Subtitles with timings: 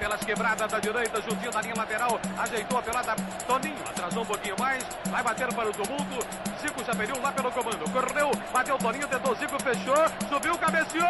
[0.00, 3.14] pelas quebradas da direita, juntinho da linha lateral, ajeitou a pelada,
[3.46, 6.26] Toninho, atrasou um pouquinho mais, vai bater para o tumulto,
[6.58, 11.04] Zico já pediu lá pelo comando, correu, bateu Toninho, tentou Zico, fechou, subiu, cabeceou,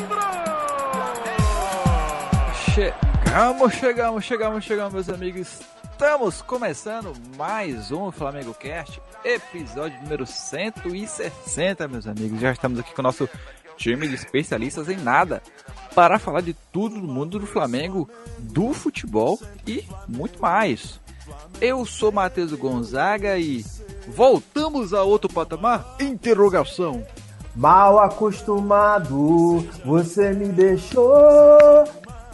[0.00, 0.22] entrou!
[2.74, 5.60] Chegamos, chegamos, chegamos, chegamos, meus amigos.
[5.90, 12.40] Estamos começando mais um Flamengo Cast, episódio número 160, meus amigos.
[12.40, 13.28] Já estamos aqui com o nosso
[13.78, 15.40] time de especialistas em nada
[15.94, 18.08] para falar de tudo do mundo do Flamengo,
[18.38, 21.00] do futebol e muito mais.
[21.60, 23.64] Eu sou Matheus Gonzaga e
[24.08, 25.96] voltamos a outro patamar?
[26.00, 27.06] Interrogação.
[27.54, 31.10] Mal acostumado, você me deixou.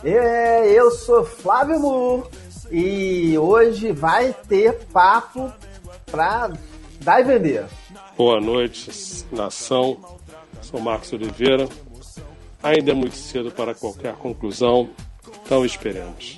[0.03, 2.25] É, eu sou Flávio Moore
[2.71, 5.51] e hoje vai ter papo
[6.07, 6.51] pra
[7.01, 7.65] dar e vender.
[8.17, 8.91] Boa noite,
[9.33, 9.99] nação.
[10.75, 11.69] Sou Marcos Oliveira.
[12.61, 14.91] Ainda é muito cedo para qualquer conclusão,
[15.41, 16.37] então esperemos.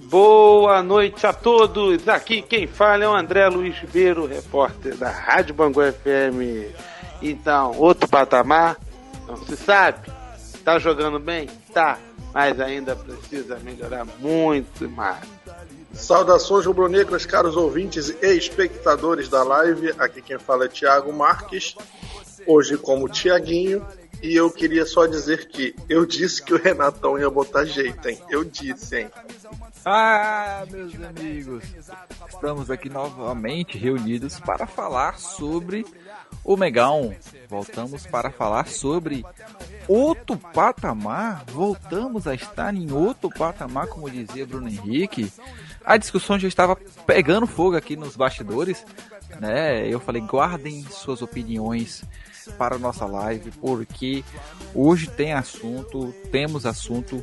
[0.00, 2.06] Boa noite a todos.
[2.06, 6.76] Aqui quem fala é o André Luiz Ribeiro, repórter da Rádio Bangu FM.
[7.22, 8.76] Então, outro patamar,
[9.26, 10.12] não se sabe.
[10.62, 11.48] Tá jogando bem?
[11.72, 11.98] Tá
[12.34, 15.24] mas ainda precisa melhorar muito mais.
[15.92, 19.94] Saudações rubro-negras, caros ouvintes e espectadores da live.
[19.96, 21.76] Aqui quem fala é Thiago Marques,
[22.46, 23.84] hoje como Tiaguinho.
[24.22, 28.18] E eu queria só dizer que eu disse que o Renatão ia botar jeito, hein?
[28.30, 29.10] Eu disse, hein?
[29.84, 31.62] Ah, meus amigos,
[32.30, 35.84] estamos aqui novamente reunidos para falar sobre
[36.42, 37.14] o Megão.
[37.50, 39.26] Voltamos para falar sobre
[39.86, 41.44] outro patamar.
[41.48, 45.30] Voltamos a estar em outro patamar, como dizia Bruno Henrique.
[45.84, 48.86] A discussão já estava pegando fogo aqui nos bastidores,
[49.38, 49.86] né?
[49.86, 52.02] Eu falei, guardem suas opiniões
[52.52, 54.24] para a nossa live, porque
[54.74, 57.22] hoje tem assunto, temos assunto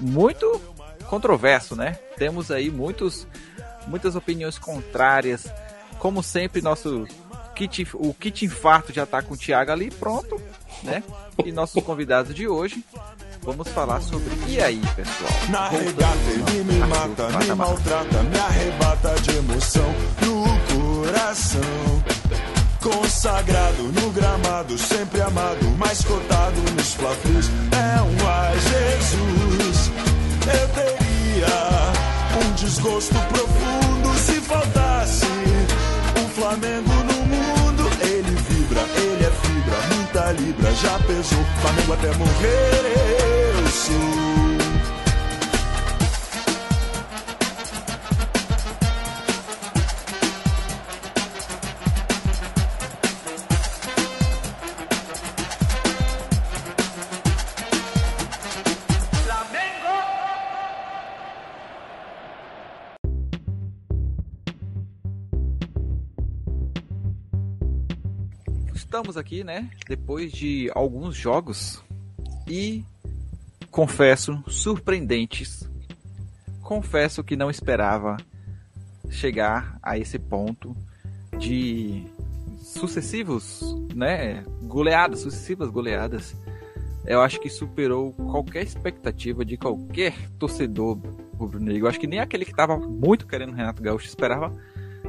[0.00, 0.60] muito
[1.08, 1.98] controverso, né?
[2.16, 3.26] Temos aí muitos,
[3.86, 5.46] muitas opiniões contrárias.
[5.98, 7.06] Como sempre, nosso
[7.54, 10.40] kit, o kit infarto já está com o Thiago ali pronto,
[10.82, 11.02] né?
[11.44, 12.84] E nossos convidados de hoje,
[13.42, 14.30] vamos falar sobre.
[14.48, 15.30] E aí, pessoal?
[15.50, 21.60] Na regata ele me mata, me maltrata, me arrebata de emoção no coração.
[22.82, 27.48] Consagrado no gramado, sempre amado, mais cotado nos flavus.
[27.70, 29.90] É um ai Jesus.
[30.46, 35.26] Eu teria um desgosto profundo se faltasse
[36.20, 37.88] um Flamengo no mundo.
[38.02, 41.44] Ele vibra, ele é fibra, muita libra, já pesou.
[41.60, 44.31] Flamengo até morrer, eu sou.
[69.02, 69.68] Estamos aqui, né?
[69.88, 71.82] Depois de alguns jogos
[72.46, 72.84] e
[73.68, 75.68] confesso, surpreendentes.
[76.60, 78.16] Confesso que não esperava
[79.10, 80.76] chegar a esse ponto
[81.36, 82.06] de
[82.60, 83.60] sucessivos,
[83.92, 84.44] né?
[84.62, 86.36] Goleadas, sucessivas goleadas.
[87.04, 90.96] Eu acho que superou qualquer expectativa de qualquer torcedor
[91.36, 91.88] rubro-negro.
[91.88, 94.56] Acho que nem aquele que estava muito querendo Renato Gaúcho esperava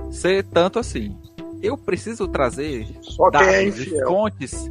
[0.09, 1.15] ser tanto assim
[1.63, 4.69] eu preciso trazer Só dados é e fontes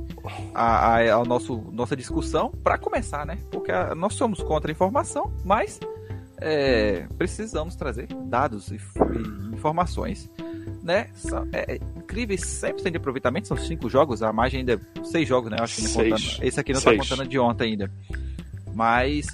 [0.54, 3.38] a, a, a nosso, nossa discussão para começar, né?
[3.50, 5.80] Porque a, nós somos contra a informação, mas
[6.38, 10.30] é, precisamos trazer dados e, e informações.
[10.82, 11.08] Né?
[11.14, 15.50] São, é, incríveis 100% de aproveitamento, são cinco jogos, a margem ainda é seis jogos,
[15.50, 15.56] né?
[15.59, 17.91] Eu acho que contando, esse aqui não está contando de ontem ainda.
[18.74, 19.26] Mas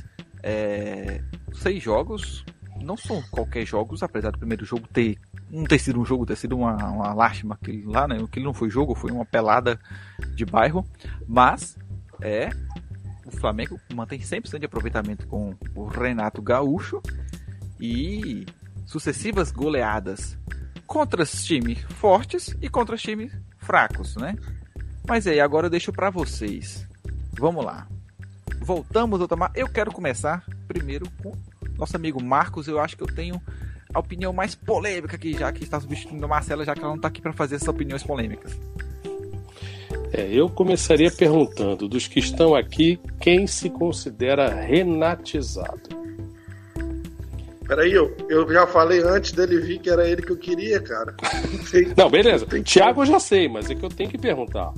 [0.43, 1.23] é,
[1.55, 2.45] seis jogos
[2.83, 5.19] não são qualquer jogos, apesar do primeiro jogo ter
[5.51, 8.17] não ter sido um jogo, ter sido uma, uma lástima aquele lá, né?
[8.23, 9.79] Aquilo não foi jogo, foi uma pelada
[10.35, 10.85] de bairro.
[11.27, 11.77] Mas
[12.21, 12.51] é.
[13.27, 17.03] O Flamengo mantém 100% de aproveitamento com o Renato Gaúcho
[17.79, 18.47] e
[18.87, 20.39] sucessivas goleadas
[20.87, 24.35] contra times fortes e contra times fracos, né?
[25.07, 26.87] Mas aí, agora eu deixo para vocês.
[27.39, 27.87] Vamos lá.
[28.61, 29.53] Voltamos a tomar.
[29.55, 31.37] Eu quero começar primeiro com
[31.77, 32.67] nosso amigo Marcos.
[32.67, 33.41] Eu acho que eu tenho
[33.93, 36.97] a opinião mais polêmica aqui, já que está substituindo a Marcela, já que ela não
[36.97, 38.57] está aqui para fazer essas opiniões polêmicas.
[40.13, 45.99] É, eu começaria perguntando dos que estão aqui, quem se considera renatizado?
[47.67, 51.15] Peraí, eu, eu já falei antes dele vir que era ele que eu queria, cara.
[51.95, 52.47] Não, beleza.
[52.63, 54.73] Tiago eu já sei, mas é que eu tenho que perguntar.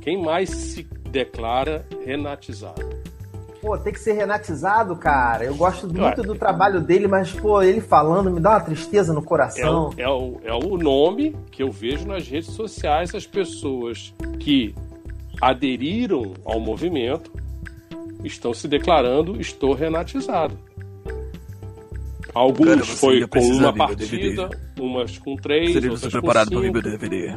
[0.00, 2.95] Quem mais se declara renatizado?
[3.66, 5.44] Pô, tem que ser renatizado, cara.
[5.44, 9.20] Eu gosto muito do trabalho dele, mas, pô, ele falando me dá uma tristeza no
[9.20, 9.92] coração.
[9.96, 14.14] É o, é, o, é o nome que eu vejo nas redes sociais, as pessoas
[14.38, 14.72] que
[15.40, 17.32] aderiram ao movimento
[18.22, 20.56] estão se declarando estou renatizado.
[22.32, 24.48] Alguns Cara, foi com uma partida,
[24.78, 26.82] umas com três, Seria outras preparado com cinco.
[26.82, 27.36] DVD.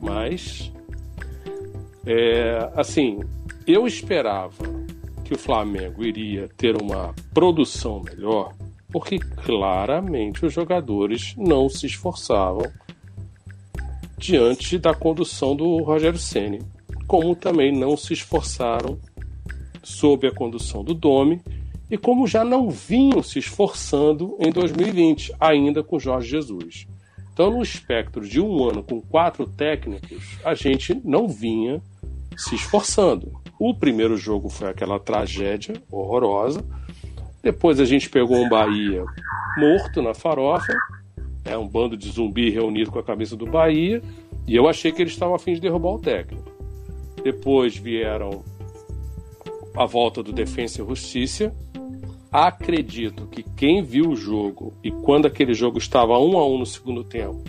[0.00, 0.72] Mas,
[2.04, 3.20] é, assim,
[3.66, 4.54] eu esperava
[5.28, 8.54] que o Flamengo iria ter uma produção melhor,
[8.90, 12.72] porque claramente os jogadores não se esforçavam
[14.16, 16.60] diante da condução do Rogério Ceni,
[17.06, 18.98] como também não se esforçaram
[19.82, 21.42] sob a condução do Domi
[21.90, 26.86] e como já não vinham se esforçando em 2020, ainda com Jorge Jesus.
[27.34, 31.82] Então, no espectro de um ano com quatro técnicos, a gente não vinha
[32.34, 33.38] se esforçando.
[33.58, 36.64] O primeiro jogo foi aquela tragédia horrorosa.
[37.42, 39.04] Depois a gente pegou um Bahia
[39.56, 40.72] morto na farofa,
[41.44, 44.00] é um bando de zumbi reunido com a camisa do Bahia,
[44.46, 46.48] e eu achei que eles estavam a fim de derrubar o técnico.
[47.22, 48.44] Depois vieram
[49.76, 51.54] a volta do Defensa e Justiça.
[52.30, 56.66] Acredito que quem viu o jogo e quando aquele jogo estava um a um no
[56.66, 57.42] segundo tempo,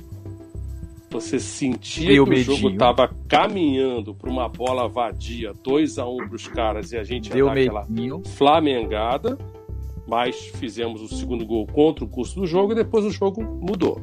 [1.09, 6.17] você sentia que o jogo estava caminhando para uma bola vadia, 2 a 1 um
[6.17, 7.87] para os caras e a gente ia dar aquela
[8.35, 9.37] flamengada,
[10.07, 14.01] mas fizemos o segundo gol contra o curso do jogo e depois o jogo mudou.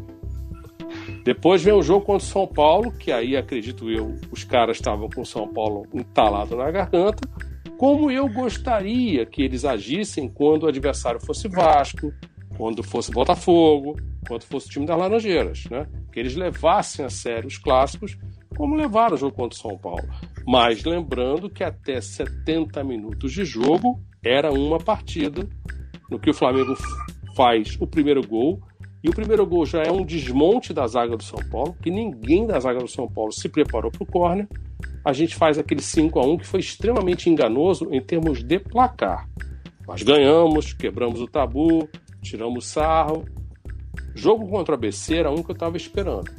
[1.24, 5.08] Depois vem o jogo contra o São Paulo, que aí acredito eu, os caras estavam
[5.08, 7.28] com o São Paulo entalado na garganta,
[7.76, 12.12] como eu gostaria que eles agissem quando o adversário fosse Vasco,
[12.56, 15.86] quando fosse Botafogo, quando fosse o time das Laranjeiras, né?
[16.12, 18.18] Que eles levassem a sério os clássicos,
[18.56, 20.08] como levaram o jogo contra o São Paulo.
[20.46, 25.48] Mas lembrando que até 70 minutos de jogo era uma partida
[26.10, 26.74] no que o Flamengo
[27.36, 28.60] faz o primeiro gol
[29.06, 32.44] e o primeiro gol já é um desmonte da zaga do São Paulo, que ninguém
[32.44, 34.48] da zaga do São Paulo se preparou para o córner.
[35.04, 39.28] A gente faz aquele 5 a 1 que foi extremamente enganoso em termos de placar.
[39.86, 41.88] Mas ganhamos, quebramos o tabu,
[42.20, 43.24] tiramos sarro.
[44.14, 46.30] Jogo contra a BC era um que eu estava esperando.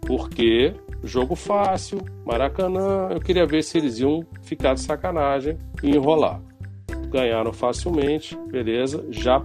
[0.00, 6.40] Porque jogo fácil, Maracanã, eu queria ver se eles iam ficar de sacanagem e enrolar.
[7.10, 9.42] Ganharam facilmente, beleza, já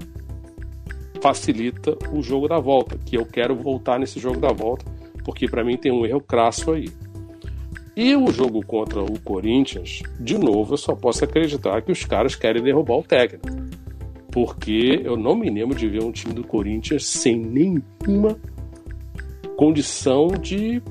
[1.21, 4.85] facilita o jogo da volta, que eu quero voltar nesse jogo da volta,
[5.23, 6.89] porque para mim tem um erro crasso aí.
[7.95, 12.35] E o jogo contra o Corinthians, de novo, eu só posso acreditar que os caras
[12.35, 13.47] querem derrubar o técnico.
[14.31, 18.37] Porque eu não me lembro de ver um time do Corinthians sem nenhuma
[19.55, 20.81] condição de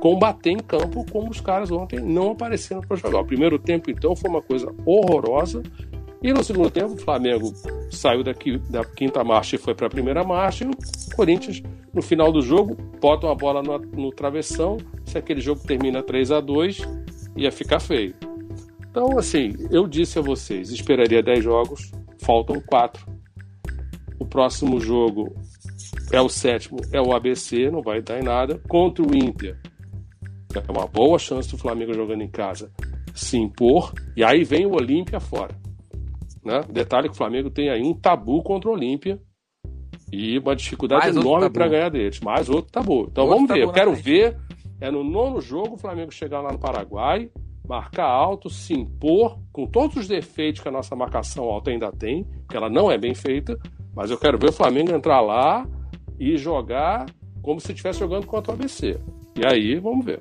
[0.00, 3.20] combater em campo como os caras ontem não apareceram para jogar.
[3.20, 5.62] O primeiro tempo, então, foi uma coisa horrorosa
[6.20, 7.52] e no segundo tempo, o Flamengo
[7.90, 10.64] saiu daqui, da quinta marcha e foi para a primeira marcha.
[10.64, 11.62] E o Corinthians,
[11.94, 14.78] no final do jogo, bota uma bola no, no travessão.
[15.04, 16.82] Se aquele jogo termina 3 a 2
[17.36, 18.14] ia ficar feio.
[18.90, 21.92] Então, assim, eu disse a vocês: esperaria 10 jogos,
[22.28, 23.06] faltam 4.
[24.20, 25.34] O próximo jogo
[26.12, 28.60] é o sétimo, é o ABC, não vai dar em nada.
[28.68, 29.58] Contra o Inter,
[30.54, 32.70] é uma boa chance do Flamengo jogando em casa
[33.14, 33.94] se impor.
[34.14, 35.56] E aí vem o Olímpia fora.
[36.44, 36.60] Né?
[36.70, 39.18] Detalhe que o Flamengo tem aí um tabu contra o Olímpia
[40.12, 42.20] e uma dificuldade Mais enorme para ganhar deles.
[42.20, 43.08] Mais outro tabu.
[43.10, 43.62] Então outro vamos ver.
[43.62, 44.36] Eu quero ver.
[44.80, 47.30] É no nono jogo o Flamengo chegar lá no Paraguai,
[47.66, 52.24] marcar alto, se impor, com todos os defeitos que a nossa marcação alta ainda tem,
[52.48, 53.58] que ela não é bem feita,
[53.92, 55.66] mas eu quero ver o Flamengo entrar lá
[56.16, 57.06] e jogar
[57.42, 59.00] como se estivesse jogando contra o ABC.
[59.34, 60.20] E aí, vamos ver.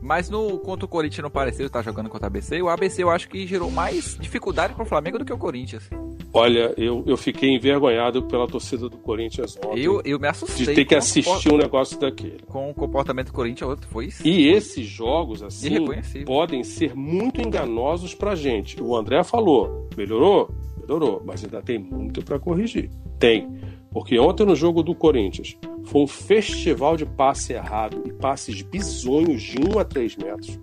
[0.00, 2.60] Mas no contra o Corinthians não pareceu estar jogando contra o ABC.
[2.60, 5.88] O ABC eu acho que gerou mais dificuldade para o Flamengo do que o Corinthians.
[6.34, 9.82] Olha, eu, eu fiquei envergonhado pela torcida do Corinthians ontem.
[9.82, 10.66] Eu, eu me assustei.
[10.66, 12.40] De ter que assistir um negócio daquele.
[12.46, 14.26] Com o comportamento do Corinthians, outro foi isso.
[14.26, 15.76] E esses jogos, assim,
[16.24, 18.82] podem ser muito enganosos pra gente.
[18.82, 20.50] O André falou, melhorou?
[20.80, 22.90] Melhorou, mas ainda tem muito para corrigir.
[23.18, 23.46] Tem.
[23.90, 29.42] Porque ontem no jogo do Corinthians foi um festival de passe errado e passes bizonhos
[29.42, 30.58] de 1 a 3 metros,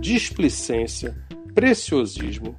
[0.00, 1.16] displicência,
[1.54, 2.56] preciosismo,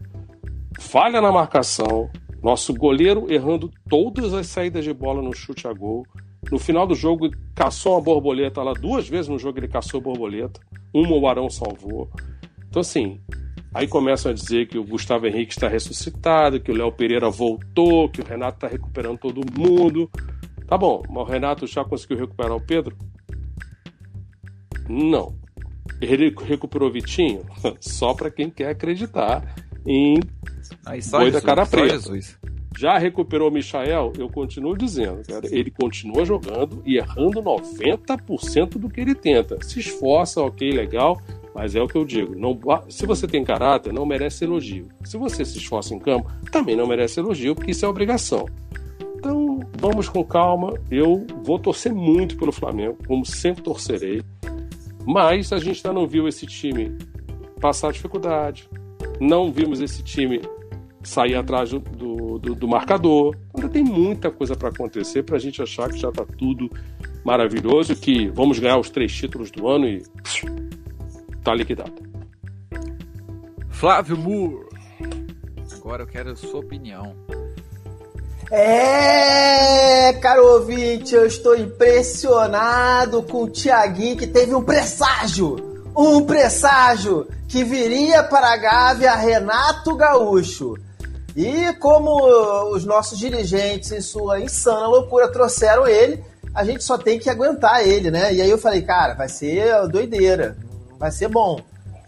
[0.79, 2.09] falha na marcação,
[2.45, 6.05] nosso goleiro errando todas as saídas de bola no chute a gol.
[6.51, 10.61] No final do jogo, caçou uma borboleta lá, duas vezes no jogo ele caçou borboleta,
[10.93, 12.07] uma o Arão salvou.
[12.69, 13.19] Então, assim,
[13.73, 18.07] Aí começam a dizer que o Gustavo Henrique está ressuscitado, que o Léo Pereira voltou,
[18.07, 20.09] que o Renato está recuperando todo mundo.
[20.65, 22.95] Tá bom, mas o Renato já conseguiu recuperar o Pedro?
[24.87, 25.35] Não.
[25.99, 27.41] Ele recuperou o Vitinho?
[27.81, 29.43] Só para quem quer acreditar
[29.85, 30.19] em
[30.85, 31.93] Aí só Boi da Jesus, cara preta.
[31.93, 32.37] Jesus.
[32.77, 34.13] Já recuperou o Michael?
[34.17, 39.57] Eu continuo dizendo, cara, ele continua jogando e errando 90% do que ele tenta.
[39.63, 41.21] Se esforça, ok, legal,
[41.53, 42.35] mas é o que eu digo.
[42.35, 44.89] Não, se você tem caráter, não merece elogio.
[45.05, 48.45] Se você se esforça em campo, também não merece elogio, porque isso é obrigação.
[49.15, 50.73] Então, vamos com calma.
[50.91, 54.21] Eu vou torcer muito pelo Flamengo, como sempre torcerei.
[55.05, 56.93] Mas a gente ainda não viu esse time
[57.61, 58.67] passar dificuldade.
[59.19, 60.41] Não vimos esse time
[61.03, 63.35] sair atrás do, do, do- do marcador.
[63.55, 66.69] Ainda tem muita coisa para acontecer para a gente achar que já está tudo
[67.23, 70.03] maravilhoso, que vamos ganhar os três títulos do ano e
[71.43, 71.93] tá liquidado.
[73.69, 74.65] Flávio Moore.
[75.75, 77.15] Agora eu quero a sua opinião.
[78.51, 85.74] É, caro ouvinte, eu estou impressionado com o Tiaguinho que teve um presságio.
[85.95, 90.75] Um presságio que viria para a Gávea Renato Gaúcho.
[91.35, 96.23] E como os nossos dirigentes, em sua insana loucura, trouxeram ele,
[96.53, 98.33] a gente só tem que aguentar ele, né?
[98.33, 100.57] E aí eu falei, cara, vai ser doideira,
[100.97, 101.59] vai ser bom.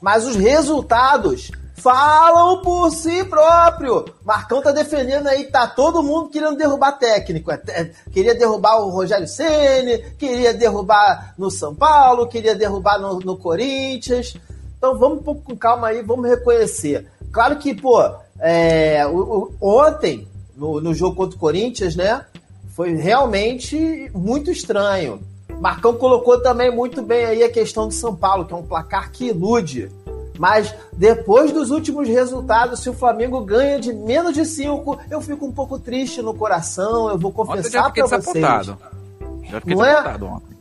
[0.01, 4.05] Mas os resultados falam por si próprio.
[4.25, 7.51] Marcão tá defendendo aí, tá todo mundo querendo derrubar técnico.
[7.51, 13.19] É, é, Queria derrubar o Rogério Ceni, queria derrubar no São Paulo, queria derrubar no,
[13.19, 14.35] no Corinthians.
[14.77, 17.07] Então vamos com calma aí, vamos reconhecer.
[17.31, 18.01] Claro que, pô,
[18.39, 22.25] é, o- o- ontem, no, no jogo contra o Corinthians, né?
[22.75, 25.21] Foi realmente muito estranho.
[25.59, 29.11] Marcão colocou também muito bem aí a questão do São Paulo, que é um placar
[29.11, 29.89] que ilude.
[30.37, 35.45] Mas depois dos últimos resultados, se o Flamengo ganha de menos de 5, eu fico
[35.45, 38.21] um pouco triste no coração, eu vou eu confessar pra vocês.
[38.21, 38.77] desapontado.
[39.49, 40.15] Já fiquei Não é?
[40.23, 40.57] ontem.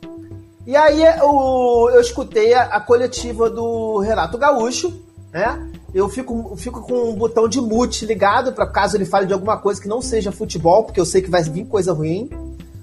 [0.67, 4.93] E aí o, eu escutei a, a coletiva do Renato Gaúcho,
[5.33, 5.71] né?
[5.95, 9.57] Eu fico, fico com um botão de mute ligado para caso ele fale de alguma
[9.57, 12.29] coisa que não seja futebol, porque eu sei que vai vir coisa ruim.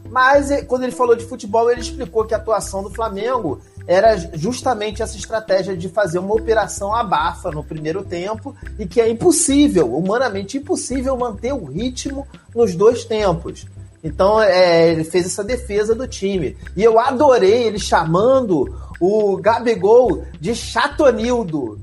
[0.10, 4.18] Mas eh, quando ele falou de futebol, ele explicou que a atuação do Flamengo era
[4.34, 9.94] justamente essa estratégia de fazer uma operação abafa no primeiro tempo e que é impossível,
[9.94, 12.26] humanamente impossível, manter o ritmo
[12.56, 13.66] nos dois tempos.
[14.04, 16.58] Então é, ele fez essa defesa do time.
[16.76, 21.80] E eu adorei ele chamando o Gabigol de Chatonildo.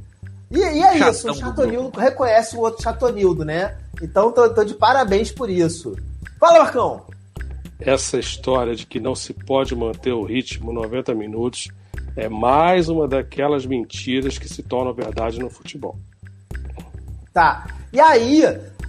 [0.51, 3.77] E, e é isso, Chatão o do Chatonildo reconhece o outro Chatonildo, né?
[4.03, 5.97] Então tô, tô de parabéns por isso.
[6.39, 7.03] Fala, Marcão!
[7.79, 11.69] Essa história de que não se pode manter o ritmo 90 minutos
[12.21, 15.97] é mais uma daquelas mentiras que se tornam verdade no futebol.
[17.33, 17.67] Tá.
[17.91, 18.45] E aí,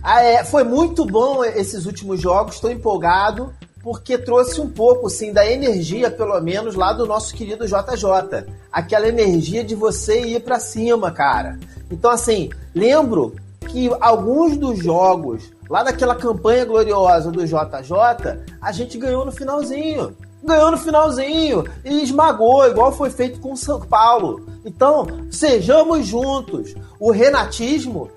[0.05, 5.49] é, foi muito bom esses últimos jogos, estou empolgado, porque trouxe um pouco, assim, da
[5.49, 8.45] energia, pelo menos, lá do nosso querido JJ.
[8.69, 11.57] Aquela energia de você ir pra cima, cara.
[11.89, 13.35] Então, assim, lembro
[13.69, 20.13] que alguns dos jogos, lá daquela campanha gloriosa do JJ, a gente ganhou no finalzinho.
[20.43, 24.45] Ganhou no finalzinho e esmagou, igual foi feito com o São Paulo.
[24.65, 26.73] Então, sejamos juntos.
[26.99, 28.09] O renatismo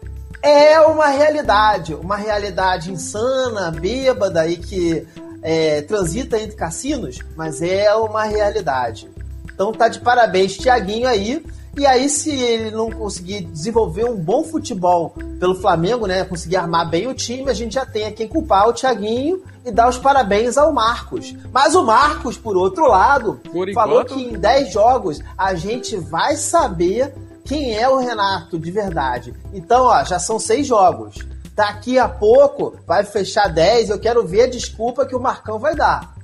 [0.43, 5.07] é uma realidade, uma realidade insana, bêbada e que
[5.43, 9.09] é, transita entre cassinos, mas é uma realidade.
[9.55, 11.45] Então tá de parabéns, Tiaguinho aí.
[11.77, 16.25] E aí, se ele não conseguir desenvolver um bom futebol pelo Flamengo, né?
[16.25, 19.73] Conseguir armar bem o time, a gente já tem a quem culpar o Tiaguinho e
[19.73, 21.35] dar os parabéns ao Marcos.
[21.53, 25.97] Mas o Marcos, por outro lado, Por falou enquanto- que em 10 jogos a gente
[25.97, 27.13] vai saber
[27.45, 29.35] quem é o Renato de verdade.
[29.53, 31.17] Então, ó, já são seis jogos.
[31.57, 33.91] Daqui a pouco vai fechar 10.
[33.91, 36.15] Eu quero ver a desculpa que o Marcão vai dar.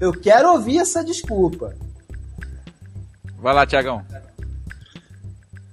[0.00, 1.74] Eu quero ouvir essa desculpa.
[3.38, 4.02] Vai lá, Tiagão.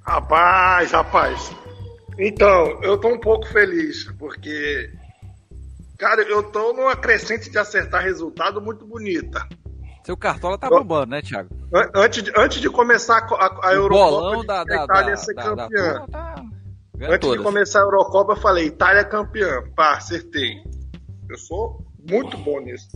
[0.05, 1.51] Rapaz, rapaz.
[2.19, 4.91] Então, eu tô um pouco feliz, porque.
[5.97, 9.47] Cara, eu tô numa crescente de acertar resultado muito bonita.
[10.03, 11.49] Seu cartola tá bombando, né, Thiago?
[11.73, 15.33] An- Antes de, antes de começar a, a, Eurocopa, de- da, da, Itália da, ser
[15.33, 16.05] da, campeã.
[16.11, 16.35] tá
[16.95, 17.43] Antes de todas.
[17.43, 19.63] começar a Eurocopa, eu falei, Itália campeã.
[19.75, 20.55] Pá, acertei.
[21.29, 22.89] Eu sou muito bom nisso.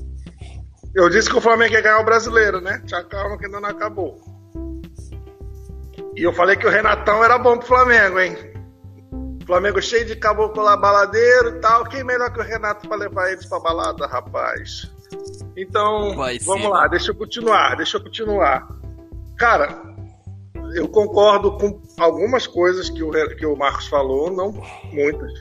[0.93, 2.81] Eu disse que o Flamengo ia ganhar o brasileiro, né?
[2.85, 4.19] Tinha calma que ainda não acabou.
[6.17, 8.35] E eu falei que o Renatão era bom pro Flamengo, hein?
[9.45, 11.85] Flamengo cheio de caboclo lá, baladeiro e tal.
[11.85, 14.91] Quem melhor que o Renato pra levar eles pra balada, rapaz?
[15.55, 16.69] Então, Vai vamos ser.
[16.69, 18.67] lá, deixa eu continuar, deixa eu continuar.
[19.37, 19.79] Cara,
[20.73, 24.51] eu concordo com algumas coisas que o, que o Marcos falou, não
[24.91, 25.31] muitas,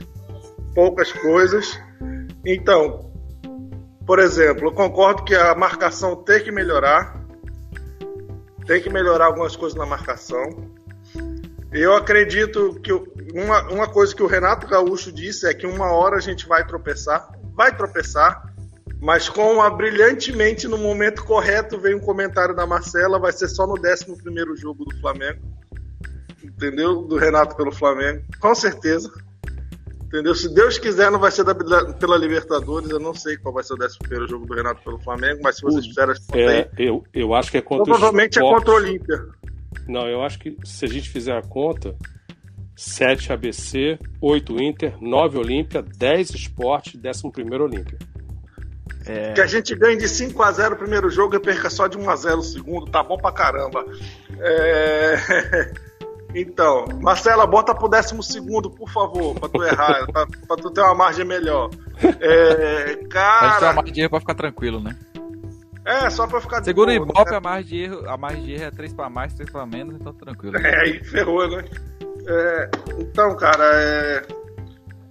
[0.75, 1.77] poucas coisas.
[2.45, 3.11] Então,
[4.05, 7.19] por exemplo, eu concordo que a marcação tem que melhorar,
[8.67, 10.69] tem que melhorar algumas coisas na marcação.
[11.71, 12.91] Eu acredito que
[13.33, 16.65] uma, uma coisa que o Renato Gaúcho disse é que uma hora a gente vai
[16.65, 18.53] tropeçar, vai tropeçar,
[19.01, 23.65] mas com a brilhantemente no momento correto veio um comentário da Marcela, vai ser só
[23.65, 25.41] no 11 primeiro jogo do Flamengo.
[26.43, 27.01] Entendeu?
[27.01, 28.23] Do Renato pelo Flamengo.
[28.39, 29.11] Com certeza.
[30.07, 30.33] Entendeu?
[30.33, 32.89] Se Deus quiser, não vai ser da, pela Libertadores.
[32.89, 35.57] Eu não sei qual vai ser o 11 primeiro jogo do Renato pelo Flamengo, mas
[35.57, 38.47] se vocês fizerem as contas É, aí, eu, eu acho que é contra provavelmente o
[38.47, 39.25] é contra o Olímpia.
[39.85, 41.93] Não, eu acho que se a gente fizer a conta,
[42.73, 47.97] 7 ABC, 8 Inter, 9 Olímpia, 10 Sport, 11 Olímpia.
[49.33, 51.97] Que a gente ganhe de 5 a 0 o primeiro jogo e perca só de
[51.97, 53.85] 1 a 0 o segundo, tá bom pra caramba.
[54.39, 55.71] É...
[56.39, 60.81] Então, Marcela, bota pro décimo segundo, por favor, pra tu errar, pra, pra tu ter
[60.81, 61.69] uma margem melhor.
[62.19, 62.83] É...
[62.83, 64.95] A gente tem uma Cara, margem de erro pra ficar tranquilo, né?
[65.85, 67.37] é só pra ficar de Segundo o boa, Ibope, né?
[67.37, 69.95] a margem de erro, a margem de erro é 3 pra mais, 3 pra menos,
[69.95, 70.57] então tranquilo.
[70.63, 71.63] É, aí ferrou, né?
[72.27, 74.21] É, então, cara, é,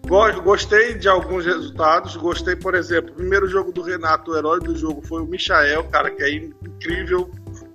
[0.06, 2.14] go- gostei de alguns resultados.
[2.16, 5.82] Gostei, por exemplo, o primeiro jogo do Renato, o herói do jogo foi o Michael,
[5.84, 7.30] cara, que é incrível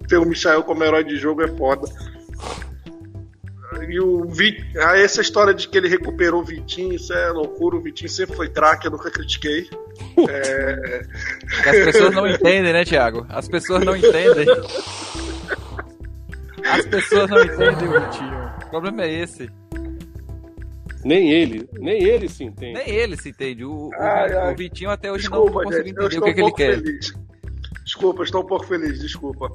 [0.08, 1.90] ter o Michael como herói de jogo, é foda.
[3.90, 7.78] E o Vi- ah, essa história de que ele recuperou o Vitinho, isso é loucura.
[7.78, 9.70] O Vitinho sempre foi craque, eu nunca critiquei.
[10.30, 11.02] É,
[11.70, 13.26] as pessoas não entendem, né, Thiago?
[13.30, 14.46] As pessoas não entendem.
[16.66, 18.52] As pessoas não entendem o Vitinho.
[18.66, 19.50] O problema é esse.
[21.04, 22.74] Nem ele, nem ele se entende.
[22.74, 23.66] Nem ele se entende.
[23.66, 24.54] O, o- Ai, ai.
[24.54, 26.82] o Vitinho até hoje desculpa, não conseguiu entender o que, um que ele pouco quer.
[27.92, 29.52] Desculpa, estou um pouco feliz, desculpa.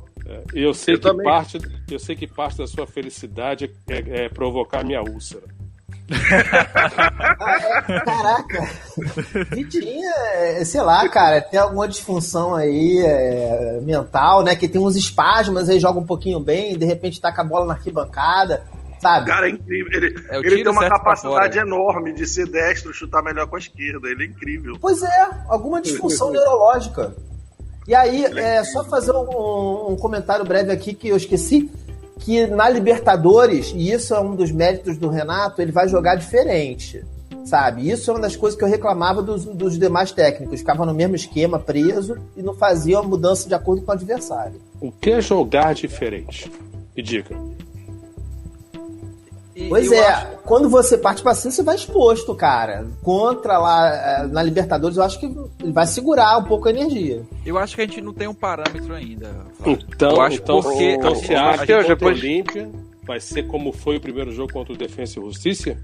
[0.55, 1.25] E eu sei Eu que também.
[1.25, 1.59] parte,
[1.91, 5.45] eu sei que parte da sua felicidade é, é provocar minha úlcera.
[8.05, 8.69] Caraca!
[9.53, 14.55] Vitinho, é, sei lá, cara, tem alguma disfunção aí é, mental, né?
[14.55, 17.73] Que tem uns espasmos, aí joga um pouquinho bem, de repente taca a bola na
[17.73, 18.65] arquibancada,
[19.01, 19.29] sabe?
[19.29, 19.91] Cara, é incrível.
[19.95, 21.67] Ele, É, ele tem uma capacidade fora.
[21.67, 24.09] enorme de ser destro, chutar melhor com a esquerda.
[24.09, 24.77] Ele é incrível.
[24.79, 27.15] Pois é, alguma disfunção neurológica.
[27.87, 31.71] E aí, é só fazer um, um comentário breve aqui que eu esqueci,
[32.19, 37.05] que na Libertadores, e isso é um dos méritos do Renato, ele vai jogar diferente,
[37.45, 37.89] sabe?
[37.89, 41.15] Isso é uma das coisas que eu reclamava dos, dos demais técnicos, ficava no mesmo
[41.15, 44.61] esquema, preso, e não fazia uma mudança de acordo com o adversário.
[44.81, 46.51] O que é jogar diferente?
[46.97, 47.37] Me diga.
[49.69, 52.87] Pois eu é, acho- quando você parte pra cima, você vai exposto, cara.
[53.03, 55.27] Contra lá eh, na Libertadores, eu acho que
[55.63, 57.23] ele vai segurar um pouco a energia.
[57.45, 59.31] Eu acho que a gente não tem um parâmetro ainda.
[59.65, 62.69] Então, Eu acho então, porque- então você acha que o depois- Olímpia
[63.05, 65.77] vai ser como foi o primeiro jogo contra o Defensa e Justiça?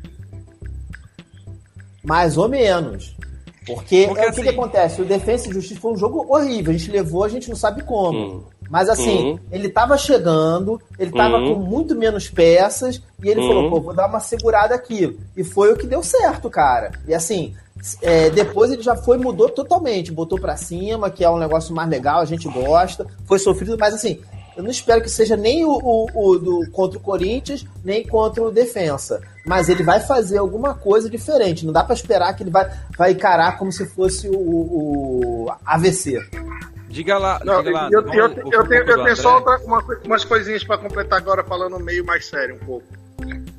[2.05, 3.17] Mais ou menos.
[3.65, 5.01] Porque, Porque é o que, assim- que acontece?
[5.03, 6.75] O Defensa e Justiça foi um jogo horrível.
[6.75, 8.19] A gente levou, a gente não sabe como.
[8.19, 8.43] Hum.
[8.73, 9.39] Mas assim, Uhum.
[9.53, 11.55] ele tava chegando, ele tava Uhum.
[11.57, 13.47] com muito menos peças, e ele Uhum.
[13.49, 15.15] falou, pô, vou dar uma segurada aqui.
[15.37, 16.91] E foi o que deu certo, cara.
[17.07, 17.55] E assim,
[18.01, 21.87] é, depois ele já foi, mudou totalmente, botou pra cima, que é um negócio mais
[21.91, 24.21] legal, a gente gosta, foi sofrido, mas assim,
[24.57, 28.43] eu não espero que seja nem o, o- o do, contra o Corinthians, nem contra
[28.43, 29.21] o Defensa.
[29.45, 31.67] Mas ele vai fazer alguma coisa diferente.
[31.67, 36.21] Não dá pra esperar que ele vai, vai encarar como se fosse o, o AVC.
[36.93, 37.89] Diga lá, Não, diga lá.
[37.91, 41.43] eu, vamos- eu- eu tenho, eu tenho só outra- uma umas coisinhas para completar agora,
[41.43, 42.87] falando meio mais sério um pouco.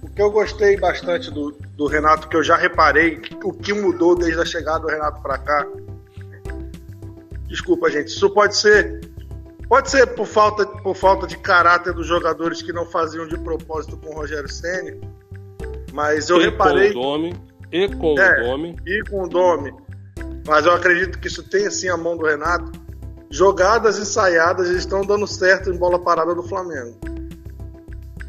[0.03, 4.15] O que eu gostei bastante do, do Renato, que eu já reparei, o que mudou
[4.15, 5.65] desde a chegada do Renato para cá.
[7.47, 8.07] Desculpa, gente.
[8.09, 9.01] Isso pode ser.
[9.67, 13.97] Pode ser por falta, por falta de caráter dos jogadores que não faziam de propósito
[13.97, 14.95] com o Rogério Senna.
[15.91, 17.35] Mas eu e reparei com o Dome,
[17.71, 18.41] e com É.
[18.41, 18.75] o Dome.
[18.85, 19.73] e com o Domi.
[20.45, 22.71] Mas eu acredito que isso tem assim a mão do Renato.
[23.33, 26.95] Jogadas ensaiadas estão dando certo em bola parada do Flamengo.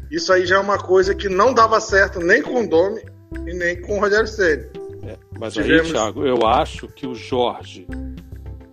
[0.09, 3.01] Isso aí já é uma coisa que não dava certo nem com o Domi
[3.45, 4.65] e nem com o Rogério Ceni.
[5.03, 7.85] É, mas Tivemos- aí, Thiago, eu acho que o Jorge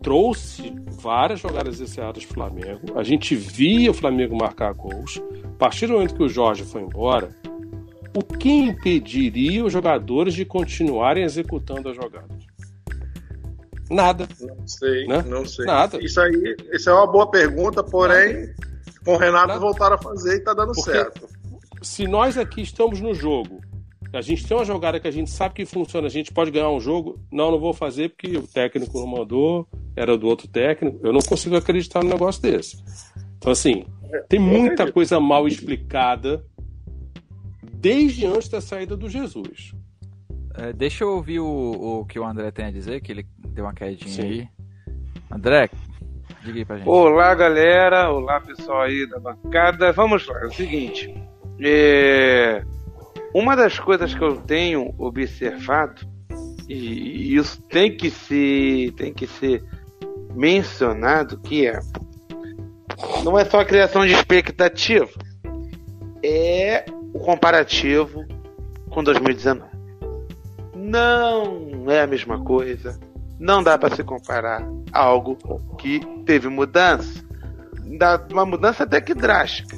[0.02, 2.98] trouxe várias jogadas ensaiadas do Flamengo.
[2.98, 5.22] A gente via o Flamengo marcar gols.
[5.44, 7.28] A partir do momento que o Jorge foi embora,
[8.16, 12.51] o que impediria os jogadores de continuarem executando as jogadas?
[13.94, 14.28] Nada.
[14.40, 15.22] Não sei, Né?
[15.26, 15.64] não sei.
[15.66, 16.02] Nada.
[16.02, 18.52] Isso aí, isso é uma boa pergunta, porém,
[19.04, 19.60] com o Renato Nada.
[19.60, 21.28] voltaram a fazer e tá dando Porque- certo.
[21.82, 23.60] Se nós aqui estamos no jogo,
[24.12, 26.68] a gente tem uma jogada que a gente sabe que funciona, a gente pode ganhar
[26.70, 27.18] um jogo.
[27.30, 31.00] Não, não vou fazer porque o técnico não mandou, era do outro técnico.
[31.02, 32.76] Eu não consigo acreditar num negócio desse.
[33.38, 33.84] Então, assim,
[34.28, 36.44] tem muita coisa mal explicada
[37.72, 39.72] desde antes da saída do Jesus.
[40.54, 41.46] É, deixa eu ouvir o,
[42.00, 44.22] o que o André tem a dizer, que ele deu uma quedinha Sim.
[44.22, 44.48] aí.
[45.30, 45.70] André,
[46.42, 46.88] diga aí pra gente.
[46.88, 48.10] Olá, galera.
[48.10, 49.92] Olá, pessoal aí da bancada.
[49.92, 51.12] Vamos lá, é o seguinte.
[51.60, 52.62] é,
[53.34, 56.06] uma das coisas que eu tenho observado
[56.68, 59.62] e isso tem que ser tem que ser
[60.34, 61.78] mencionado que é
[63.24, 65.10] não é só a criação de expectativa
[66.22, 68.24] é o comparativo
[68.90, 69.70] com 2019
[70.74, 72.98] não é a mesma coisa
[73.42, 75.36] não dá para se comparar algo
[75.76, 77.22] que teve mudança.
[78.30, 79.76] Uma mudança até que drástica.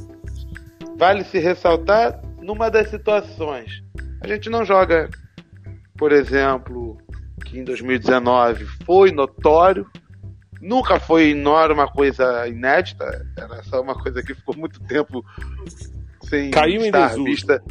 [0.97, 3.83] Vale se ressaltar numa das situações.
[4.23, 5.11] A gente não joga
[5.97, 6.99] por exemplo,
[7.45, 9.87] que em 2019 foi notório,
[10.61, 15.25] nunca foi enorme uma coisa inédita, era só uma coisa que ficou muito tempo
[16.23, 17.63] sem Caiu estar em vista.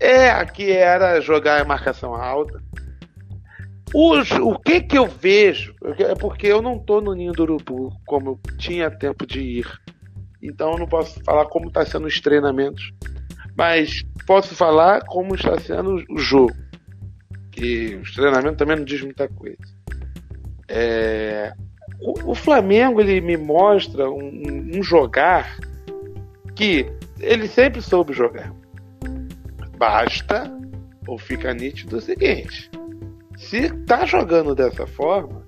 [0.00, 2.62] É, que era jogar em marcação alta.
[3.94, 5.74] Os, o que que eu vejo?
[5.98, 9.66] É porque eu não tô no ninho do urubu como eu tinha tempo de ir.
[10.42, 12.92] Então eu não posso falar como está sendo os treinamentos.
[13.56, 16.54] Mas posso falar como está sendo o jogo
[17.58, 19.58] que os treinamentos também não diz muita coisa.
[20.68, 21.52] É,
[22.00, 24.42] o, o, Flamengo ele me mostra um,
[24.76, 25.56] um, jogar
[26.54, 26.86] que
[27.18, 28.52] ele sempre soube jogar.
[29.76, 30.52] Basta
[31.06, 32.70] ou fica nítido o seguinte:
[33.38, 35.42] se tá jogando dessa forma,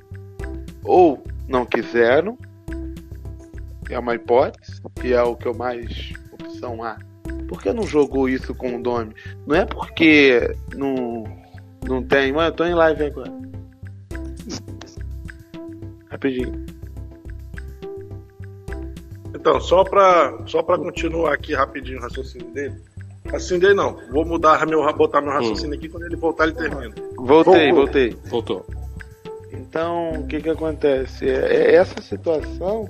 [0.84, 2.38] ou não quiseram,
[3.90, 6.96] é uma hipótese, que é o que eu mais opção A.
[7.48, 9.12] Por que não jogou isso com o Domi?
[9.44, 11.24] Não é porque não
[11.86, 12.32] não tem.
[12.32, 13.32] Mano, eu tô em live agora.
[16.08, 16.64] Rapidinho.
[19.34, 22.76] Então, só pra, só pra continuar aqui rapidinho o raciocínio dele.
[23.32, 23.96] Raciocínio dele não.
[24.10, 25.78] Vou mudar meu, botar meu raciocínio hum.
[25.78, 25.88] aqui.
[25.88, 26.94] Quando ele voltar, ele termina.
[27.16, 27.74] Voltei, Voltou.
[27.74, 28.16] voltei.
[28.26, 28.66] Voltou.
[29.52, 31.28] Então, o que que acontece?
[31.28, 32.88] É, é essa situação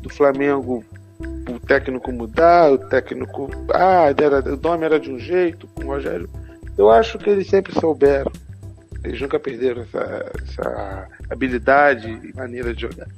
[0.00, 0.84] do Flamengo,
[1.20, 3.50] o técnico mudar, o técnico.
[3.72, 6.28] Ah, era, o nome era de um jeito, com o Rogério
[6.76, 8.32] eu acho que eles sempre souberam.
[9.04, 13.08] Eles nunca perderam essa, essa habilidade e maneira de jogar.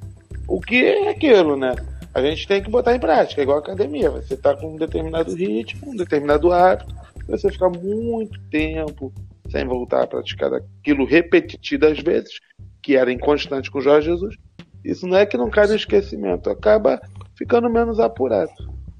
[0.49, 1.75] O que é aquilo, né?
[2.15, 4.09] A gente tem que botar em prática, é igual a academia.
[4.09, 6.95] Você tá com um determinado ritmo, um determinado hábito,
[7.27, 9.13] você ficar muito tempo
[9.51, 12.39] sem voltar a praticar aquilo repetidas vezes,
[12.81, 14.37] que era inconstante com Jorge Jesus.
[14.85, 17.01] Isso não é que não cai no esquecimento, acaba
[17.37, 18.53] ficando menos apurado.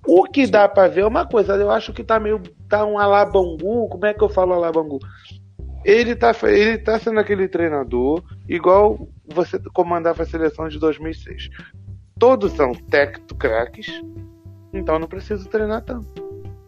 [0.07, 2.43] O que dá para ver é uma coisa, eu acho que tá meio.
[2.69, 3.89] tá um alabangu.
[3.89, 4.99] Como é que eu falo alabangu?
[5.85, 11.49] Ele tá, ele tá sendo aquele treinador igual você comandava a seleção de 2006.
[12.19, 13.87] Todos são tecto craques,
[14.73, 16.23] então não preciso treinar tanto.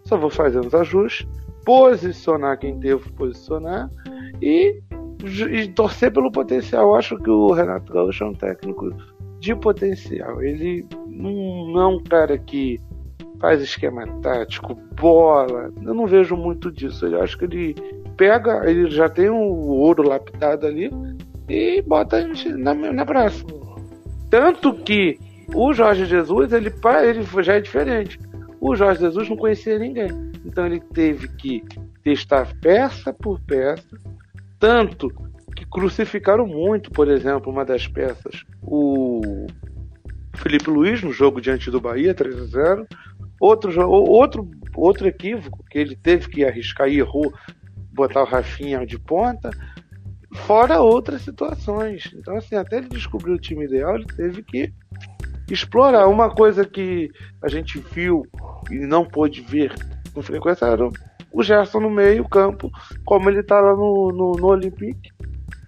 [0.05, 1.27] Só vou fazer os ajustes,
[1.65, 3.91] posicionar quem devo posicionar
[4.41, 4.81] e,
[5.51, 6.89] e torcer pelo potencial.
[6.89, 8.91] Eu acho que o Renato Gaúcho é um técnico
[9.41, 10.43] de potencial.
[10.43, 12.81] Ele não é um cara que
[13.41, 15.73] faz esquema tático, bola.
[15.83, 17.07] Eu não vejo muito disso.
[17.07, 17.75] Eu acho que ele
[18.17, 20.91] pega, ele já tem o ouro lapidado ali
[21.49, 23.45] e bota na, na praça.
[24.31, 25.19] Tanto que
[25.55, 26.73] o Jorge Jesus, ele,
[27.05, 28.19] ele já é diferente.
[28.61, 30.09] O Jorge Jesus não conhecia ninguém.
[30.45, 31.63] Então ele teve que
[32.03, 33.97] testar peça por peça.
[34.59, 35.09] Tanto
[35.55, 39.47] que crucificaram muito, por exemplo, uma das peças, o
[40.35, 42.87] Felipe Luiz no jogo diante do Bahia, 3 a 0
[43.39, 47.33] Outro, outro, outro equívoco que ele teve que arriscar e errou,
[47.93, 49.51] botar o Rafinha de ponta,
[50.35, 52.11] fora outras situações.
[52.15, 54.73] Então, assim, até ele descobrir o time ideal, ele teve que
[55.51, 56.09] explorar.
[56.09, 57.11] Uma coisa que
[57.43, 58.27] a gente viu
[58.71, 59.75] e não pôde ver
[60.13, 60.89] com frequência era
[61.33, 62.71] o Gerson no meio campo,
[63.05, 65.11] como ele tá lá no, no, no Olympique,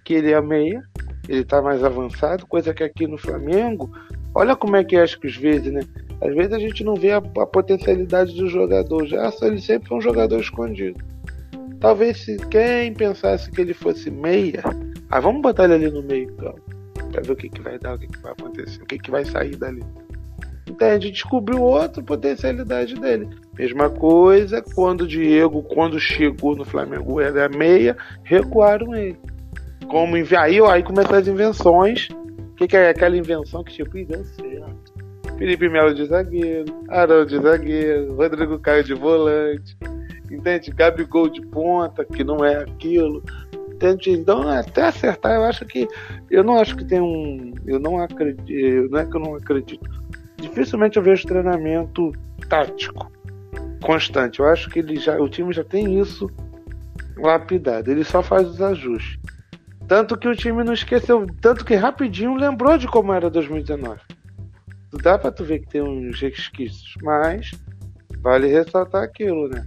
[0.03, 0.81] que ele é meia,
[1.27, 3.89] ele tá mais avançado, coisa que aqui no Flamengo,
[4.33, 5.81] olha como é que é, que às vezes, né?
[6.21, 9.05] Às vezes a gente não vê a, a potencialidade do jogador.
[9.05, 10.99] Já ele sempre foi um jogador escondido.
[11.79, 14.63] Talvez se quem pensasse que ele fosse meia,
[15.09, 16.78] ah, vamos botar ele ali no meio campo
[17.09, 19.11] para ver o que, que vai dar, o que, que vai acontecer, o que, que
[19.11, 19.83] vai sair dali.
[20.67, 21.11] Entende?
[21.11, 23.27] Descobriu outra potencialidade dele.
[23.57, 29.17] Mesma coisa quando o Diego, quando chegou no Flamengo, era meia, recuaram ele.
[29.87, 32.07] Como aí, aí começam as invenções.
[32.51, 34.99] O que, que é aquela invenção que tipo, deu certo.
[35.37, 39.77] Felipe Melo de zagueiro, Arão de zagueiro, Rodrigo Caio de volante,
[40.29, 40.69] entende?
[40.69, 43.23] Gabigol de ponta, que não é aquilo.
[44.07, 45.87] Então, até acertar, eu acho que.
[46.29, 47.53] Eu não acho que tem um.
[47.65, 48.89] Eu não acredito.
[48.89, 49.89] Não é que eu não acredito.
[50.37, 52.11] Dificilmente eu vejo treinamento
[52.47, 53.11] tático
[53.81, 54.39] constante.
[54.39, 56.29] Eu acho que ele já, o time já tem isso
[57.17, 57.91] lapidado.
[57.91, 59.19] Ele só faz os ajustes.
[59.87, 63.99] Tanto que o time não esqueceu, tanto que rapidinho lembrou de como era 2019
[64.97, 67.51] dá pra tu ver que tem uns resquícios, mas
[68.21, 69.65] vale ressaltar aquilo, né?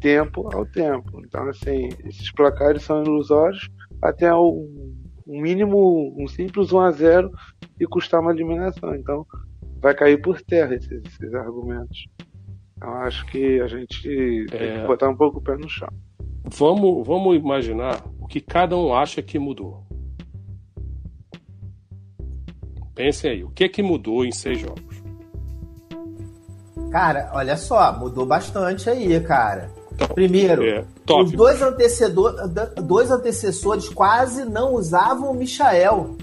[0.00, 1.20] Tempo ao tempo.
[1.24, 3.68] Então, assim, esses placares são ilusórios
[4.02, 4.66] até o
[5.26, 7.30] um mínimo, um simples 1 a 0
[7.78, 8.94] e custar uma eliminação.
[8.94, 9.24] Então,
[9.80, 12.08] vai cair por terra esses, esses argumentos.
[12.76, 14.58] Então, acho que a gente é...
[14.58, 15.88] tem que botar um pouco o pé no chão.
[16.44, 19.86] Vamos, vamos imaginar o que cada um acha que mudou.
[22.94, 25.00] Pensem aí, o que é que mudou em seis jogos?
[26.90, 29.70] Cara, olha só, mudou bastante aí, cara.
[30.00, 30.84] Então, Primeiro, é,
[31.22, 32.34] os dois, antecedor,
[32.82, 36.16] dois antecessores quase não usavam o Michael.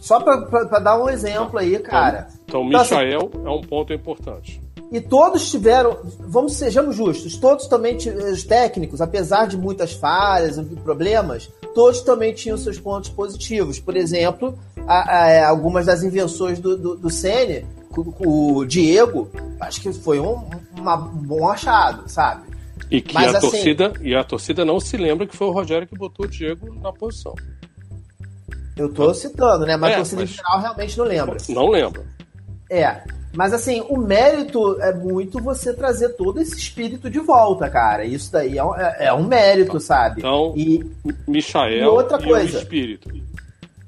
[0.00, 2.28] Só para dar um exemplo aí, cara.
[2.44, 4.62] Então, então, então assim, Michael assim, é um ponto importante.
[4.92, 10.62] E todos tiveram, vamos sejamos justos, todos também os técnicos, apesar de muitas falhas e
[10.76, 13.80] problemas, todos também tinham seus pontos positivos.
[13.80, 19.28] Por exemplo, a, a, é, algumas das invenções do, do, do Sene, o, o Diego,
[19.58, 20.44] acho que foi um,
[20.78, 22.55] uma, um bom achado, sabe?
[22.90, 25.52] E que Mas, a assim, torcida e a torcida não se lembra que foi o
[25.52, 27.34] Rogério que botou o Diego na posição.
[28.76, 29.76] Eu tô citando, né?
[29.76, 30.30] Mas é, a torcida mas...
[30.30, 31.36] em geral realmente não lembra.
[31.48, 32.04] Não lembra.
[32.70, 33.02] É.
[33.34, 38.04] Mas assim, o mérito é muito você trazer todo esse espírito de volta, cara.
[38.04, 39.80] Isso daí é um, é, é um mérito, tá.
[39.80, 40.20] sabe?
[40.20, 40.84] Então, e,
[41.26, 43.10] Michael e outra coisa, e o espírito.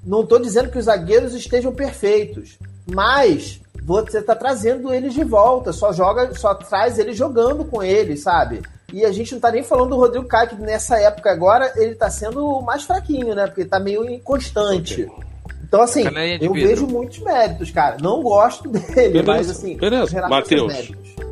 [0.05, 5.73] Não tô dizendo que os zagueiros estejam perfeitos, mas você tá trazendo eles de volta,
[5.73, 8.63] só joga, só traz eles jogando com eles, sabe?
[8.93, 11.95] E a gente não tá nem falando do Rodrigo Caio, que nessa época agora ele
[11.95, 13.47] tá sendo mais fraquinho, né?
[13.47, 15.05] Porque tá meio inconstante.
[15.05, 15.29] Okay.
[15.63, 16.05] Então, assim,
[16.41, 17.99] eu vejo muitos méritos, cara.
[18.01, 19.77] Não gosto dele, beleza, mas assim.
[19.77, 20.91] Beleza, Matheus.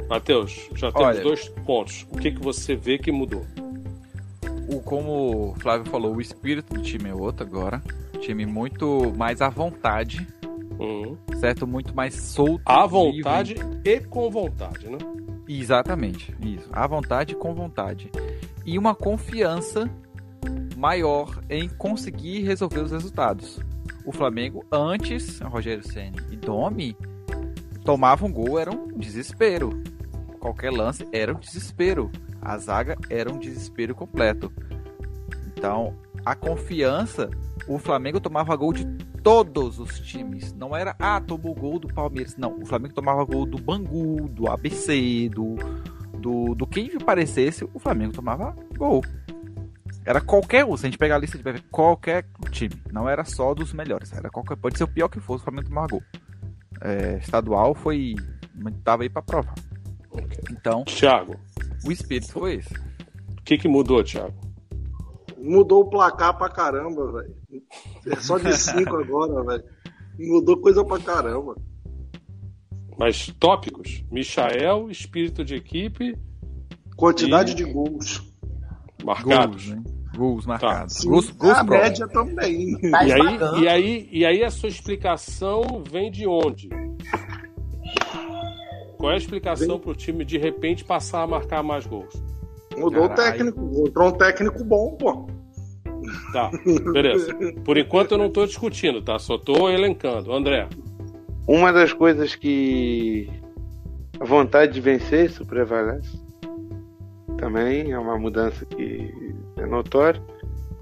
[0.09, 2.07] Matheus, já temos Olha, dois pontos.
[2.12, 3.45] O que, que você vê que mudou?
[4.69, 7.83] O, como o Flávio falou, o espírito do time é outro agora.
[8.21, 10.27] Time muito mais à vontade.
[10.79, 11.16] Uhum.
[11.40, 11.66] Certo?
[11.66, 12.61] Muito mais solto.
[12.66, 13.81] À vontade livre.
[13.85, 14.99] e com vontade, né?
[15.49, 16.69] Exatamente, isso.
[16.73, 18.11] À vontade com vontade.
[18.65, 19.89] E uma confiança
[20.77, 23.61] maior em conseguir resolver os resultados.
[24.05, 26.97] O Flamengo, antes, Rogério Senna e Domi,
[27.85, 29.83] tomavam gol, era um desespero.
[30.39, 32.11] Qualquer lance era um desespero.
[32.41, 34.53] A zaga era um desespero completo.
[35.47, 37.31] Então, a confiança,
[37.69, 38.85] o Flamengo tomava gol de
[39.23, 40.53] todos os times.
[40.53, 42.37] Não era, ah, tomou gol do Palmeiras.
[42.37, 45.57] Não, o Flamengo tomava gol do Bangu, do ABC, do,
[46.19, 49.03] do, do quem parecesse, o Flamengo tomava gol.
[50.05, 52.81] Era qualquer um, se a gente pegar a lista de ver qualquer time.
[52.93, 54.13] Não era só dos melhores.
[54.13, 56.03] Era qualquer, pode ser o pior que fosse, o Flamengo tomava gol.
[56.81, 58.15] É, estadual foi.
[58.85, 59.55] Tava aí pra provar.
[60.11, 60.39] Okay.
[60.51, 60.85] Então.
[60.85, 61.37] Thiago.
[61.85, 62.75] O espírito foi esse.
[62.75, 64.46] O que, que mudou, Thiago?
[65.38, 67.35] Mudou o placar pra caramba, velho.
[68.07, 69.64] É só de 5 agora, velho.
[70.18, 71.57] Mudou coisa pra caramba.
[72.99, 76.16] Mas tópicos: Michael, espírito de equipe.
[76.96, 77.55] Quantidade e...
[77.55, 78.22] de gols.
[79.05, 79.66] Marcados.
[79.66, 79.96] Gols, né?
[80.16, 80.96] gols marcados.
[80.96, 81.09] Tá.
[81.09, 82.79] Gols, gols a média também.
[82.90, 86.68] Tá e, aí, e, aí, e aí a sua explicação vem de onde?
[88.96, 89.81] Qual é a explicação vem...
[89.81, 92.14] pro time de repente passar a marcar mais gols?
[92.77, 93.12] Mudou Caralho.
[93.12, 93.89] o técnico.
[93.89, 95.27] Entrou um técnico bom, pô.
[96.33, 96.51] Tá,
[96.93, 97.35] beleza.
[97.65, 99.19] Por enquanto eu não estou discutindo, tá?
[99.19, 100.33] Só estou elencando.
[100.33, 100.69] André.
[101.49, 103.29] Uma das coisas que
[104.21, 106.21] a vontade de vencer isso prevalece.
[107.39, 109.12] Também é uma mudança que
[109.57, 110.23] é notória.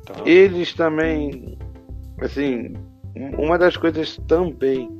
[0.05, 0.15] Tá.
[0.25, 1.59] Eles também,
[2.21, 2.75] assim,
[3.39, 4.91] uma das coisas também,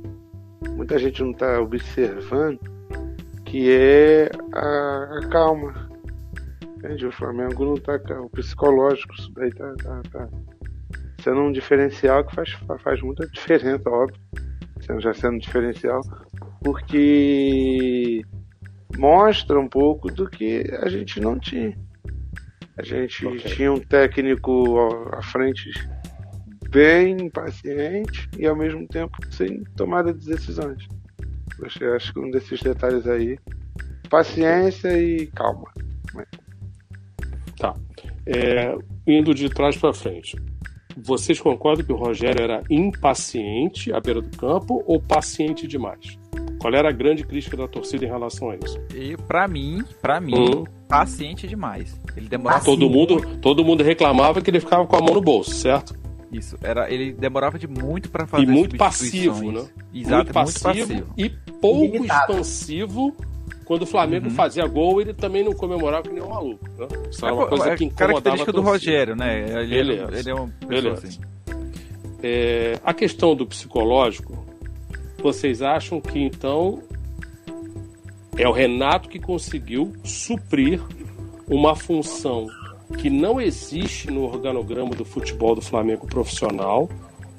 [0.69, 2.59] muita gente não está observando,
[3.45, 5.89] que é a, a calma
[6.85, 7.07] Entende?
[7.07, 7.99] O Flamengo não tá.
[8.21, 10.29] O psicológico, isso daí tá, tá, tá
[11.19, 12.51] sendo um diferencial que faz,
[12.83, 14.21] faz muita diferença, óbvio.
[14.81, 16.01] Sendo, já sendo diferencial,
[16.63, 18.21] porque
[18.97, 21.75] mostra um pouco do que a gente não tinha.
[22.77, 23.39] A gente okay.
[23.39, 24.77] tinha um técnico
[25.13, 25.71] à frente
[26.69, 30.85] bem impaciente e ao mesmo tempo sem tomada de decisões.
[31.79, 33.39] Eu acho que um desses detalhes aí,
[34.09, 35.71] paciência e calma.
[37.57, 37.73] Tá.
[38.25, 38.75] É,
[39.07, 40.35] indo de trás para frente.
[40.97, 46.17] Vocês concordam que o Rogério era impaciente à beira do campo ou paciente demais?
[46.59, 48.79] Qual era a grande crítica da torcida em relação a isso?
[48.95, 50.63] E para mim, para mim, hum.
[50.87, 51.99] paciente demais.
[52.15, 55.51] Ele demorava todo mundo, todo mundo reclamava que ele ficava com a mão no bolso,
[55.51, 55.95] certo?
[56.31, 59.65] Isso, era, ele demorava de muito para fazer E muito passivo, né?
[59.93, 61.13] Exato, muito passivo, muito passivo.
[61.17, 61.29] e
[61.61, 62.31] pouco Limitado.
[62.31, 63.15] expansivo
[63.65, 64.31] quando o Flamengo uhum.
[64.35, 66.63] fazia gol, ele também não comemorava que nem um maluco.
[66.77, 66.87] Né?
[67.09, 69.39] Isso é, uma coisa é que incomodava característica do Rogério, né?
[69.41, 70.17] Ele, Beleza.
[70.19, 71.21] ele é uma pessoa assim.
[72.21, 74.45] É, a questão do psicológico,
[75.21, 76.81] vocês acham que então
[78.37, 80.81] é o Renato que conseguiu suprir
[81.47, 82.47] uma função
[82.99, 86.89] que não existe no organograma do futebol do Flamengo profissional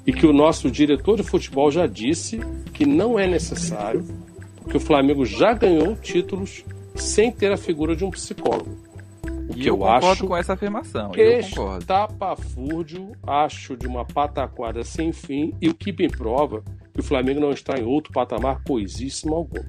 [0.05, 2.39] e que o nosso diretor de futebol já disse
[2.73, 4.05] que não é necessário,
[4.67, 8.77] porque o Flamengo já ganhou títulos sem ter a figura de um psicólogo.
[9.49, 11.11] O e que eu, eu concordo acho com essa afirmação.
[11.11, 11.85] Que eu concordo.
[11.85, 16.61] Tapafúrdio, acho de uma pataquada sem fim e o que me prova
[16.93, 19.63] que o Flamengo não está em outro patamar coisíssimo algum.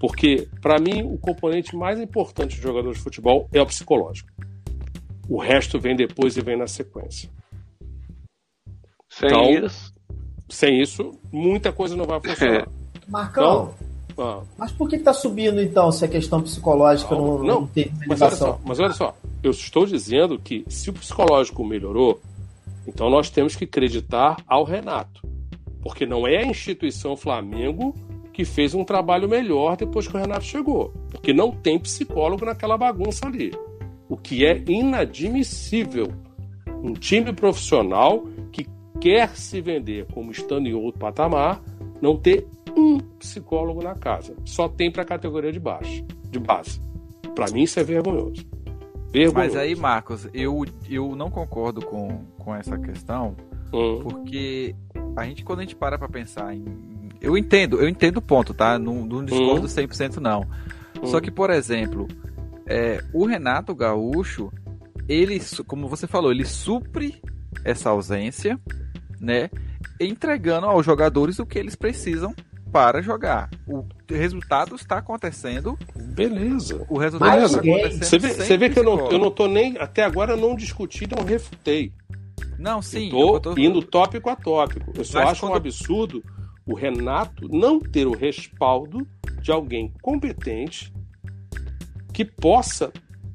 [0.00, 4.28] Porque, para mim, o componente mais importante do jogador de futebol é o psicológico.
[5.28, 7.30] O resto vem depois e vem na sequência.
[9.08, 9.94] Sem então, isso.
[10.48, 12.66] Sem isso, muita coisa não vai funcionar.
[13.06, 13.89] Marcão, então,
[14.20, 17.90] ah, mas por que está subindo então se a questão psicológica não, não, não tem
[18.06, 22.20] mas olha, só, mas olha só, eu estou dizendo que se o psicológico melhorou,
[22.86, 25.22] então nós temos que acreditar ao Renato.
[25.82, 27.94] Porque não é a instituição Flamengo
[28.32, 30.92] que fez um trabalho melhor depois que o Renato chegou.
[31.10, 33.52] Porque não tem psicólogo naquela bagunça ali.
[34.08, 36.12] O que é inadmissível.
[36.82, 38.66] Um time profissional que
[39.00, 41.62] quer se vender como estando em outro patamar,
[42.00, 44.34] não ter um psicólogo na casa.
[44.44, 46.80] Só tem para a categoria de baixo, de base.
[47.34, 48.44] Para mim isso é vergonhoso.
[49.12, 49.34] vergonhoso.
[49.34, 53.36] Mas aí, Marcos, eu, eu não concordo com, com essa questão,
[53.72, 54.00] hum.
[54.02, 54.74] porque
[55.16, 56.64] a gente quando a gente para para pensar em
[57.20, 58.78] eu entendo, eu entendo o ponto, tá?
[58.78, 59.86] Não, não discordo uhum.
[59.88, 60.46] 100% não.
[61.00, 61.06] Uhum.
[61.06, 62.08] Só que, por exemplo,
[62.66, 64.50] é, o Renato Gaúcho,
[65.06, 67.20] ele, como você falou, ele supre
[67.62, 68.58] essa ausência,
[69.20, 69.50] né?
[70.00, 72.34] Entregando aos jogadores o que eles precisam
[72.72, 73.50] para jogar.
[73.66, 75.78] O resultado está acontecendo.
[75.96, 76.84] Beleza.
[76.88, 77.58] O resultado Beleza.
[77.58, 78.04] está acontecendo.
[78.04, 79.76] Você vê, você vê que eu não, eu não tô nem.
[79.78, 81.92] Até agora eu não discuti, não refutei.
[82.58, 83.06] Não, sim.
[83.06, 83.58] Eu tô, eu tô...
[83.58, 84.92] indo tópico a tópico.
[84.94, 85.52] Eu só Mas acho quando...
[85.52, 86.22] um absurdo
[86.66, 89.06] o Renato não ter o respaldo
[89.40, 90.92] de alguém competente
[92.12, 92.92] que possa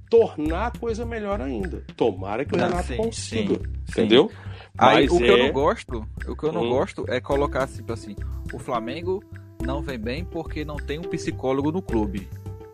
[0.09, 1.83] tornar a coisa melhor ainda.
[1.97, 3.55] Tomara que o Renato sim, consiga.
[3.55, 4.29] Sim, entendeu?
[4.29, 4.35] Sim.
[4.77, 5.29] Aí, o que é...
[5.29, 6.69] eu não gosto, o que eu não hum.
[6.69, 8.15] gosto é colocar tipo assim,
[8.55, 9.21] o Flamengo
[9.61, 12.27] não vem bem porque não tem um psicólogo no clube.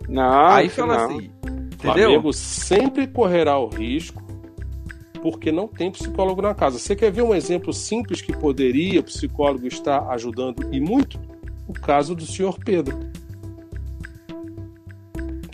[0.08, 1.06] Não, Aí fala não.
[1.06, 1.32] assim,
[1.74, 2.10] entendeu?
[2.10, 4.22] Flamengo sempre correrá o risco
[5.22, 6.78] porque não tem psicólogo na casa.
[6.78, 11.20] Você quer ver um exemplo simples que poderia o psicólogo estar ajudando e muito?
[11.68, 13.00] O caso do senhor Pedro.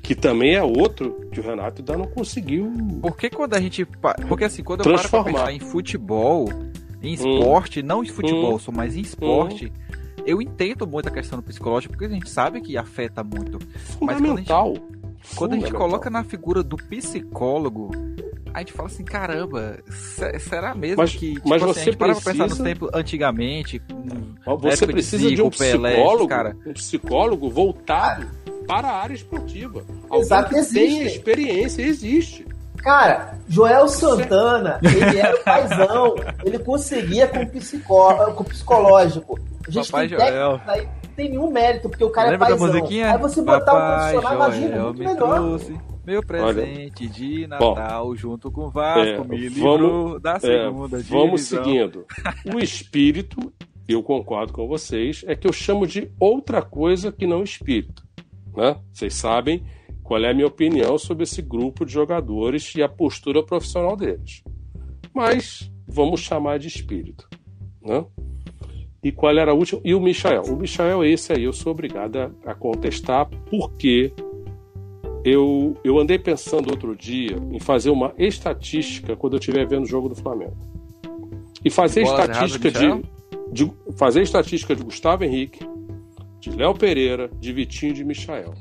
[0.01, 2.71] Que também é outro que o Renato ainda não conseguiu.
[3.01, 3.85] Porque quando a gente.
[4.27, 6.49] Porque assim, quando eu paro pra pensar em futebol,
[7.03, 7.85] em esporte, hum.
[7.85, 8.59] não em futebol, hum.
[8.59, 9.65] só mas em esporte.
[9.65, 9.96] Hum.
[10.27, 13.59] Eu entendo muito a questão do psicológico, porque a gente sabe que afeta muito.
[13.97, 14.73] Fundamental.
[14.73, 17.91] Mas quando a gente, quando a gente coloca na figura do psicólogo,
[18.53, 19.79] a gente fala assim, caramba,
[20.39, 22.21] será mesmo mas, que tipo, mas assim, você a gente precisa...
[22.21, 23.81] para pensar no tempo antigamente,
[24.59, 26.57] você precisa de, Zico, de um Pelé, psicólogo, cara.
[26.65, 28.27] um psicólogo voltado
[28.67, 29.85] para a área esportiva.
[30.11, 32.45] Exato, Alguém que tem experiência, existe.
[32.77, 39.39] Cara, Joel Santana, ele era paizão, ele conseguia com, psicó com psicológico.
[39.67, 40.61] A gente Papai tem Joel.
[40.65, 42.67] Aí, tem nenhum mérito, porque o cara Lembra é paizão.
[42.67, 43.11] Da musiquinha?
[43.11, 45.35] Aí você botar Papai um profissional, imagina, muito melhor.
[45.35, 50.35] Trouxe meu presente Olha, de Natal bom, junto com o Vasco é, me vamos, da
[50.35, 52.05] é, segunda é, Vamos seguindo.
[52.55, 53.51] O espírito,
[53.85, 58.03] eu concordo com vocês, é que eu chamo de outra coisa que não espírito.
[58.55, 58.77] Né?
[58.93, 59.61] Vocês sabem
[60.07, 64.41] qual é a minha opinião sobre esse grupo de jogadores e a postura profissional deles.
[65.13, 67.27] Mas vamos chamar de espírito.
[67.81, 68.05] Né?
[69.03, 69.81] E qual era a última?
[69.83, 70.43] E o Michael.
[70.43, 74.13] O Michael, esse aí, eu sou obrigado a contestar porque
[75.25, 79.87] eu, eu andei pensando outro dia em fazer uma estatística quando eu estiver vendo o
[79.87, 80.55] jogo do Flamengo.
[81.65, 83.03] E fazer Bola estatística de,
[83.51, 85.67] de, fazer estatística de Gustavo Henrique,
[86.39, 88.53] de Léo Pereira, de Vitinho e de Michael.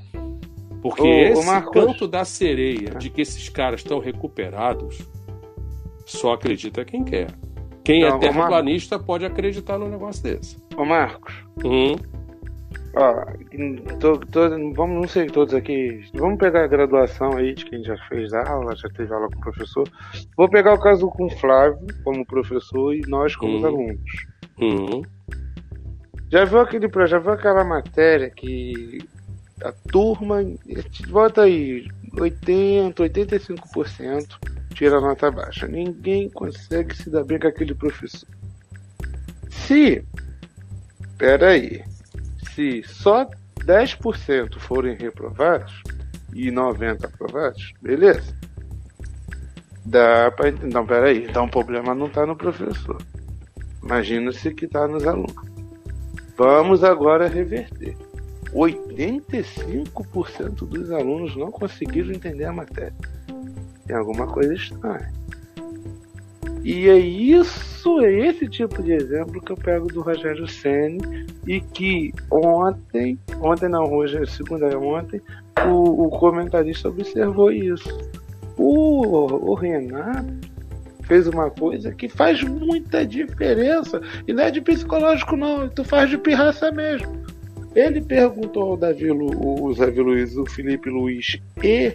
[0.83, 4.99] Porque ô, esse ô canto da sereia de que esses caras estão recuperados,
[6.05, 7.29] só acredita quem quer.
[7.85, 10.57] Quem é terraplanista pode acreditar num negócio desse.
[10.77, 11.35] Ô Marcos,
[11.65, 11.95] hum?
[12.97, 13.15] Ó,
[14.01, 16.03] tô, tô, vamos, não sei todos aqui.
[16.15, 19.43] Vamos pegar a graduação aí de quem já fez aula, já teve aula com o
[19.43, 19.89] professor.
[20.37, 23.67] Vou pegar o caso com o Flávio como professor e nós como uhum.
[23.67, 24.27] alunos.
[24.59, 25.03] Uhum.
[26.33, 28.99] Já viu aquele já viu aquela matéria que
[29.63, 30.39] a turma
[31.09, 31.87] bota aí
[32.19, 34.39] 80, 85%
[34.75, 35.67] tira nota baixa.
[35.67, 38.29] Ninguém consegue se dar bem com aquele professor.
[39.51, 40.05] Se
[41.19, 41.83] Pera aí
[42.55, 43.27] se só
[43.65, 45.83] 10% forem reprovados
[46.35, 48.35] e 90% aprovados, beleza.
[49.85, 50.75] Dá para entender.
[50.75, 51.25] Não, peraí.
[51.25, 53.01] Então o problema não está no professor.
[53.83, 55.35] Imagina-se que está nos alunos.
[56.37, 57.97] Vamos agora reverter.
[58.53, 62.95] 85% dos alunos não conseguiram entender a matéria.
[63.87, 65.13] Tem alguma coisa estranha.
[66.65, 71.61] E é isso, é esse tipo de exemplo que eu pego do Rogério Senni e
[71.61, 75.23] que ontem, ontem não, hoje, segunda é ontem,
[75.65, 77.89] o, o comentarista observou isso.
[78.57, 80.27] O, o Renato
[81.03, 84.01] fez uma coisa que faz muita diferença.
[84.27, 85.69] E não é de psicológico, não.
[85.69, 87.26] Tu faz de pirraça mesmo.
[87.77, 91.95] Ele perguntou ao Davi, o Davi Luiz, o Felipe Luiz e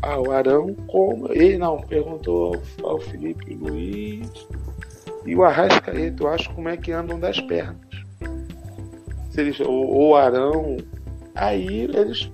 [0.00, 1.32] ao Arão como.
[1.32, 4.46] Ele não, perguntou ao, ao Felipe Luiz
[5.26, 7.76] e o Arrascaeta, eu acho como é que andam das pernas.
[9.30, 10.76] Se eles, ou o Arão.
[11.34, 12.30] Aí eles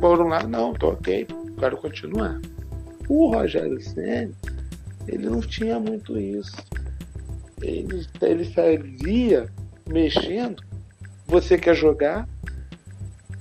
[0.00, 1.26] foram lá, não, tô ok,
[1.58, 2.38] quero continuar.
[3.08, 4.32] O Rogério Senna,
[5.06, 6.56] ele não tinha muito isso.
[7.62, 9.46] Ele, ele saía
[9.88, 10.62] mexendo.
[11.34, 12.28] Você quer jogar?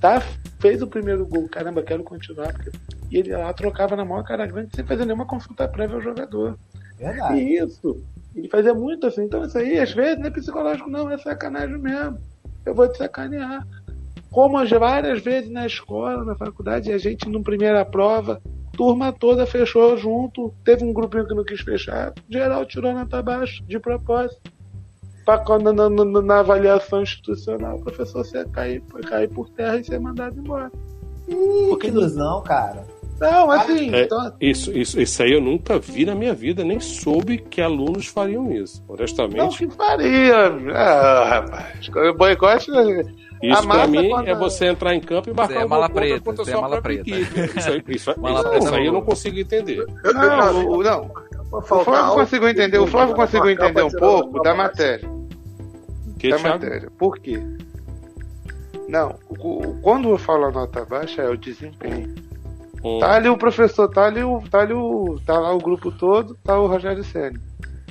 [0.02, 0.20] Tá,
[0.60, 2.52] fez o primeiro gol, caramba, quero continuar.
[2.52, 2.72] Porque...
[3.12, 6.58] E ele lá trocava na maior cara grande sem fazer nenhuma consulta prévia ao jogador.
[6.98, 7.40] Verdade.
[7.40, 8.04] E isso.
[8.36, 9.26] Ele fazia muito assim.
[9.26, 12.18] Então isso aí, às vezes, não é psicológico, não, é sacanagem mesmo.
[12.66, 13.64] Eu vou te sacanear.
[14.32, 18.42] Como as várias vezes na escola, na faculdade, a gente, na primeira prova,
[18.76, 23.64] turma toda fechou junto, teve um grupinho que não quis fechar, geral tirou nota baixa,
[23.68, 24.52] de propósito.
[25.46, 30.00] Quando na, na, na avaliação institucional, o professor você cair, cair por terra e ser
[30.00, 30.72] mandado embora.
[31.28, 32.86] Ih, Porque que ilusão, cara.
[33.20, 33.94] Não, assim.
[33.94, 34.34] É, então...
[34.42, 38.52] isso, isso, isso aí eu nunca vi na minha vida, nem soube que alunos fariam
[38.52, 38.84] isso.
[38.88, 39.38] Honestamente.
[39.38, 40.36] Não que faria.
[40.76, 41.88] Ah, rapaz.
[42.18, 42.72] Boicote.
[43.42, 44.28] Isso pra mim quando...
[44.28, 47.02] é você entrar em campo e marcar é mala preta, contra é mala preta.
[47.10, 47.60] equipe.
[47.60, 49.00] Isso, aí- isso, Mala isso- preta isso aí eu não.
[49.00, 49.86] não consigo entender.
[50.14, 51.12] Não, o- não.
[51.58, 52.78] O Flávio conseguiu entender.
[52.80, 55.08] O Flávio conseguiu entender um pouco da matéria.
[56.18, 56.54] Que, da Thiago?
[56.64, 56.92] matéria.
[56.98, 57.42] Por quê?
[58.90, 62.14] Não, o- quando eu falo a nota baixa é o desempenho.
[62.84, 63.00] Hum.
[63.00, 64.42] Tá ali o professor, tá ali o.
[64.50, 65.20] Tá ali o.
[65.26, 67.40] Tá lá o grupo todo, tá o Rogério Senna.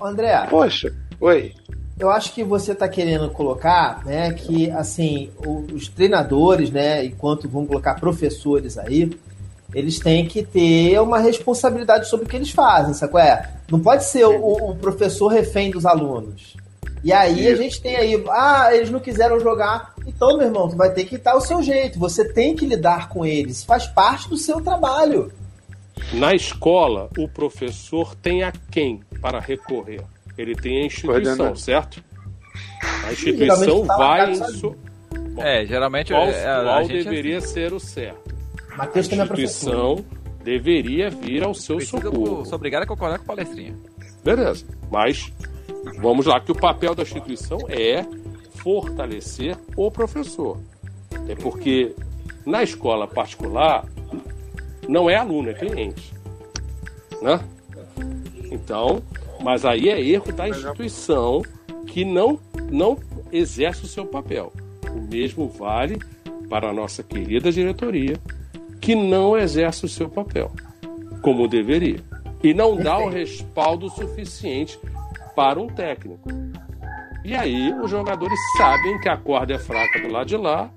[0.03, 1.53] André, Poxa, oi.
[1.99, 5.31] eu acho que você está querendo colocar, né, que assim,
[5.73, 9.09] os treinadores, né, enquanto vamos colocar professores aí,
[9.75, 13.51] eles têm que ter uma responsabilidade sobre o que eles fazem, sabe qual é?
[13.71, 16.57] Não pode ser o, o professor refém dos alunos.
[17.05, 17.63] E aí a Isso.
[17.63, 19.93] gente tem aí, ah, eles não quiseram jogar.
[20.07, 21.99] Então, meu irmão, tu vai ter que dar o seu jeito.
[21.99, 23.65] Você tem que lidar com eles.
[23.65, 25.33] Faz parte do seu trabalho.
[26.13, 30.03] Na escola, o professor tem a quem para recorrer?
[30.39, 32.03] Ele tem a instituição, certo?
[33.05, 34.77] A instituição vai em so...
[35.39, 38.22] É, geralmente qual, é, a, qual a gente deveria ser o certo.
[38.75, 39.99] A Matheus também é professor.
[40.01, 42.45] instituição deveria vir ao seu precisa, socorro.
[42.45, 43.77] sou obrigado a concordar com a palestrinha.
[44.25, 44.67] Beleza.
[44.91, 45.33] Mas
[46.01, 48.05] vamos lá, que o papel da instituição é
[48.57, 50.59] fortalecer o professor.
[51.29, 51.95] É porque
[52.45, 53.87] na escola particular
[54.89, 56.13] não é aluno, é cliente.
[57.21, 57.41] Né?
[58.51, 59.03] Então,
[59.41, 61.43] mas aí é erro da instituição
[61.87, 62.39] que não,
[62.71, 62.99] não
[63.31, 64.53] exerce o seu papel.
[64.91, 65.99] O mesmo vale
[66.49, 68.17] para a nossa querida diretoria,
[68.83, 70.51] que não exerce o seu papel,
[71.23, 72.01] como deveria.
[72.43, 74.77] E não dá o respaldo suficiente
[75.37, 76.29] para um técnico.
[77.25, 80.69] E aí os jogadores sabem que a corda é fraca do lado de lá,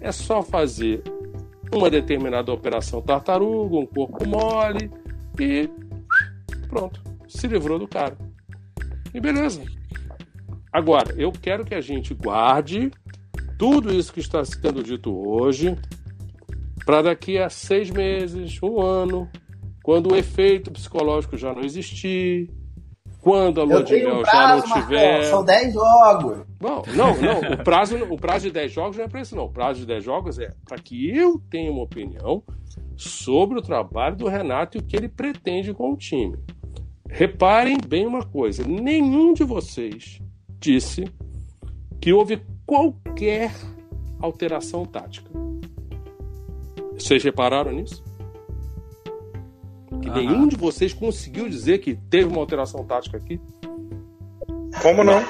[0.00, 1.04] é só fazer
[1.72, 4.90] uma determinada operação tartaruga, um corpo mole
[5.38, 5.70] e
[6.68, 8.18] pronto, se livrou do cara.
[9.14, 9.62] E beleza.
[10.72, 12.90] Agora, eu quero que a gente guarde
[13.56, 15.78] tudo isso que está sendo dito hoje
[16.84, 19.28] para daqui a seis meses, um ano,
[19.82, 22.50] quando o efeito psicológico já não existir,
[23.22, 25.24] quando a lua de mel um já não tiver.
[25.24, 26.44] são 10 jogos.
[26.60, 27.52] Bom, não, não.
[27.54, 29.44] O prazo, o prazo de 10 jogos não é para isso, não.
[29.44, 32.42] O prazo de 10 jogos é para que eu tenha uma opinião
[32.96, 36.36] sobre o trabalho do Renato e o que ele pretende com o time.
[37.08, 40.20] Reparem bem uma coisa: nenhum de vocês
[40.58, 41.04] disse
[42.00, 43.52] que houve qualquer
[44.20, 45.30] alteração tática.
[47.02, 48.02] Vocês repararam nisso?
[50.00, 50.16] Que Aham.
[50.20, 53.40] nenhum de vocês conseguiu dizer que teve uma alteração tática aqui?
[54.80, 55.22] Como não?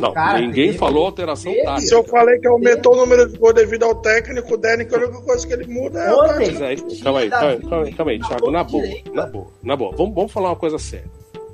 [0.00, 1.64] Não, Cara, ninguém teve- falou alteração teve.
[1.64, 1.86] tática.
[1.86, 4.98] Se eu falei que aumentou o número de gols devido ao técnico, o técnico, a
[4.98, 6.52] única coisa que ele muda é a Ontem, tática.
[6.52, 9.46] Mas aí, calma aí, calma aí, calma aí, calma aí, Thiago, na boa, na boa,
[9.62, 9.92] na boa.
[9.96, 11.10] Vamos, vamos falar uma coisa séria.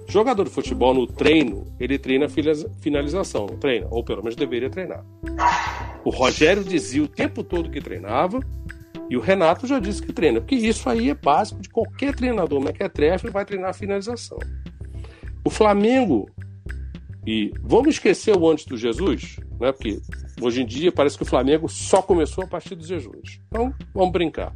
[0.07, 2.27] Jogador de futebol no treino, ele treina
[2.81, 3.87] finalização, não treina?
[3.91, 5.05] Ou pelo menos deveria treinar.
[6.03, 8.41] O Rogério dizia o tempo todo que treinava,
[9.11, 12.61] e o Renato já disse que treina, porque isso aí é básico de qualquer treinador
[12.61, 14.39] mequetrefe vai treinar finalização.
[15.45, 16.29] O Flamengo,
[17.27, 19.73] e vamos esquecer o antes do Jesus, né?
[19.73, 19.99] Porque
[20.43, 23.41] hoje em dia parece que o Flamengo só começou a partir do Jesus.
[23.49, 24.55] Então, vamos brincar.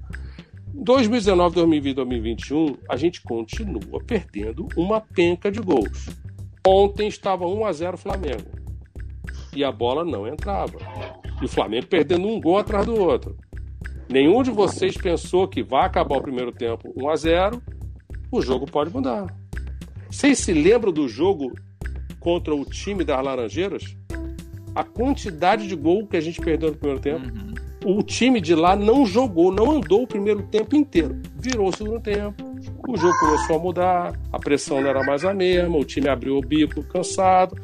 [0.74, 6.08] 2019, 2020, 2021, a gente continua perdendo uma penca de gols.
[6.66, 8.50] Ontem estava 1 a 0 Flamengo.
[9.54, 10.78] E a bola não entrava.
[11.40, 13.36] E o Flamengo perdendo um gol atrás do outro.
[14.12, 17.62] Nenhum de vocês pensou que vai acabar o primeiro tempo 1 a 0
[18.30, 19.34] o jogo pode mudar.
[20.10, 21.50] Vocês se lembram do jogo
[22.20, 23.96] contra o time das Laranjeiras?
[24.74, 27.24] A quantidade de gol que a gente perdeu no primeiro tempo.
[27.24, 27.96] Uhum.
[27.98, 31.18] O time de lá não jogou, não andou o primeiro tempo inteiro.
[31.36, 32.44] Virou o segundo tempo.
[32.86, 36.36] O jogo começou a mudar, a pressão não era mais a mesma, o time abriu
[36.36, 37.56] o bico cansado,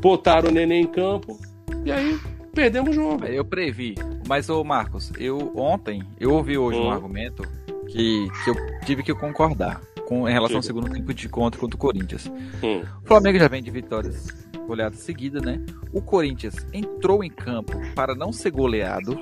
[0.00, 1.38] botaram o neném em campo,
[1.84, 2.18] e aí
[2.52, 3.24] perdemos o jogo.
[3.24, 3.94] Eu previ.
[4.28, 6.86] Mas, ô Marcos, eu ontem, eu ouvi hoje Hum.
[6.86, 7.42] um argumento
[7.88, 11.76] que, que eu tive que concordar com, em relação ao segundo tempo de contra contra
[11.76, 12.26] o Corinthians.
[12.62, 12.82] Hum.
[13.04, 14.28] O Flamengo já vem de vitórias
[14.66, 15.60] goleadas seguidas, né?
[15.92, 19.18] O Corinthians entrou em campo para não ser goleado.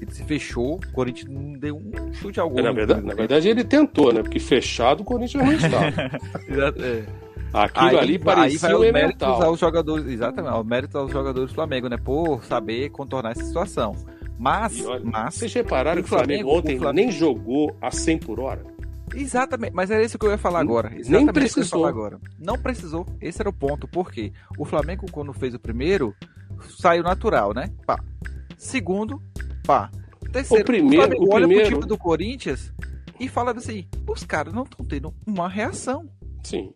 [0.00, 2.62] Ele se fechou, o Corinthians não deu um chute ao gol.
[2.62, 4.22] Na verdade, na verdade, ele tentou, né?
[4.22, 6.02] Porque fechado o Corinthians não estava.
[6.80, 7.04] é.
[7.52, 9.42] Aquilo Aí, ali aí parecia vai um méritos elemental.
[9.42, 11.96] aos jogadores, exatamente, os méritos aos jogadores do Flamengo, né?
[11.96, 13.96] Por saber contornar essa situação.
[14.38, 17.76] Mas, olha, mas Vocês repararam o que o Flamengo, Flamengo- ontem o Flamengo- nem jogou
[17.80, 18.64] a 100 por hora?
[19.14, 20.90] Exatamente, mas era isso que eu ia falar agora.
[20.90, 21.80] nem Exatamente isso que eu ia precisou.
[21.80, 22.20] falar agora.
[22.38, 23.06] Não precisou.
[23.20, 23.88] Esse era o ponto.
[23.88, 24.32] Por quê?
[24.58, 26.14] O Flamengo, quando fez o primeiro,
[26.78, 27.70] saiu natural, né?
[27.86, 27.98] Pá.
[28.56, 29.20] Segundo,
[29.66, 29.90] pá.
[30.30, 32.72] Terceiro, O primeiro- Flamengo o olha primeiro- pro time do Corinthians
[33.18, 36.06] e fala assim: os caras não estão tendo uma reação.
[36.44, 36.72] Sim.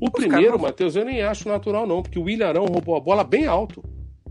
[0.00, 3.22] O primeiro, não- Matheus, eu nem acho natural, não, porque o Ilharão roubou a bola
[3.24, 3.82] bem alto.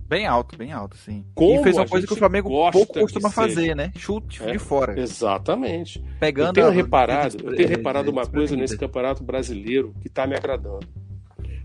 [0.08, 1.24] Bem alto, bem alto, sim.
[1.36, 3.92] Como e fez uma coisa que o Flamengo pouco costuma fazer, né?
[3.96, 4.52] Chute É.
[4.54, 5.00] de fora.
[5.00, 6.04] Exatamente.
[6.20, 10.26] Pegando Eu tenho a- reparado, eu tenho reparado uma coisa nesse campeonato brasileiro que está
[10.26, 10.88] me agradando.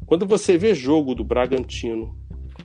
[0.04, 2.14] Quando você vê jogo do Bragantino,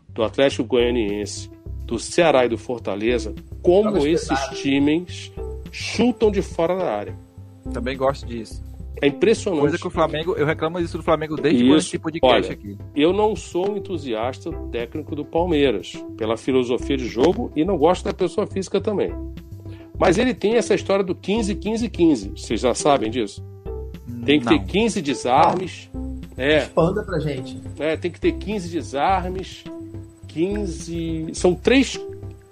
[0.10, 1.50] do Atlético Goianiense,
[1.86, 5.32] do Ceará e do Fortaleza, como esses times
[5.72, 7.16] chutam de fora da área.
[7.74, 8.62] Também gosto disso.
[9.02, 9.62] É impressionante.
[9.62, 11.78] Coisa que o Flamengo, eu reclamo disso do Flamengo desde Isso.
[11.78, 12.78] esse podcast Olha, aqui.
[12.96, 18.04] Eu não sou um entusiasta técnico do Palmeiras, pela filosofia de jogo, e não gosto
[18.06, 19.14] da pessoa física também.
[19.98, 22.30] Mas ele tem essa história do 15, 15, 15.
[22.36, 23.44] Vocês já sabem disso?
[24.26, 24.58] Tem que Não.
[24.60, 25.90] ter 15 desarmes.
[26.38, 27.62] É, Expanda pra gente.
[27.80, 29.64] é, tem que ter 15 desarmes.
[30.28, 31.30] 15.
[31.34, 32.00] São três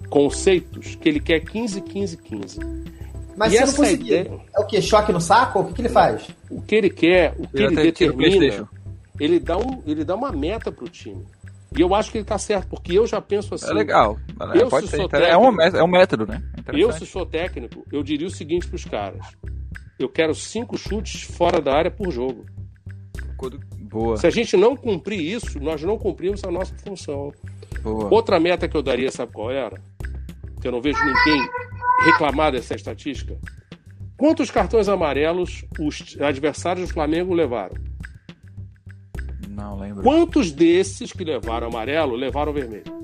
[0.08, 2.60] conceitos que ele quer 15, 15, 15.
[3.38, 4.82] Mas E se não conseguir, ideia- é o quê?
[4.82, 5.60] Choque no saco?
[5.60, 6.28] O que, que ele faz?
[6.50, 8.68] O que ele quer, o que Eu ele o determina,
[9.20, 11.24] ele dá, um, ele dá uma meta pro time.
[11.76, 13.70] E eu acho que ele tá certo, porque eu já penso assim.
[13.70, 14.18] É legal.
[14.54, 14.96] Eu, Pode se ser.
[14.96, 16.42] sou inter- é, um, técnico- é um método, né?
[16.66, 19.24] É Eu, se sou técnico, eu diria o seguinte pros caras:
[19.98, 22.44] eu quero cinco chutes fora da área por jogo.
[23.80, 27.32] Boa, Se a gente não cumprir isso, nós não cumprimos a nossa função.
[27.82, 28.08] boa.
[28.12, 29.80] Outra meta que eu daria, sabe qual era?
[30.60, 31.48] Que eu não vejo ninguém
[32.04, 33.36] reclamar dessa estatística.
[34.16, 37.74] Quantos cartões amarelos os adversários do Flamengo levaram?
[39.48, 40.02] Não lembro.
[40.02, 42.98] Quantos desses que levaram amarelo levaram vermelho?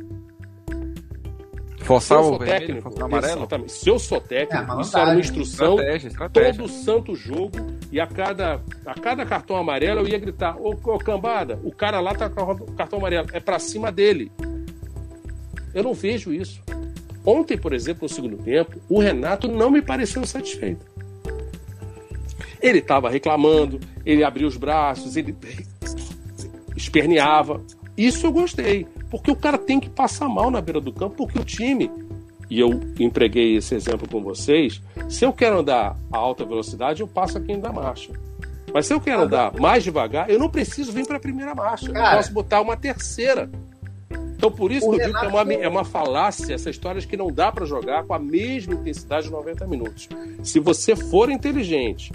[1.78, 3.38] Se Forçar eu o sou vermelho, técnico, forçar o amarelo?
[3.40, 3.72] exatamente.
[3.72, 4.80] Se eu sou É, técnico, malandragem.
[4.82, 6.52] isso era uma instrução Estratégia, estratégia.
[6.54, 7.50] todo santo jogo
[7.92, 12.00] e a cada, a cada cartão amarelo eu ia gritar: Ô, ô cambada, o cara
[12.00, 14.32] lá tá com o cartão amarelo, é pra cima dele.
[15.74, 16.62] Eu não vejo isso.
[17.24, 20.84] Ontem, por exemplo, no segundo tempo, o Renato não me pareceu satisfeito.
[22.60, 25.34] Ele estava reclamando, ele abria os braços, ele
[26.76, 27.60] esperneava.
[27.96, 31.38] Isso eu gostei, porque o cara tem que passar mal na beira do campo, porque
[31.38, 31.90] o time,
[32.50, 37.08] e eu empreguei esse exemplo com vocês, se eu quero andar a alta velocidade, eu
[37.08, 38.12] passo aqui da marcha.
[38.72, 41.86] Mas se eu quero andar mais devagar, eu não preciso vir para a primeira marcha.
[41.86, 42.16] eu Cara.
[42.16, 43.48] posso botar uma terceira.
[44.36, 47.00] Então, por isso O que eu digo que é uma, é uma falácia essa história
[47.00, 50.08] de que não dá para jogar com a mesma intensidade de 90 minutos.
[50.42, 52.12] Se você for inteligente,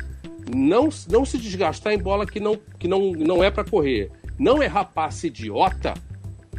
[0.54, 4.62] não, não se desgastar em bola que não, que não, não é para correr, não
[4.62, 5.94] errar passe idiota,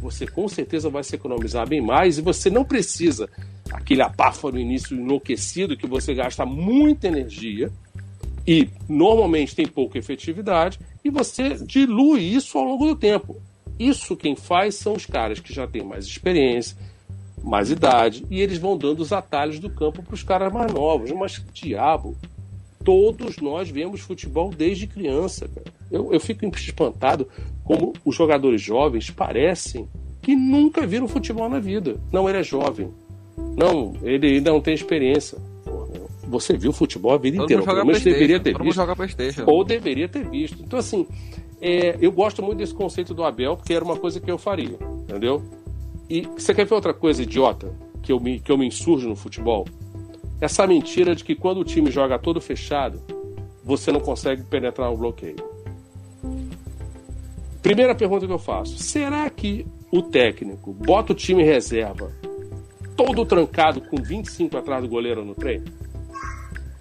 [0.01, 3.29] você com certeza vai se economizar bem mais e você não precisa
[3.71, 4.01] aquele
[4.51, 7.71] no início enlouquecido que você gasta muita energia
[8.45, 13.41] e normalmente tem pouca efetividade e você dilui isso ao longo do tempo.
[13.81, 16.77] Isso quem faz são os caras que já têm mais experiência,
[17.43, 21.11] mais idade e eles vão dando os atalhos do campo para os caras mais novos.
[21.11, 22.15] Mas diabo,
[22.85, 25.47] todos nós vemos futebol desde criança.
[25.47, 25.65] Cara.
[25.89, 27.27] Eu, eu fico espantado
[27.63, 29.89] como os jogadores jovens parecem
[30.21, 31.99] que nunca viram futebol na vida.
[32.11, 32.87] Não, ele é jovem.
[33.57, 35.39] Não, ele ainda não tem experiência.
[36.31, 38.77] Você viu futebol a vida Todo inteira, pelo menos deveria ter Todo visto.
[39.47, 40.63] Ou deveria ter visto.
[40.63, 41.05] Então, assim,
[41.61, 44.77] é, eu gosto muito desse conceito do Abel, porque era uma coisa que eu faria,
[45.01, 45.43] entendeu?
[46.09, 49.15] E você quer ver outra coisa idiota que eu me, que eu me insurjo no
[49.15, 49.65] futebol?
[50.41, 52.99] essa mentira de que quando o time joga todo fechado,
[53.63, 55.37] você não consegue penetrar o bloqueio.
[57.61, 62.11] Primeira pergunta que eu faço: será que o técnico bota o time reserva
[62.97, 65.65] todo trancado com 25 atrás do goleiro no treino?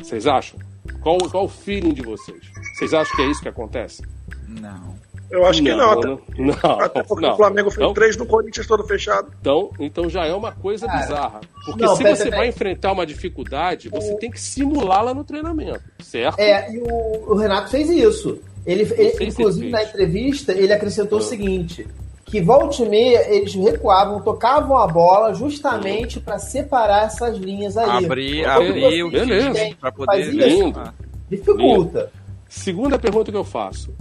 [0.02, 0.58] Vocês acham?
[1.02, 2.38] Qual, qual o feeling de vocês?
[2.74, 4.02] Vocês acham que é isso que acontece?
[4.48, 4.98] Não.
[5.30, 5.76] Eu acho que não.
[5.78, 6.08] Não, até,
[6.42, 7.34] não, até porque não.
[7.34, 7.94] o Flamengo fez Não.
[7.94, 9.30] três no Corinthians todo fechado.
[9.40, 11.40] Então, então já é uma coisa Cara, bizarra.
[11.64, 12.48] Porque não, se pera, você pera, vai pera.
[12.48, 16.36] enfrentar uma dificuldade, você tem que simulá-la no treinamento, certo?
[16.40, 18.40] É, e o, o Renato fez isso.
[18.66, 21.24] Ele, ele- inclusive, na entrevista, ele acrescentou o Ah.
[21.24, 21.86] seguinte:
[22.30, 28.04] que volta e meia eles recuavam, tocavam a bola justamente para separar essas linhas aí.
[28.04, 29.76] Abrir, abrir o beleza.
[29.80, 30.30] Faz poder.
[30.30, 30.78] Lindo.
[30.78, 30.94] Ah,
[31.28, 32.10] Dificulta.
[32.48, 33.92] Segunda pergunta que eu faço.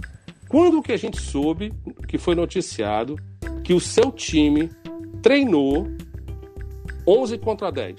[0.48, 1.72] Quando que a gente soube,
[2.06, 3.16] que foi noticiado,
[3.64, 4.70] que o seu time
[5.22, 5.86] treinou
[7.06, 7.96] 11 contra 10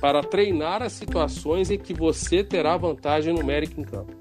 [0.00, 4.12] para treinar as situações em que você terá vantagem numérica em campo?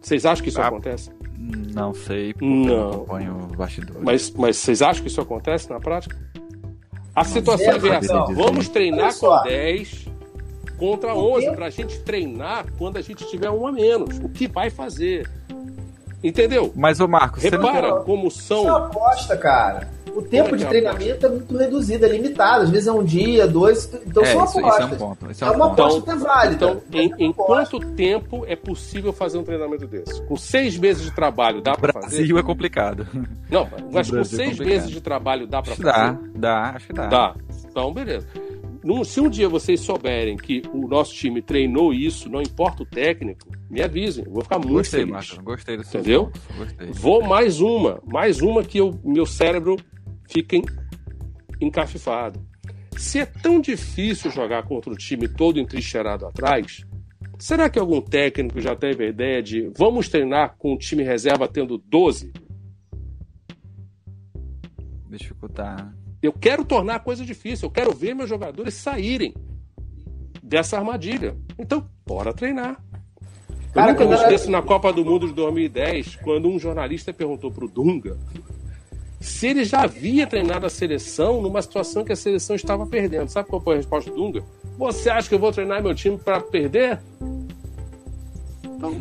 [0.00, 1.10] Vocês acham que isso Ah, acontece?
[1.74, 2.64] Não sei, porque Não.
[2.66, 3.96] eu não acompanho o bastidor.
[4.02, 6.16] Mas, mas vocês acham que isso acontece na prática?
[7.14, 8.24] A situação é, essa.
[8.26, 10.06] Vamos treinar com 10
[10.78, 14.18] contra O 11 tempo- para a gente treinar quando a gente tiver um a menos.
[14.18, 15.28] O que vai fazer?
[16.22, 16.72] Entendeu?
[16.76, 18.76] Mas, ô Marcos, você não Repara não- como Isso é uma são.
[18.86, 19.88] aposta, cara.
[20.14, 22.64] O tempo de que treinamento é muito reduzido, é limitado.
[22.64, 23.90] Às vezes é um dia, dois.
[24.06, 24.80] Então É, são isso, isso apostas.
[24.90, 25.30] é um ponto.
[25.30, 25.82] Isso é, É um uma ponto.
[25.82, 26.54] aposta até válida.
[26.54, 27.76] Então, em, É em aposta.
[27.78, 30.22] quanto tempo é possível fazer um treinamento desse?
[30.22, 32.16] Com seis meses de trabalho dá para fazer?
[32.16, 33.06] Brasil é complicado.
[33.50, 34.66] Não, mas com é seis complicado.
[34.66, 36.12] meses de trabalho dá para Acho que fazer?
[36.12, 37.08] dá, dá, acho que dá.
[37.08, 37.34] Tá.
[37.68, 38.26] Então, beleza.
[38.82, 42.86] Num- se um dia vocês souberem que o nosso time treinou isso, não importa o
[42.86, 44.24] técnico, me avisem.
[44.24, 45.12] Eu vou ficar muito Gostei, feliz.
[45.12, 45.38] Marcos.
[45.44, 46.32] Gostei do seu Entendeu?
[46.56, 46.86] Gostei.
[46.92, 49.76] Vou mais uma, mais uma que o meu cérebro
[50.30, 50.64] fica en-
[51.60, 52.40] encafifado.
[52.96, 56.84] Se é tão difícil jogar contra o time todo entrincheirado atrás,
[57.38, 61.48] será que algum técnico já teve a ideia de vamos treinar com o time reserva
[61.48, 62.32] tendo 12?
[65.08, 65.94] Dificultar.
[66.22, 69.34] Eu quero tornar a coisa difícil, eu quero ver meus jogadores saírem
[70.42, 71.36] dessa armadilha.
[71.58, 72.82] Então, bora treinar.
[73.20, 77.50] Eu Cara, nunca me esqueço na Copa do Mundo de 2010, quando um jornalista perguntou
[77.50, 78.18] pro Dunga
[79.20, 83.28] se ele já havia treinado a seleção numa situação que a seleção estava perdendo.
[83.28, 84.42] Sabe qual foi a resposta do Dunga?
[84.78, 86.98] Você acha que eu vou treinar meu time para perder?
[88.64, 88.94] Então,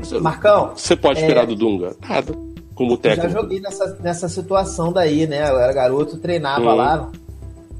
[0.00, 1.94] você, Marcão, você pode é- esperar do Dunga?
[2.08, 2.32] Nada.
[2.74, 3.30] Como eu já técnico.
[3.40, 5.48] joguei nessa, nessa situação daí, né?
[5.50, 6.76] Eu era garoto, treinava Hum.
[6.76, 7.12] lá no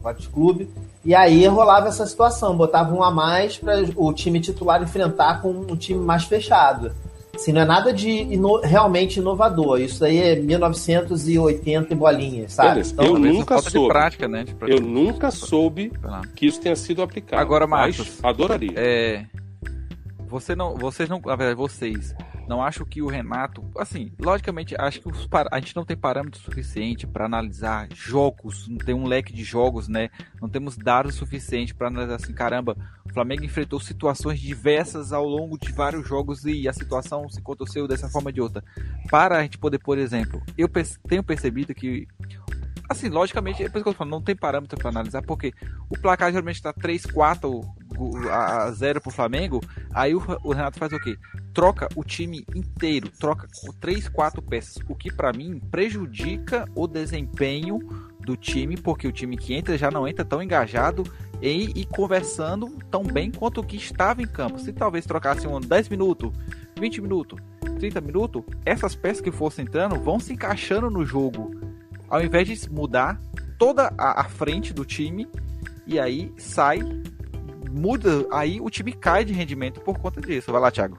[0.03, 0.69] Vários Clube.
[1.05, 5.49] E aí rolava essa situação, botava um a mais para o time titular enfrentar com
[5.51, 6.93] um time mais fechado.
[7.41, 9.81] Assim, não é nada de ino- realmente inovador.
[9.81, 12.69] Isso daí é 1980 e bolinhas, sabe?
[12.71, 12.93] Beleza.
[12.93, 13.89] Então, Eu nunca soube.
[13.89, 14.45] prática, né?
[14.69, 15.91] Eu nunca soube
[16.37, 17.41] que isso tenha sido aplicado.
[17.41, 18.73] Agora, mas Marcos, adoraria.
[18.77, 19.25] É.
[20.29, 22.15] Você não, vocês não, na verdade, vocês
[22.49, 26.41] não acham que o Renato, assim, logicamente, acho que os a gente não tem parâmetro
[26.41, 30.11] suficiente para analisar jogos, não tem um leque de jogos, né?
[30.41, 35.59] Não temos dados suficientes para analisar assim, caramba, o Flamengo enfrentou situações diversas ao longo
[35.59, 38.65] de vários jogos e a situação se aconteceu dessa forma ou de outra.
[39.11, 40.69] Para a gente poder, por exemplo, eu
[41.09, 42.07] tenho percebido que
[42.91, 45.55] Assim, logicamente, é por isso que eu falando, não tem parâmetro para analisar, porque
[45.89, 47.61] o placar geralmente está 3, 4
[48.31, 49.61] a 0 pro Flamengo,
[49.93, 51.17] aí o, o Renato faz o quê?
[51.53, 56.87] Troca o time inteiro, troca com 3, 4 peças, o que para mim prejudica o
[56.87, 57.79] desempenho
[58.21, 61.05] do time, porque o time que entra já não entra tão engajado
[61.41, 64.59] e, e conversando tão bem quanto o que estava em campo.
[64.59, 66.31] Se talvez trocasse um 10 minutos,
[66.79, 67.41] 20 minutos,
[67.79, 71.51] 30 minutos, essas peças que fossem entrando vão se encaixando no jogo
[72.11, 73.21] ao invés de mudar
[73.57, 75.29] toda a, a frente do time
[75.87, 76.81] e aí sai,
[77.71, 80.53] muda, aí o time cai de rendimento por conta disso.
[80.53, 80.99] Vai lá, Thiago.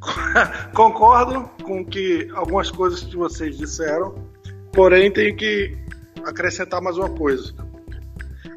[0.74, 4.14] Concordo com que algumas coisas que vocês disseram,
[4.72, 5.76] porém tenho que
[6.24, 7.54] acrescentar mais uma coisa.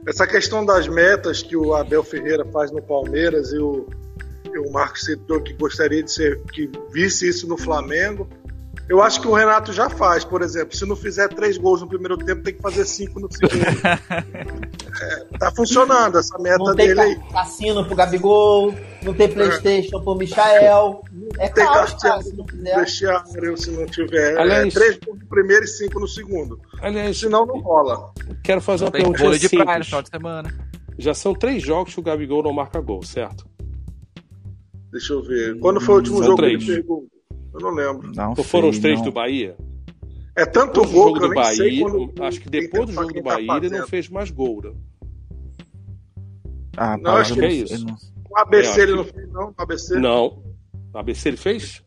[0.08, 3.88] Essa questão das metas que o Abel Ferreira faz no Palmeiras e o,
[4.46, 8.28] e o Marcos citou que gostaria de ser que visse isso no Flamengo.
[8.90, 11.90] Eu acho que o Renato já faz, por exemplo, se não fizer três gols no
[11.90, 13.66] primeiro tempo, tem que fazer cinco no segundo.
[15.02, 17.16] é, tá funcionando essa meta não tem dele aí.
[17.18, 18.74] ca- cassino pro Gabigol,
[19.04, 21.02] não tem Playstation pro Michael.
[21.38, 22.76] É Tem caos, cara, se não no fizer.
[22.80, 24.38] vestiário se não tiver.
[24.38, 26.60] Aliás- é, três gols no primeiro e cinco no segundo.
[26.82, 28.14] Aliás, Senão não rola.
[28.42, 30.54] quero fazer uma vôlei de praia no final de semana.
[30.98, 33.46] Já são três jogos que o Gabigol não marca gol, certo?
[34.92, 35.60] Deixa eu ver.
[35.60, 36.64] Quando foi o último São jogo três.
[36.64, 37.06] que ele pegou?
[37.54, 38.12] Eu não lembro.
[38.16, 39.06] Não Ou foram os três não.
[39.06, 39.56] do Bahia?
[40.36, 42.50] É tanto Depois do gol jogo que eu do nem sei Bahia, quando- acho que
[42.50, 44.72] depois do tá- jogo do tá Bahia ele não fez mais gol, né?
[46.78, 47.86] Ah, Não, acho que não- é isso.
[48.30, 49.48] O ABC Eu ele acho não fez, não?
[49.50, 50.00] O ABC?
[50.00, 50.26] Não.
[50.94, 51.84] O ABC ele fez?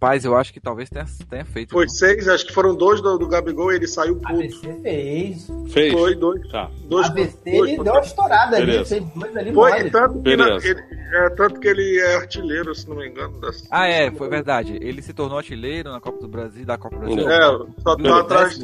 [0.00, 1.72] Rapaz, eu acho que talvez tenha, tenha feito.
[1.72, 1.92] Foi viu?
[1.92, 4.28] seis, acho que foram dois do, do Gabigol e ele saiu puto.
[4.32, 5.48] ABC fez.
[5.70, 5.92] Fez?
[5.92, 6.48] Foi dois.
[6.52, 6.70] Tá.
[6.84, 10.46] dois ABC dois- ele deu uma estourada ali, fez dois ali Foi, tanto que, na-
[10.56, 10.80] ele,
[11.12, 13.40] é, tanto que ele é artilheiro, se não me engano.
[13.40, 13.66] Das...
[13.72, 14.78] Ah, é, foi verdade.
[14.80, 17.28] Ele se tornou artilheiro na Copa do Brasil, da Copa do Brasil.
[17.28, 18.60] É, só tá atrás.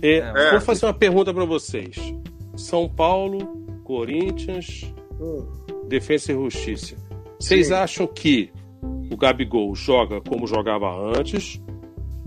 [0.00, 0.50] É, É.
[0.52, 1.96] Vou fazer uma pergunta pra vocês.
[2.56, 5.44] São Paulo, Corinthians, Hum.
[5.88, 6.94] Defesa e Justiça.
[7.40, 7.74] Vocês Sim.
[7.74, 8.52] acham que
[9.16, 11.58] o Gabigol joga como jogava antes?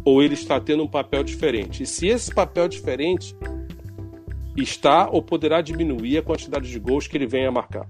[0.03, 1.83] Ou ele está tendo um papel diferente?
[1.83, 3.35] E se esse papel diferente
[4.57, 7.87] está ou poderá diminuir a quantidade de gols que ele vem a marcar?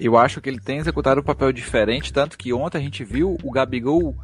[0.00, 3.36] Eu acho que ele tem executado um papel diferente, tanto que ontem a gente viu
[3.44, 4.16] o Gabigol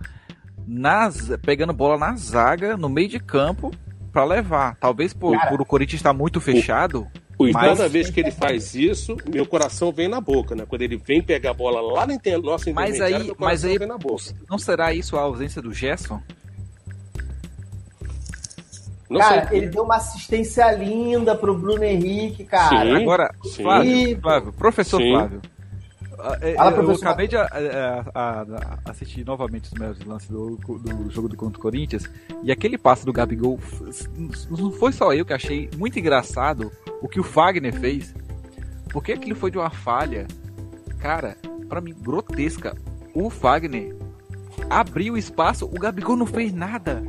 [0.66, 3.71] nas, pegando bola na zaga, no meio de campo,
[4.11, 4.77] pra levar.
[4.77, 5.51] Talvez por, Cara.
[5.51, 7.07] por o Corinthians estar muito fechado.
[7.49, 10.64] E Mas- toda vez que ele faz isso, meu coração vem na boca, né?
[10.68, 13.70] Quando ele vem pegar a bola lá na inter- nossa Mas aí, meu mas coração
[13.70, 14.24] aí vem na boca.
[14.49, 16.20] não será isso a ausência do Gerson?
[19.09, 19.59] Não cara, sei.
[19.59, 22.84] ele deu uma assistência linda pro Bruno Henrique, cara.
[22.97, 23.03] Sim.
[23.03, 23.62] Agora, sim.
[23.64, 25.11] Flávio, Flávio, professor Sim.
[25.12, 25.43] Flávio.
[26.41, 27.49] É, Fala, eu acabei de ah,
[28.14, 32.05] ah, ah, assistir novamente os melhores lances do, do jogo do contra o Corinthians
[32.43, 33.59] e aquele passe do Gabigol
[34.51, 36.71] não foi só eu que achei muito engraçado
[37.03, 38.14] o que o Fagner fez,
[38.91, 40.27] porque aquilo foi de uma falha,
[40.99, 41.37] cara,
[41.68, 42.75] pra mim grotesca.
[43.14, 43.97] O Fagner
[44.68, 47.03] abriu o espaço, o Gabigol não fez nada.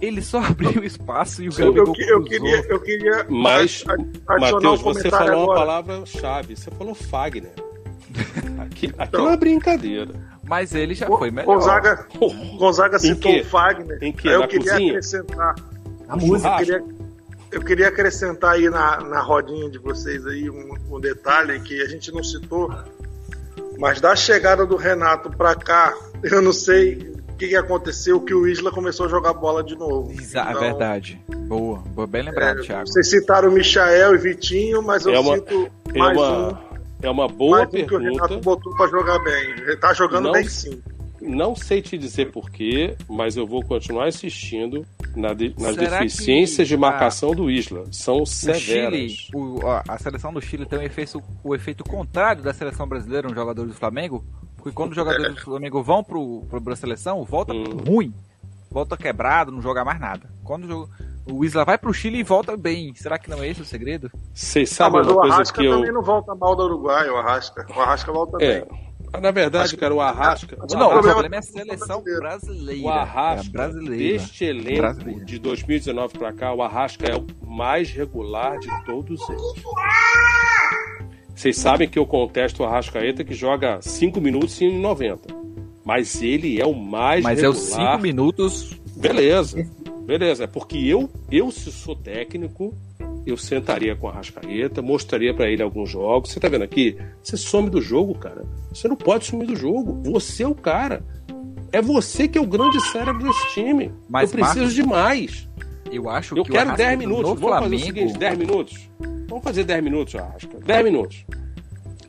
[0.00, 2.24] Ele só abriu o espaço e o Eu, eu, Gabigol eu cruzou.
[2.24, 5.60] queria, eu queria Mas, a- Matheus, um você falou uma agora.
[5.60, 6.56] palavra-chave.
[6.56, 7.52] Você falou Fagner.
[8.58, 9.30] Aqui, aqui Então.
[9.30, 10.10] é brincadeira.
[10.44, 11.46] Mas ele já Go- foi melhor.
[11.54, 12.06] Gonzaga,
[12.58, 13.98] Gonzaga Em citou o Fagner.
[14.02, 14.14] Em?
[14.24, 14.90] Aí eu Na queria cozinha?
[14.90, 15.54] acrescentar.
[16.08, 16.48] A música.
[16.50, 16.84] Eu queria,
[17.52, 21.86] eu queria acrescentar aí na, na rodinha de vocês aí um, um detalhe que a
[21.86, 22.70] gente não citou,
[23.78, 28.34] mas da chegada do Renato pra cá, eu não sei o que, que aconteceu, que
[28.34, 30.12] o Isla começou a jogar bola de novo.
[30.12, 31.20] Exa- Então, verdade.
[31.48, 32.86] Boa, boa bem lembrado, é, Thiago.
[32.88, 36.56] Vocês citaram o Michael e Vitinho, mas eu É uma- cito É mais uma, um,
[37.02, 38.44] é uma boa mais um que o Renato pergunta.
[38.44, 39.50] botou pra jogar bem.
[39.50, 40.80] Ele tá jogando Não- bem sim.
[41.20, 44.84] Não sei te dizer porquê, mas eu vou continuar insistindo
[45.14, 47.84] na de- nas Será deficiências que- de marcação do Isla.
[47.92, 49.28] São O Chile, severas.
[49.32, 53.28] o- a, a seleção do Chile tem um efeito, o efeito contrário da seleção brasileira,
[53.30, 54.24] um jogador do Flamengo,
[54.56, 57.64] porque quando os jogadores do Flamengo vão pro, pro, pra seleção, volta Hum.
[57.86, 58.12] ruim,
[58.68, 60.28] volta quebrado, não joga mais nada.
[60.42, 60.88] Quando o, jogo-
[61.26, 62.94] o Isla vai pro Chile e volta bem.
[62.94, 64.10] Será que não é esse o segredo?
[64.34, 65.72] Vocês Ah, sabem mas uma o coisa Arrasca que eu.
[65.76, 67.66] também não volta mal do Uruguai, o Arrasca.
[67.74, 68.60] O Arrasca volta É.
[68.64, 68.92] bem.
[69.20, 70.56] Na verdade, cara, o Arrasca.
[70.70, 72.82] Não, o problema- é a seleção brasileira.
[72.82, 74.18] O Arrasca, é brasileira.
[74.18, 75.24] deste elenco Brasileira.
[75.26, 79.42] de 2019 pra cá, o Arrasca é o mais regular de todos eles.
[81.34, 85.34] Vocês sabem que eu contesto o Arrascaeta que joga 5 minutos em 90.
[85.84, 87.60] Mas ele é o mais Mas é regular.
[87.62, 88.80] os 5 minutos.
[88.96, 89.66] Beleza.
[90.04, 90.44] Beleza.
[90.44, 92.74] É porque eu, eu, se sou técnico,
[93.26, 96.30] eu sentaria com a Rascaeta, mostraria pra ele alguns jogos.
[96.30, 96.96] Você tá vendo aqui?
[97.22, 98.44] Você some do jogo, cara.
[98.72, 100.02] Você não pode sumir do jogo.
[100.10, 101.04] Você é o cara.
[101.70, 103.92] É você que é o grande cérebro desse time.
[104.08, 105.48] Mas, eu preciso Marcos, de mais.
[105.90, 107.22] Eu acho Eu que quero Arrascaeta 10 minutos.
[107.22, 108.90] Vamos fazer o Flamengo seguinte: 10 minutos.
[109.28, 110.58] Vamos fazer 10 minutos, Arrasca.
[110.58, 111.24] 10 minutos.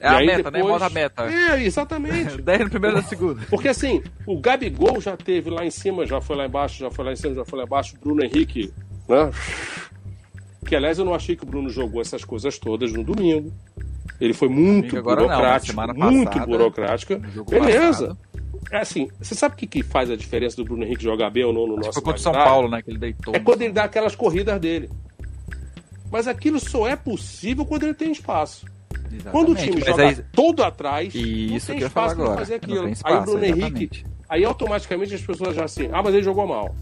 [0.04, 0.58] É a E aí meta, né?
[0.60, 1.24] depois- Moda a meta.
[1.32, 2.40] É, exatamente.
[2.44, 3.46] 10 no primeiro no segundo.
[3.50, 7.06] Porque assim, o Gabigol já teve lá em cima, já foi lá embaixo, já foi
[7.06, 7.96] lá em cima, já foi lá embaixo.
[7.96, 8.72] O Bruno Henrique,
[9.08, 9.32] né?
[10.66, 13.52] Que aliás eu não achei que o Bruno jogou essas coisas todas no domingo.
[14.20, 15.82] Ele foi muito agora não, mas burocrático,
[16.12, 17.18] muito passada, burocrático.
[17.18, 18.08] no jogo Beleza.
[18.10, 18.18] passado.
[18.72, 21.44] É assim, você sabe o que, que faz a diferença do Bruno Henrique jogar bem
[21.44, 22.32] ou não no Acho nosso foi contra o São?
[22.34, 22.82] Paulo, né?
[22.82, 23.36] Que ele deitou.
[23.36, 24.90] É quando ele dá aquelas corridas dele.
[26.12, 28.66] Mas aquilo só é possível quando ele tem espaço.
[29.14, 32.16] Exatamente, Quando o time mas joga aí- todo atrás, E não isso tem que espaço
[32.16, 32.40] pra agora.
[32.40, 32.76] fazer aquilo.
[32.78, 36.24] tem aí espaço, o Bruno Henrique, aí automaticamente as pessoas já assim, ah, mas ele
[36.24, 36.76] jogou mal.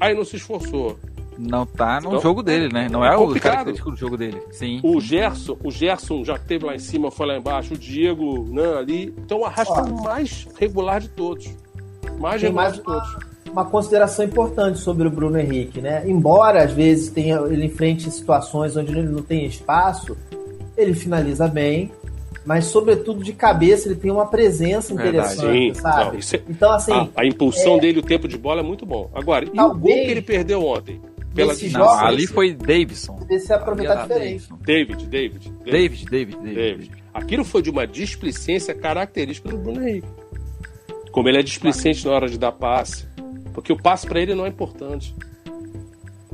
[0.00, 0.98] Aí não se esforçou.
[1.36, 2.88] Não tá no Então, jogo dele, né?
[2.90, 4.42] Não é é, o característico do jogo dele.
[4.50, 4.80] Sim.
[4.82, 8.74] O Gerson, o Gerson já teve lá em cima, foi lá embaixo, o Diego, né,
[8.76, 9.14] ali.
[9.18, 11.48] Então é o mais regular de todos.
[12.18, 13.16] Mais Tem regular mais de todos.
[13.52, 16.02] uma consideração importante sobre o Bruno Henrique, né?
[16.08, 20.16] Embora às vezes tenha, ele enfrente situações onde ele não tem espaço,
[20.78, 21.92] ele finaliza bem,
[22.46, 26.18] mas sobretudo de cabeça ele tem uma presença interessante, Sim, sabe?
[26.18, 29.10] não, é- Então assim, a, a impulsão dele, o tempo de bola é muito bom.
[29.14, 31.00] Agora, e o gol Talvez- que ele perdeu ontem?
[31.34, 33.16] Pela Não, jogos- ali foi Davidson.
[33.28, 34.48] deve ser aproveitar diferente.
[34.64, 35.70] David, David, David.
[35.70, 36.54] David, David, David.
[36.54, 36.90] David.
[37.14, 40.08] Aquilo foi de uma displicência característica do Bruno Henrique.
[41.12, 43.06] Como ele é displicente na hora de dar passe.
[43.52, 45.14] Porque o passe pra ele não é importante.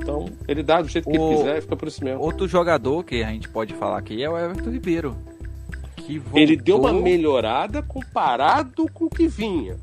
[0.05, 2.21] Então, ele dá do jeito que O- ele quiser e fica por isso mesmo.
[2.23, 5.17] Outro jogador que a gente pode falar aqui é o Everton Ribeiro.
[5.97, 6.41] Que voltou...
[6.41, 9.77] Ele deu uma melhorada comparado com o que vinha.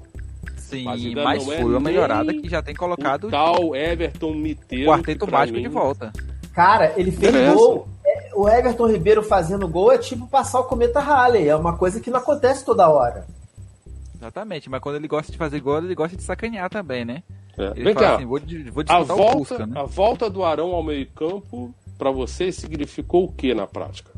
[0.58, 4.36] Sim, mas é foi uma nem melhorada que já tem colocado O tal Everton o
[4.36, 4.86] Miteiro.
[4.92, 6.14] quarteto mágico mim- de volta.
[6.54, 7.56] Cara, ele fez Beleza.
[7.56, 7.88] gol.
[8.06, 11.48] É, O Everton Ribeiro fazendo gol é tipo passar o cometa Halley.
[11.50, 13.26] É uma coisa que não acontece toda hora.
[14.16, 17.24] Exatamente, mas quando ele gosta de fazer gol, ele gosta de sacanear também, né?
[17.62, 17.72] É.
[17.76, 18.40] Ele Vem cá, assim, vou,
[18.72, 19.80] vou a volta, Fusca, né?
[19.80, 24.12] a volta do Arão ao meio-campo, pra você, significou o que na prática?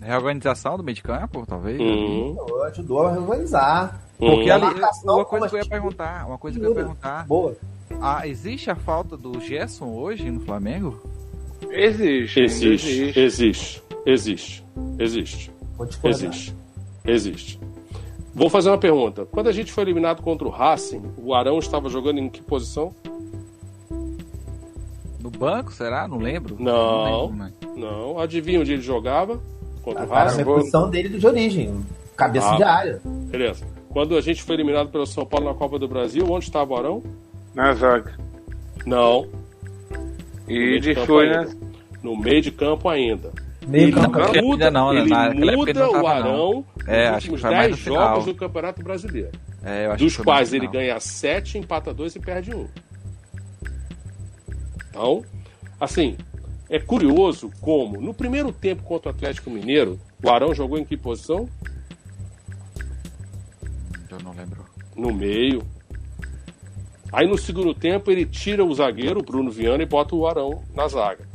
[0.00, 1.80] Reorganização do meio de campo, talvez.
[1.80, 2.36] Hum,
[2.66, 4.02] Ajudou a organizar.
[4.18, 4.54] Porque hum.
[4.54, 7.56] ali, uma coisa que eu ia perguntar, uma coisa que eu ia perguntar, Boa.
[8.00, 11.00] ah, existe a falta do Gerson hoje no Flamengo?
[11.70, 12.40] Existe.
[12.40, 14.64] Existe, existe, existe,
[14.98, 15.52] existe,
[15.86, 16.10] discordar.
[16.10, 16.54] existe,
[17.04, 17.60] existe.
[18.34, 19.26] Vou fazer uma pergunta.
[19.26, 22.92] Quando a gente foi eliminado contra o Racing, o Arão estava jogando em que posição?
[25.20, 26.06] No banco, será?
[26.08, 26.56] Não lembro.
[26.58, 27.26] Não.
[27.28, 27.52] lembro, né?
[27.76, 28.18] Não.
[28.18, 29.40] Adivinha onde ele jogava?
[29.82, 30.44] Contra o Cara, a Racing?
[30.44, 31.84] posição dele de origem.
[32.16, 32.56] Cabeça Ah.
[32.56, 33.00] de área.
[33.04, 33.64] Beleza.
[33.90, 36.76] Quando a gente foi eliminado pelo São Paulo na Copa do Brasil, onde estava o
[36.76, 37.02] Arão?
[37.54, 38.14] Na zaga.
[38.84, 39.26] Não.
[40.48, 41.48] E de foi, né?
[42.02, 43.32] No meio de campo ainda.
[43.66, 44.18] Meio Ele campo.
[44.18, 45.00] Não, muda, ainda não, né?
[45.00, 46.08] ele Naquela muda não tava, o não.
[46.08, 48.08] Arão É, nos últimos foi mais 10 no final.
[48.08, 49.30] jogos do Campeonato Brasileiro.
[49.62, 52.68] É, eu acho Dos quais ele ganha 7, empata 2 e perde 1.
[54.90, 55.24] Então,
[55.80, 56.16] assim,
[56.68, 60.96] é curioso como, no primeiro tempo contra o Atlético Mineiro, o Arão jogou em que
[60.96, 61.48] posição?
[64.10, 64.64] Eu não lembro.
[64.96, 65.62] No meio.
[67.12, 70.62] Aí no segundo tempo ele tira o zagueiro, o Bruno Viana, e bota o Arão
[70.74, 71.26] na zaga.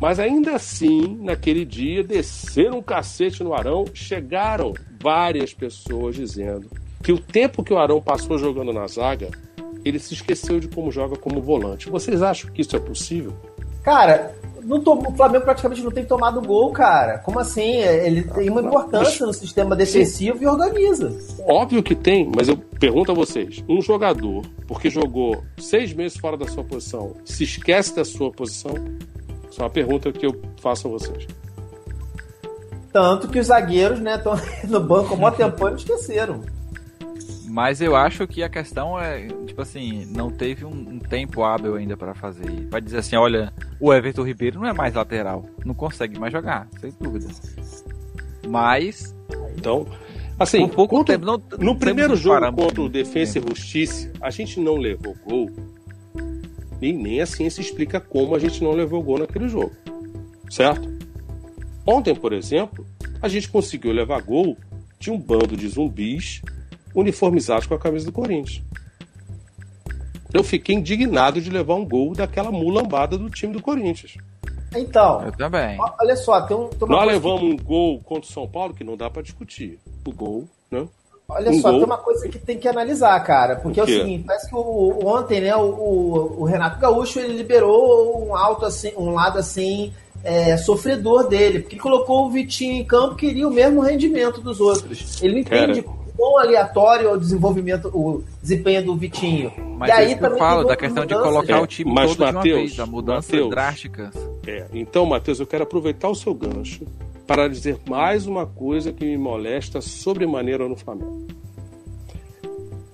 [0.00, 6.68] Mas ainda assim, naquele dia, desceram um cacete no Arão, chegaram várias pessoas dizendo
[7.02, 9.30] que o tempo que o Arão passou jogando na zaga,
[9.84, 11.88] ele se esqueceu de como joga como volante.
[11.90, 13.32] Vocês acham que isso é possível?
[13.82, 17.18] Cara, não tom- o Flamengo praticamente não tem tomado gol, cara.
[17.18, 17.76] Como assim?
[17.76, 21.14] Ele tem uma importância no sistema defensivo e organiza.
[21.46, 26.38] Óbvio que tem, mas eu pergunto a vocês: um jogador, porque jogou seis meses fora
[26.38, 28.72] da sua posição, se esquece da sua posição?
[29.54, 31.28] Isso é uma pergunta que eu faço a vocês.
[32.92, 34.34] Tanto que os zagueiros, né, estão
[34.68, 36.40] no banco há mó tempão e não esqueceram.
[37.48, 41.76] Mas eu acho que a questão é, tipo assim, não teve um, um tempo hábil
[41.76, 42.50] ainda pra fazer.
[42.68, 45.44] Pra dizer assim, olha, o Everton Ribeiro não é mais lateral.
[45.64, 47.28] Não consegue mais jogar, sem dúvida.
[48.48, 49.14] Mas,
[49.56, 49.86] Então,
[50.36, 51.24] assim, por pouco quando- tempo.
[51.24, 53.54] Não, no primeiro um jogo contra o de Defensa e tempo.
[53.54, 55.48] Justiça, a gente não levou gol.
[56.80, 59.72] E nem a ciência explica como a gente não levou gol naquele jogo.
[60.50, 60.88] Certo?
[61.86, 62.86] Ontem, por exemplo,
[63.20, 64.56] a gente conseguiu levar gol
[64.98, 66.40] de um bando de zumbis
[66.94, 68.62] uniformizados com a camisa do Corinthians.
[70.32, 74.16] Eu fiquei indignado de levar um gol daquela mulambada do time do Corinthians.
[74.76, 75.76] Então, Eu também.
[76.00, 78.48] olha só, tem, um, tem uma Nós coisa que- levamos um gol contra o São
[78.48, 79.78] Paulo que não dá pra discutir.
[80.04, 80.86] O gol, né?
[81.28, 81.78] Olha um só, gol.
[81.78, 83.56] tem uma coisa que tem que analisar, cara.
[83.56, 84.00] Porque é O o quê?
[84.00, 88.36] seguinte, parece que o, o- ontem, né, o, o- o Renato Gaúcho ele liberou um
[88.36, 93.14] alto assim, um lado assim, é, sofredor dele, porque ele colocou o Vitinho em campo
[93.14, 95.22] que queria o mesmo rendimento dos outros.
[95.22, 95.96] Ele não entende Cara.
[96.16, 99.50] quão aleatório é o desenvolvimento, o desempenho do Vitinho.
[99.78, 101.32] Mas e é aí que eu também falo, da questão de mudanças.
[101.34, 102.80] colocar É, o time mas, todo de uma Mateus, vez.
[102.80, 104.10] A mudança Mateus, drástica.
[104.46, 106.84] É, então, Matheus, eu quero aproveitar o seu gancho
[107.26, 111.26] para dizer mais uma coisa que me molesta sobremaneira no Flamengo.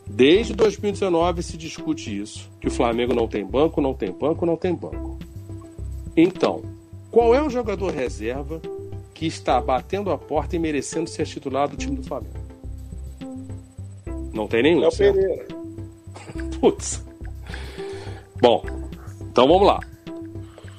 [0.06, 4.56] Desde 2019 se discute isso, que o Flamengo não tem banco, não tem banco, não
[4.56, 5.18] tem banco.
[6.16, 6.62] Então,
[7.10, 8.60] qual é o jogador reserva
[9.14, 12.38] que está batendo a porta e merecendo ser titular do time do Flamengo?
[14.32, 15.16] Não tem nenhum, É o certo?
[15.16, 15.46] Pereira.
[16.60, 17.04] Putz.
[18.40, 18.64] Bom,
[19.22, 19.80] então vamos lá.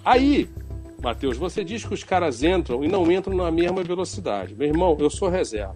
[0.06, 0.49] Aí,
[1.02, 4.54] Matheus, você diz que os caras entram e não entram na mesma velocidade.
[4.56, 5.76] Meu irmão, eu sou reserva.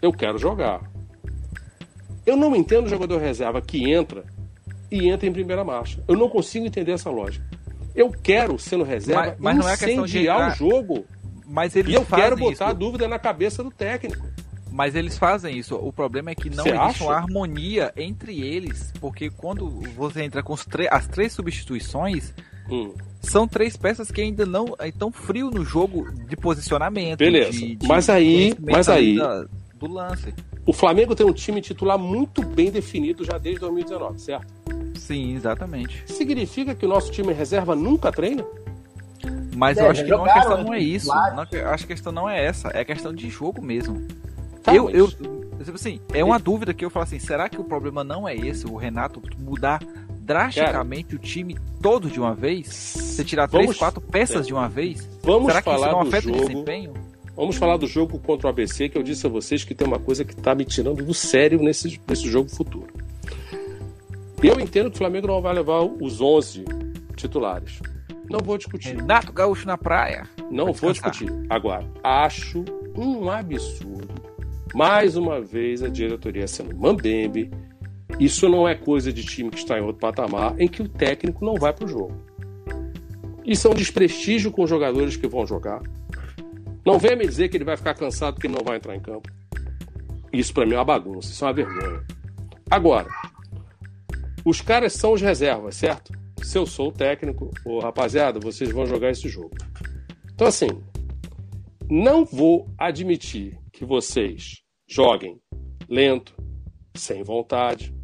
[0.00, 0.80] Eu quero jogar.
[2.24, 4.24] Eu não entendo o jogador reserva que entra
[4.90, 6.02] e entra em primeira marcha.
[6.08, 7.44] Eu não consigo entender essa lógica.
[7.94, 11.04] Eu quero, sendo reserva, Mas- mas não é incendiar entrar- o jogo.
[11.46, 12.64] Mas eles E eu quero botar isso.
[12.64, 14.24] a dúvida na cabeça do técnico.
[14.70, 15.74] Mas eles fazem isso.
[15.74, 17.04] O problema é que não Você existe acha?
[17.04, 18.92] uma harmonia entre eles.
[19.00, 22.32] Porque quando você entra com as três substituições,
[22.70, 22.94] Hum.
[23.20, 27.18] São três peças que ainda não estão frio no jogo de posicionamento.
[27.18, 27.52] Beleza.
[27.52, 30.34] de- de Mas aí- mas aí- da- do lance.
[30.66, 34.46] O Flamengo tem um time titular muito bem definido já desde 2019, certo?
[34.94, 36.02] Sim, exatamente.
[36.06, 38.44] Significa que o nosso time reserva nunca treina?
[39.56, 41.06] Mas É, eu acho que não, a jogaram, questão não é isso.
[41.06, 41.36] Claro.
[41.36, 42.68] Não, acho que a questão não é essa.
[42.68, 44.06] É a questão de jogo mesmo.
[44.62, 47.58] Tá, eu, mas- eu, tipo assim, é uma dúvida que eu falo assim, será que
[47.60, 49.82] o problema não é esse, o Renato mudar
[50.34, 52.66] drasticamente o time todo de uma vez?
[52.68, 54.46] Você tirar três, Vamos- quatro peças é.
[54.46, 55.08] de uma vez?
[55.22, 56.46] Vamos será que isso falar não do afeta o jogo.
[56.48, 56.94] desempenho?
[57.36, 59.98] Vamos falar do jogo contra o ABC, que eu disse a vocês que tem uma
[59.98, 62.92] coisa que está me tirando do sério nesse, nesse jogo futuro.
[64.42, 66.64] Eu entendo que o Flamengo não vai levar os 11
[67.16, 67.80] titulares.
[68.28, 68.96] Não vou discutir.
[68.96, 70.22] Renato Gaúcho na praia.
[70.50, 71.28] Não vou discutir.
[71.48, 72.64] Agora, acho
[72.96, 74.08] um absurdo.
[74.74, 77.50] Mais uma vez a diretoria sendo mambembe.
[78.18, 81.44] Isso não é coisa de time que está em outro patamar, em que o técnico
[81.44, 82.16] não vai para o jogo.
[83.44, 85.82] Isso é um desprestígio com os jogadores que vão jogar.
[86.84, 89.30] Não venha me dizer que ele vai ficar cansado porque não vai entrar em campo.
[90.32, 92.04] Isso para mim é uma bagunça, isso é uma vergonha.
[92.70, 93.08] Agora,
[94.44, 96.12] os caras são os reservas, certo?
[96.42, 99.54] Se eu sou o técnico, ô, rapaziada, vocês vão jogar esse jogo.
[100.32, 100.68] Então, assim,
[101.90, 105.38] não vou admitir que vocês joguem
[105.88, 106.34] lento,
[106.94, 107.94] sem vontade.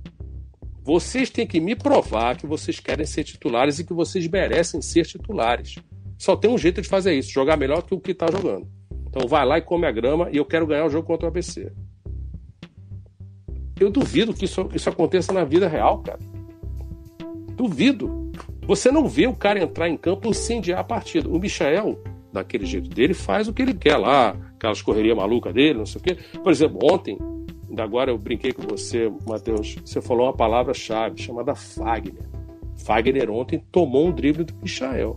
[0.87, 5.05] Vocês têm que me provar que vocês querem ser titulares e que vocês merecem ser
[5.05, 5.75] titulares.
[6.17, 8.69] Só tem um jeito de fazer isso, jogar melhor que o que está jogando.
[9.09, 11.29] Então vai lá e come a grama e eu quero ganhar o jogo contra o
[11.29, 11.73] ABC.
[13.81, 16.21] Eu duvido que isso, isso aconteça na vida real, cara.
[17.57, 18.31] Duvido.
[18.65, 21.29] Você não vê o cara entrar em campo e incendiar a partida.
[21.29, 22.01] O Michael,
[22.33, 26.01] daquele jeito dele, faz o que ele quer lá, aquelas correrias malucas dele, não sei
[26.01, 26.17] o quê.
[26.45, 27.19] Por exemplo, ontem,
[27.69, 32.29] ainda agora eu brinquei com você, Matheus, você falou uma palavra-chave chamada Fagner.
[32.77, 35.17] Fagner ontem tomou um drible do Michael.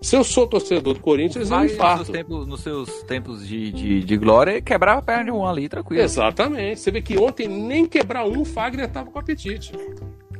[0.00, 1.98] Se eu sou torcedor do Corinthians, eu infarto.
[1.98, 5.44] nos seus tempos, nos seus tempos de, de, de glória, quebrava a perna de um
[5.44, 6.02] ali, tranquilo.
[6.02, 6.78] Exatamente.
[6.78, 9.72] Você vê que ontem nem quebrar um, o Fagner estava com apetite.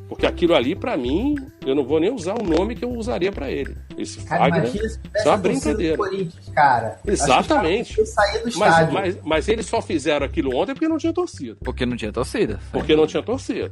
[0.09, 1.37] Porque aquilo ali, pra mim,
[1.67, 3.77] eu não vou nem usar o nome que eu usaria pra ele.
[3.97, 4.61] Esse Cara, Fagner.
[4.65, 5.97] imagina se Isso é uma do brincadeira.
[5.99, 7.01] Corinthians, cara.
[7.07, 8.07] Exatamente.
[8.07, 11.59] Sair do Mas, mas, mas eles só fizeram aquilo ontem porque não tinha torcida.
[11.63, 12.59] Porque não tinha torcida.
[12.73, 13.71] Porque não tinha torcida.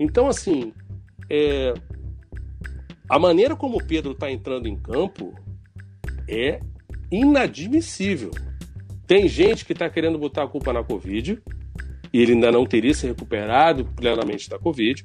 [0.00, 0.72] Então, assim,
[1.28, 1.74] é,
[3.08, 5.34] a maneira como o Pedro está entrando em campo
[6.28, 6.60] é
[7.12, 8.30] inadmissível.
[9.06, 11.40] Tem gente que está querendo botar a culpa na Covid
[12.16, 15.04] e ele ainda não teria se recuperado plenamente da Covid.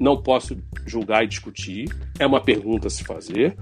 [0.00, 1.84] Não posso julgar e discutir.
[2.18, 3.54] É uma pergunta a se fazer.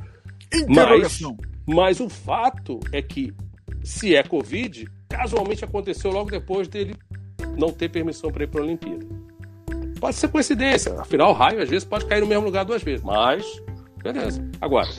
[0.53, 1.37] Mas, Interrogação.
[1.67, 3.35] mas o fato é que,
[3.83, 6.95] se é Covid, casualmente aconteceu logo depois dele
[7.59, 9.05] não ter permissão para ir para a Olimpíada.
[9.99, 13.05] Pode ser coincidência, afinal, o raio às vezes pode cair no mesmo lugar duas vezes,
[13.05, 13.45] mas
[14.05, 14.49] beleza.
[14.61, 14.91] Agora,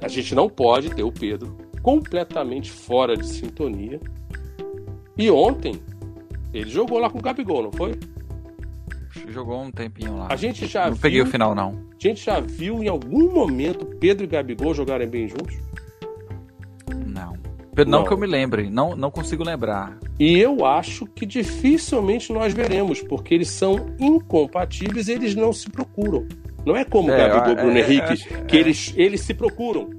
[0.00, 4.00] a gente não pode ter o Pedro completamente fora de sintonia.
[5.18, 5.78] E ontem,
[6.52, 7.92] ele jogou lá com o Gabigol, não foi?
[9.28, 10.28] Jogou um tempinho lá.
[10.30, 11.70] A gente já não viu, peguei o final, não.
[11.92, 15.56] A gente já viu em algum momento Pedro e Gabigol jogarem bem juntos?
[17.06, 17.36] Não.
[17.76, 18.04] Não, Não.
[18.04, 18.68] que eu me lembre.
[18.70, 19.96] Não, não consigo lembrar.
[20.18, 25.70] E eu acho que dificilmente nós veremos, porque eles são incompatíveis e eles não se
[25.70, 26.26] procuram.
[26.66, 28.60] Não é como o É, Gabigol e é, Bruno é, Henrique, acho- que é.
[28.60, 29.90] eles, eles se procuram.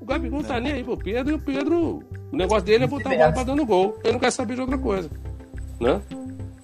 [0.00, 2.00] O Gabigol tá nem aí pro Pedro e o Pedro,
[2.32, 3.96] o negócio dele é botar a bola pra dando gol.
[4.02, 5.08] Ele não quer saber de outra coisa.
[5.80, 6.00] Né?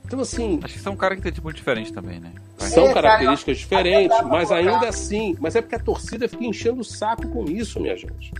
[0.05, 2.31] Então, assim, Acho que são características muito diferentes também, né?
[2.59, 4.71] são É, cara, características diferentes, dá pra mas colocar.
[4.75, 5.37] ainda assim.
[5.41, 8.33] Mas é porque a torcida fica enchendo o saco com isso, minha gente.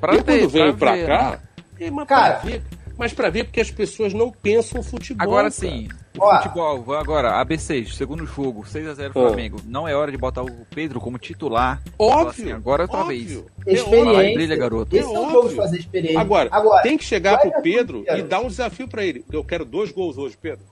[0.00, 1.38] Pra e quando vem pra, ver, cá, né?
[1.86, 2.34] é, mas Cara.
[2.40, 2.62] pra ver.
[2.96, 5.22] Mas pra ver porque as pessoas não pensam futebol.
[5.26, 5.50] Agora cara.
[5.50, 9.12] sim, futebol, vou agora, ABC, segundo jogo, 6x0 Ah.
[9.12, 9.60] Flamengo.
[9.64, 11.82] Não é hora de botar o Pedro como titular.
[11.98, 12.28] Falar Óbvio.
[12.44, 13.16] assim, agora outra óbvio.
[13.18, 13.44] vez.
[13.66, 14.04] É Experiência.
[14.04, 14.96] Vai lá e brilha, garoto.
[14.96, 15.56] Esse é, É o jogo de óbvio.
[15.56, 16.20] fazer experiência.
[16.20, 19.24] Agora, Agora tem que chegar pro Pedro e dar um desafio pra ele.
[19.32, 20.64] Eu quero dois gols hoje, Pedro.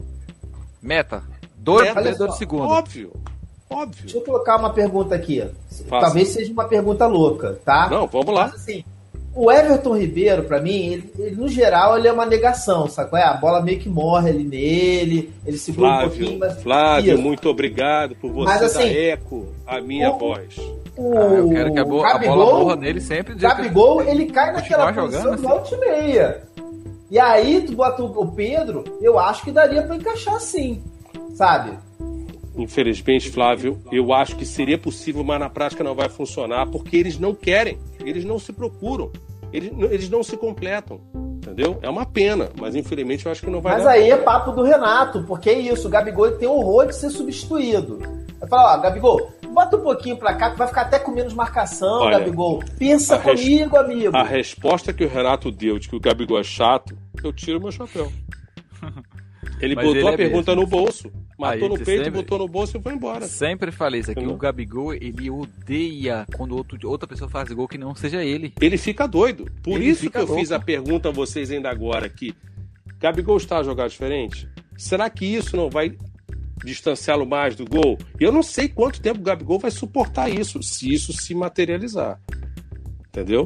[0.80, 1.22] Meta.
[1.56, 2.02] Dois Meta.
[2.02, 2.64] Pedro do segundo.
[2.64, 3.12] Óbvio.
[3.70, 4.02] Óbvio.
[4.02, 5.40] Deixa eu colocar uma pergunta aqui.
[5.88, 6.06] Faça.
[6.06, 7.88] Talvez seja uma pergunta louca, tá?
[7.90, 8.44] Não, vamos lá.
[8.48, 8.84] Mas assim,
[9.34, 13.18] o Everton Ribeiro, pra mim, ele, ele, no geral, ele é uma negação, sacou?
[13.18, 16.62] É, a bola meio que morre ali nele, ele segura um pouquinho, Flávio, mas.
[16.62, 17.22] Flávio, Isso.
[17.22, 20.56] muito obrigado por você Mas, dar assim, eco à minha o- voz.
[20.96, 23.32] O Ah, eu quero que a, bo- a bola Gabigol- morra nele sempre.
[23.32, 25.46] O dizer que- Gabigol, ele cai naquela posição assim.
[25.46, 26.42] alto e meia.
[27.10, 30.82] E aí, tu bota o Pedro, eu acho que daria pra encaixar sim,
[31.34, 31.72] sabe?
[32.56, 37.18] Infelizmente, Flávio, eu acho que seria possível, mas na prática não vai funcionar, porque eles
[37.18, 39.10] não querem, eles não se procuram,
[39.52, 41.00] eles, eles não se completam.
[41.42, 41.78] Entendeu?
[41.82, 43.90] É uma pena, mas infelizmente eu acho que não vai Mas dar.
[43.90, 47.98] aí é papo do Renato, porque é isso, o Gabigol tem horror de ser substituído.
[48.38, 51.34] Vai falar, ó, Gabigol, bota um pouquinho pra cá, que vai ficar até com menos
[51.34, 52.62] marcação, Olha, Gabigol.
[52.78, 54.16] Pensa comigo, amigo.
[54.16, 57.72] A resposta que o Renato deu de que o Gabigol é chato, eu tiro meu
[57.72, 58.10] chapéu.
[59.60, 60.62] Ele Mas botou ele a é pergunta mesmo.
[60.62, 61.12] no bolso,
[61.42, 63.26] matou Aí, no peito, sempre- botou no bolso e foi embora.
[63.26, 64.24] Sempre falei isso aqui.
[64.26, 68.52] O Gabigol, ele odeia quando outro, outra pessoa faz gol que não seja ele.
[68.60, 69.46] Ele fica doido.
[69.62, 70.38] Por Ele isso que eu louco.
[70.40, 72.34] fiz a pergunta a vocês ainda agora aqui.
[72.98, 74.48] Gabigol está a jogar diferente?
[74.76, 75.96] Será que isso não vai
[76.64, 77.98] distanciá-lo mais do gol?
[78.20, 82.20] Eu não sei quanto tempo o Gabigol vai suportar isso, se isso se materializar.
[83.08, 83.44] Entendeu?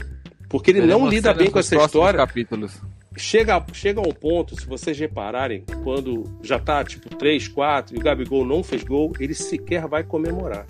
[0.48, 2.18] Porque ele Veremos não lida bem com essa história.
[2.18, 2.80] capítulos.
[3.16, 7.98] Chega, chega a um ponto, se vocês repararem, quando já tá tipo 3, 4 e
[7.98, 10.66] o Gabigol não fez gol, ele sequer vai comemorar.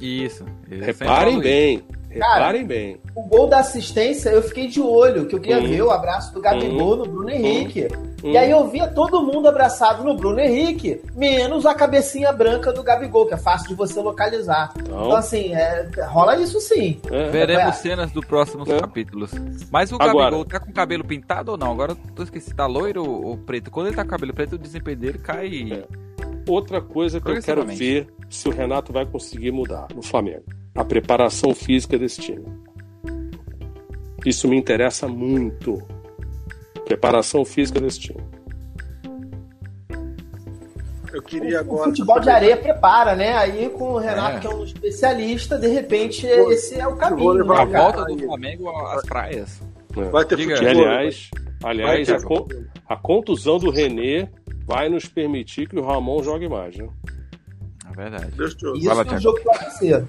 [0.00, 0.44] Isso.
[0.68, 1.82] Reparem bem.
[2.20, 2.96] Reparem bem.
[3.14, 5.66] O gol da assistência, eu fiquei de olho, que eu queria Hum.
[5.68, 7.88] ver o abraço do Gabigol no Bruno Henrique.
[8.24, 8.30] Hum.
[8.30, 12.82] E aí eu via todo mundo abraçado no Bruno Henrique, menos a cabecinha branca do
[12.82, 14.72] Gabigol, que é fácil de você localizar.
[14.78, 17.00] Então, Então, assim, é, rola isso sim.
[17.10, 17.72] é, Veremos É.
[17.72, 18.80] cenas do próximos É.
[18.80, 19.30] capítulos.
[19.70, 21.70] Mas o Agora- Gabigol tá com o cabelo pintado ou não?
[21.70, 23.70] Agora eu tô esqueci, tá loiro ou, preto?
[23.70, 25.72] Quando ele tá com o cabelo preto, o desempenho dele cai.
[25.72, 25.84] É.
[26.48, 30.44] outra coisa que eu quero ver se o Renato vai conseguir mudar no Flamengo.
[30.76, 32.44] A preparação física desse time.
[34.24, 35.82] Isso me interessa muito.
[36.84, 38.20] Preparação física desse time.
[41.12, 41.84] Eu queria O agora.
[41.84, 43.34] futebol de areia prepara, né?
[43.34, 44.40] Aí com o Renato, É.
[44.40, 47.30] que é um especialista, de repente Vou- esse é o caminho.
[47.30, 49.62] A Né, Cara, volta do Flamengo às praias.
[50.12, 50.54] Vai ter Diga.
[50.58, 50.84] Que, futebol.
[50.88, 51.30] aliás,
[51.64, 52.46] aliás Vai a, con-
[52.86, 54.28] a contusão do René
[54.66, 56.76] vai nos permitir que o Ramon jogue mais.
[56.76, 56.86] Né?
[57.90, 58.26] É verdade.
[58.38, 60.04] Isso é um jogo que vai acontecer.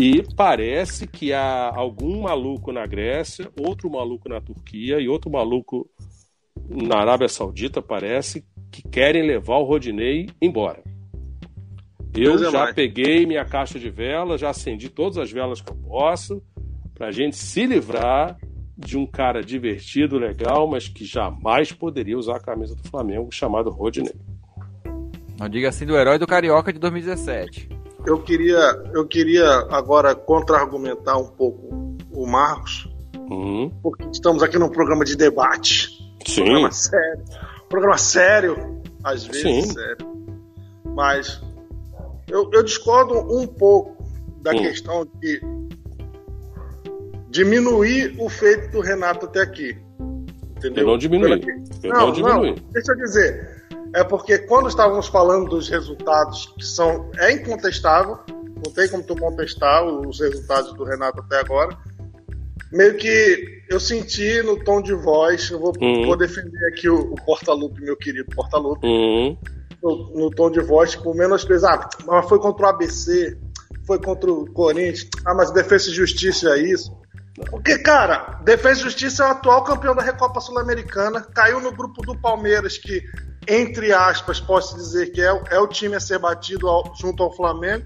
[0.00, 5.90] E parece que há algum maluco na Grécia, outro maluco na Turquia e outro maluco
[6.70, 8.42] na Arábia Saudita, parece,
[8.72, 10.82] que querem levar o Rodinei embora.
[12.14, 12.74] Eu Deus é já mais.
[12.74, 16.42] peguei minha caixa de velas, já acendi todas as velas que eu posso,
[16.94, 18.38] pra gente se livrar
[18.78, 23.68] de um cara divertido, legal, mas que jamais poderia usar a camisa do Flamengo, chamado
[23.68, 24.14] Rodinei.
[25.38, 27.79] Não diga assim do herói do Carioca de 2017.
[28.06, 28.58] Eu queria,
[28.94, 32.88] eu queria agora contra-argumentar um pouco o Marcos,
[33.32, 35.88] Hum, porque estamos aqui num programa de debate.
[36.26, 37.24] sim, Programa sério.
[37.68, 39.72] Programa sério, às vezes Sim.
[39.72, 40.06] sério.
[40.84, 41.40] Mas
[42.28, 44.02] eu, eu discordo um pouco
[44.42, 44.58] da Hum.
[44.62, 45.40] questão de
[47.30, 49.76] diminuir o feito do Renato até aqui.
[50.56, 50.82] Entendeu?
[50.84, 51.40] eu não diminui.
[51.82, 52.54] Eu não, não diminui.
[52.72, 53.59] deixa eu dizer.
[53.94, 57.10] É porque quando estávamos falando dos resultados que são.
[57.18, 58.18] É incontestável,
[58.64, 61.76] não tem como tu contestar os resultados do Renato até agora.
[62.72, 66.06] Meio que eu senti no tom de voz, eu vou, Uhum.
[66.06, 69.36] vou defender aqui o, o Portalupe, meu querido Portalupe, Hum,
[69.82, 71.88] no, no tom de voz, tipo, menos pesado.
[72.02, 73.36] Ah, mas foi contra o ABC,
[73.84, 76.96] foi contra o Corinthians, ah, mas Defesa e Justiça é isso.
[77.50, 82.02] Porque, cara, Defesa e Justiça é o atual campeão da Recopa Sul-Americana, caiu no grupo
[82.02, 83.02] do Palmeiras, que,
[83.48, 87.22] entre aspas, posso dizer que é, o- é o time a ser batido ao- junto
[87.22, 87.84] ao Flamengo.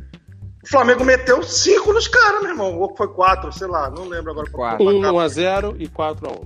[0.62, 2.78] O Flamengo meteu cinco nos caras, meu irmão.
[2.78, 4.50] Ou foi quatro, sei lá, não lembro agora.
[4.50, 4.84] Quatro.
[4.86, 6.44] 1 a 0 e 4 a 1.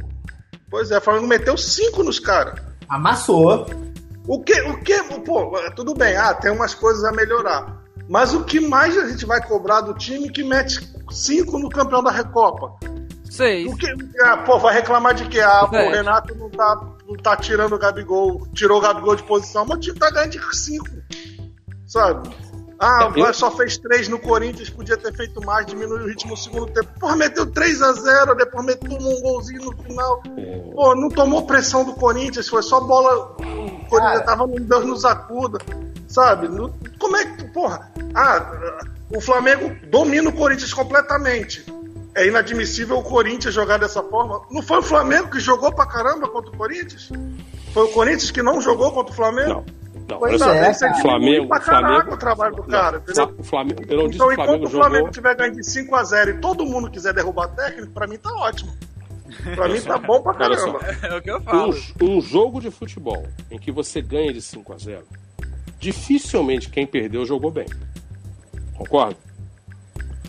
[0.70, 2.60] Pois é, o Flamengo meteu cinco nos caras.
[2.88, 3.66] Amassou.
[4.26, 7.78] O que, o que, pô, tudo bem, ah, tem umas coisas a melhorar.
[8.08, 10.80] Mas o que mais a gente vai cobrar do time que mete
[11.10, 12.74] cinco no campeão da Recopa?
[13.30, 13.70] Seis.
[13.72, 13.86] O que,
[14.22, 15.90] ah, pô, vai reclamar de que ah, pô, o.
[15.90, 19.80] Renato não tá, não tá tirando o Gabigol, tirou o Gabigol de posição, mas o
[19.80, 20.86] time tá ganhando de cinco,
[21.86, 22.28] sabe?
[22.80, 26.30] Ah, É, eu- só fez três no Corinthians, podia ter feito mais, diminuiu o ritmo
[26.30, 26.88] no segundo tempo.
[27.00, 30.22] Porra, meteu 3 a 0 depois meteu um golzinho no final.
[30.74, 33.32] Pô, não tomou pressão do Corinthians, foi só bola.
[33.32, 34.20] O Corinthians Cara.
[34.24, 35.58] tava no Deus nos acuda,
[36.06, 36.46] sabe?
[37.00, 37.90] Como é que, porra?
[38.14, 38.52] Ah,
[39.12, 41.66] o Flamengo domina o Corinthians completamente.
[42.18, 44.40] É inadmissível o Corinthians jogar dessa forma.
[44.50, 47.10] Não foi o Flamengo que jogou pra caramba contra o Corinthians?
[47.72, 49.64] Foi o Corinthians que não jogou contra o Flamengo?
[50.08, 50.18] Não.
[50.20, 50.50] Não, só.
[50.54, 53.34] é, você Flamengo, pra Flamengo, o trabalho do não, cara, entendeu?
[53.38, 55.60] o Flamengo, eu não disse Então, que o enquanto Flamengo o Flamengo tiver ganho de
[55.60, 58.72] 5x0 e todo mundo quiser derrubar técnico, pra mim tá ótimo.
[59.54, 60.80] Pra mim tá bom pra caramba.
[61.02, 61.74] É o que eu Um, falo.
[62.00, 65.04] um jogo de futebol em que você ganha de 5 a 0
[65.78, 67.66] dificilmente quem perdeu jogou bem.
[68.76, 69.16] Concorda?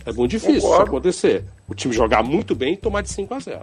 [0.04, 0.90] É muito difícil isso Concordo.
[0.90, 1.44] acontecer.
[1.70, 3.60] O time jogar muito bem e tomar de 5 a 0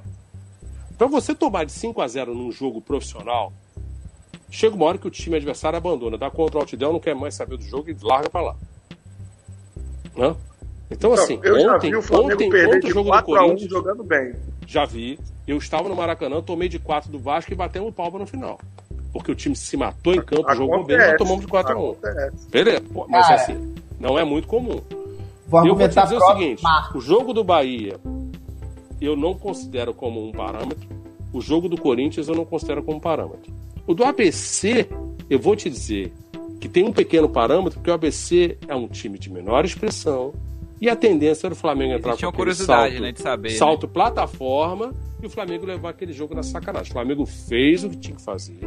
[0.98, 3.54] Pra você tomar de 5 a 0 num jogo profissional,
[4.50, 7.36] chega uma hora que o time adversário abandona, dá contra o outdown, não quer mais
[7.36, 8.56] saber do jogo e larga pra lá.
[10.16, 10.36] Né?
[10.90, 13.12] Então, Então, assim, eu já ontem, vi o Flamengo ontem, perder ontem o de jogo
[13.12, 14.34] do 4x1 Corinthians, jogando bem.
[14.66, 15.20] já vi.
[15.46, 18.60] Eu estava no Maracanã, tomei de 4 do Vasco e batemos palma no final.
[19.14, 21.92] Porque o time se matou em campo, jogou bem, nós tomamos de 4 a 1
[21.92, 22.50] Acontece.
[22.50, 23.42] Beleza, pô, mas Cara.
[23.42, 24.82] assim, não é muito comum.
[25.48, 26.98] Vou eu vou te dizer o seguinte: Marco.
[26.98, 28.00] o jogo do Bahia
[29.00, 30.88] eu não considero como um parâmetro,
[31.32, 33.54] o jogo do Corinthians eu não considero como parâmetro.
[33.86, 34.90] O do ABC,
[35.30, 36.12] eu vou te dizer
[36.60, 40.34] que tem um pequeno parâmetro, porque o ABC é um time de menor expressão
[40.82, 43.50] e a tendência era o Flamengo entrar Existia com uma curiosidade, salto, né, de saber,
[43.50, 43.56] né?
[43.56, 46.90] salto plataforma e o Flamengo levar aquele jogo na sacanagem.
[46.90, 48.60] O Flamengo fez o que tinha que fazer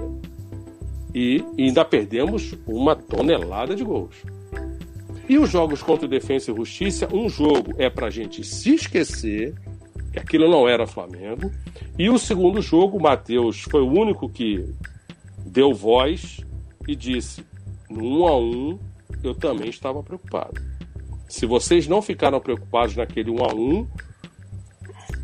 [1.14, 4.16] e, e ainda perdemos uma tonelada de gols.
[5.30, 9.54] E os jogos contra o Defensa e Justiça, um jogo é pra gente se esquecer
[10.12, 11.52] que aquilo não era Flamengo.
[11.96, 14.68] E o segundo jogo, o Matheus foi o único que
[15.46, 16.40] deu voz
[16.88, 17.46] e disse:
[17.88, 18.78] no 1 a 1
[19.22, 20.60] eu também estava preocupado.
[21.28, 23.86] Se vocês não ficaram preocupados naquele 1 a 1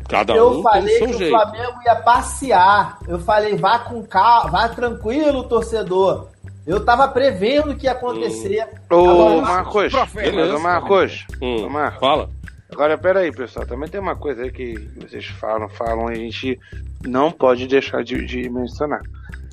[0.07, 1.37] cada eu um falei tem o que seu o jeito.
[1.37, 2.99] Flamengo ia passear.
[3.05, 6.29] Eu falei, vá com calma, vá tranquilo, torcedor.
[6.67, 8.67] Eu tava prevendo o que ia acontecer.
[8.91, 12.29] Ô, Agora, Marcos, ô, Marcos, Hum, ô, Marcos, fala.
[12.69, 16.59] agora peraí, pessoal, também tem uma coisa aí que vocês falam, falam, e a gente
[17.05, 19.01] não pode deixar de, de mencionar.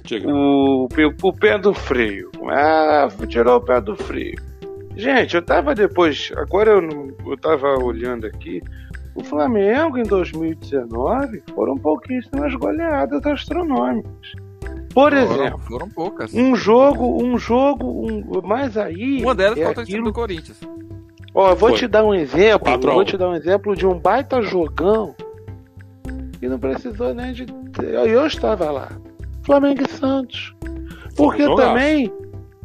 [0.05, 0.29] Diga.
[0.29, 0.89] O,
[1.23, 2.31] o pé do freio.
[2.51, 4.35] Ah, tirou o pé do freio.
[4.97, 6.31] Gente, eu tava depois.
[6.37, 8.61] Agora eu, não, eu tava olhando aqui.
[9.15, 14.33] O Flamengo em 2019 foram pouquíssimas goleadas astronômicas.
[14.95, 16.33] Por exemplo, Foram, foram poucas.
[16.33, 19.21] um jogo, um jogo, um, mas aí.
[19.23, 20.61] Uma delas é faltou aquilo do Corinthians.
[21.35, 21.79] Ó, eu vou Foi.
[21.79, 22.61] te dar um exemplo.
[22.61, 25.15] Quatro Vou te dar um exemplo de um baita jogão
[26.39, 27.47] que não precisou nem de.
[27.83, 28.93] Eu, eu estava lá.
[29.43, 30.55] Flamengo e Santos.
[31.17, 31.69] Porque um jogaço.
[31.69, 32.13] também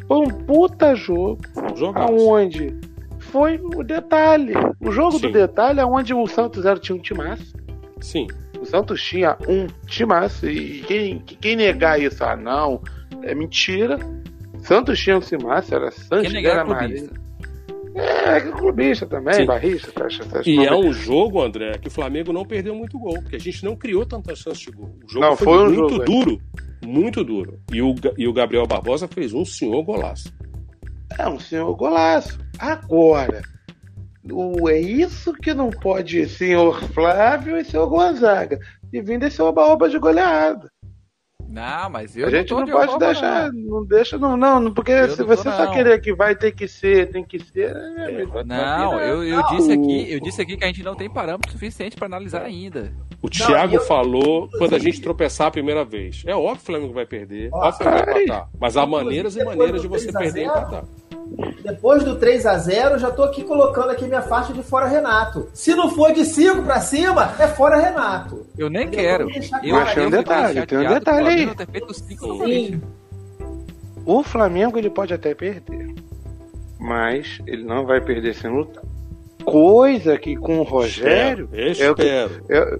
[0.07, 1.39] foi um puta jogo.
[1.72, 2.14] Um jogaço.
[2.14, 2.77] Aonde
[3.18, 4.53] foi o detalhe.
[4.80, 5.22] O jogo Sim.
[5.27, 7.53] do detalhe é onde o Santos era, tinha um timaço.
[7.99, 8.27] Sim.
[8.70, 10.48] Santos tinha um timaço.
[10.48, 12.82] E quem, quem negar isso, ah, não,
[13.24, 13.98] é mentira.
[14.60, 17.20] Santos tinha um timaço, era Santos, negar era é clubista.
[17.96, 19.46] É, que clubista também, Sim.
[19.46, 20.50] barrista, fecha, fecha.
[20.50, 23.66] E é um jogo, André, que o Flamengo não perdeu muito gol, porque a gente
[23.66, 24.96] não criou tantas chances de gol.
[25.04, 26.06] O jogo Não, foi, foi um muito jogo, é.
[26.06, 26.41] duro.
[26.86, 27.60] Muito duro.
[27.74, 30.32] E o, e o Gabriel Barbosa fez um senhor golaço.
[31.18, 32.40] É um senhor golaço.
[32.58, 33.41] Agora,
[34.70, 38.60] é isso que não pode senhor Flávio e senhor Gonzaga.
[38.91, 40.72] E vindo esse oba-oba de goleada.
[41.49, 43.84] Não, mas eu a gente tô não de pode deixar, não.
[43.84, 45.71] deixa, não, não, não, porque Eu se não tô, você só não.
[45.73, 47.76] querer que vai ter que ser, tem que ser.
[47.76, 51.51] é, Não, eu, eu disse aqui, eu disse aqui que a gente não tem parâmetro
[51.51, 52.91] suficiente pra analisar ainda.
[53.21, 56.23] O Thiago eu- falou quando a gente tropeçar a primeira vez.
[56.26, 58.23] É óbvio que o Flamengo vai perder, Ó, óbvio que vai ai.
[58.23, 58.49] empatar.
[58.59, 60.84] Mas há maneiras e maneiras de você 3 a perder e 0, empatar.
[61.63, 65.47] Depois do 3 a 0 já tô aqui colocando aqui minha faixa de fora Renato.
[65.53, 68.47] Se não for de 5 pra cima, é fora Renato.
[68.57, 69.23] Eu nem Eu quero.
[69.30, 71.56] Eu, tem um eu detalhe, tem um detalhe o aí.
[71.56, 72.28] Ter feito cinco.
[74.06, 75.94] O Flamengo ele pode até perder,
[76.80, 78.84] mas ele não vai perder sem lutar.
[79.44, 81.49] Coisa que com o Rogério.
[81.53, 82.80] Espero, é o que- espero, é-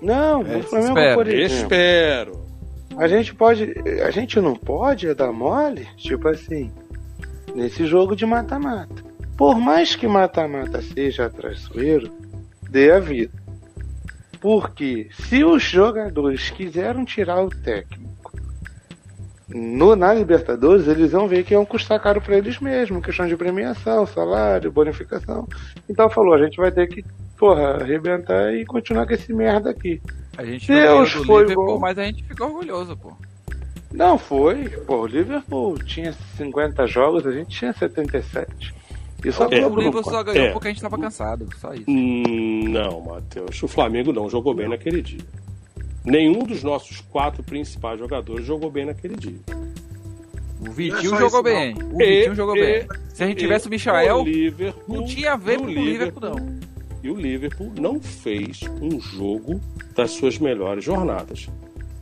[0.00, 2.44] não, É, o Flamengo, espero, por exemplo, espero.
[2.96, 3.74] a gente pode.
[4.04, 6.70] A gente não pode é dar mole, tipo assim,
[7.54, 9.02] nesse jogo de mata-mata.
[9.36, 12.10] Por mais que mata-mata seja traiçoeiro,
[12.70, 13.32] dê a vida.
[14.44, 18.30] Porque se os jogadores quiseram tirar o técnico
[19.48, 23.38] no, na Libertadores, eles vão ver que iam custar caro para eles mesmos, questão de
[23.38, 25.48] premiação, salário, bonificação.
[25.88, 27.02] Então falou, a gente vai ter que,
[27.38, 29.98] porra, arrebentar e continuar com esse merda aqui.
[30.36, 31.78] A gente Deus foi Liverpool, bom.
[31.78, 33.14] mas a gente ficou orgulhoso, pô.
[33.90, 34.68] Não foi.
[34.68, 38.74] Pô, o Liverpool tinha 50 jogos, a gente tinha 77.
[39.24, 40.10] Isso a O não Liverpool conta.
[40.10, 40.50] só ganhou É.
[40.52, 41.84] porque a gente tava cansado, só isso.
[41.88, 43.62] Hum, Não, Matheus.
[43.62, 45.20] O Flamengo não jogou bem naquele dia.
[46.04, 49.38] Nenhum dos nossos quatro principais jogadores jogou bem naquele dia.
[50.60, 51.74] O Não Vitinho é só jogou isso, bem.
[51.92, 52.88] O E- Vitinho jogou e- bem.
[53.14, 56.22] Se a gente tivesse o Michael, o Liverpool, não tinha a ver com o Liverpool,
[56.30, 56.58] não.
[57.02, 59.60] E o Liverpool não fez um jogo
[59.94, 61.48] das suas melhores jornadas.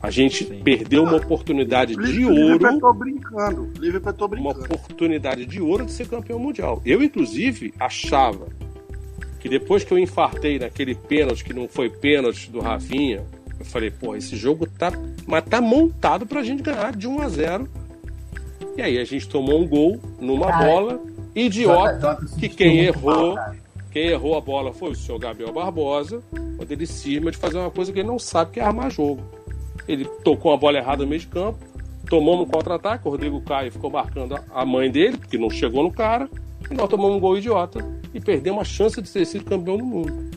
[0.03, 0.59] A gente Sim.
[0.61, 3.71] perdeu uma oportunidade de Liverpool ouro, tô brincando.
[3.79, 4.75] Liverpool tô uma brincando.
[4.75, 6.81] oportunidade de ouro de ser campeão mundial.
[6.85, 8.47] Eu, inclusive, achava
[9.39, 13.23] que depois que eu infartei naquele pênalti, que não foi pênalti do Rafinha,
[13.57, 14.91] eu falei, pô, esse jogo tá,
[15.25, 17.69] mas tá montado pra gente ganhar de 1 a 0
[18.75, 21.01] E aí a gente tomou um gol numa Cara, bola
[21.33, 23.55] idiota, Jota, Jota, que quem mal, errou cara.
[23.89, 26.21] quem errou a bola foi o senhor Gabriel Barbosa,
[26.57, 29.23] quando ele cisma de fazer uma coisa que ele não sabe, que é armar jogo.
[29.87, 31.59] Ele tocou a bola errada no meio de campo,
[32.09, 35.91] tomamos um contra-ataque, o Rodrigo Caio ficou marcando a- mãe dele, porque não chegou no
[35.91, 36.29] cara,
[36.69, 37.79] e nós tomamos um gol idiota
[38.13, 40.31] e perdemos a chance de ter sido campeão do mundo.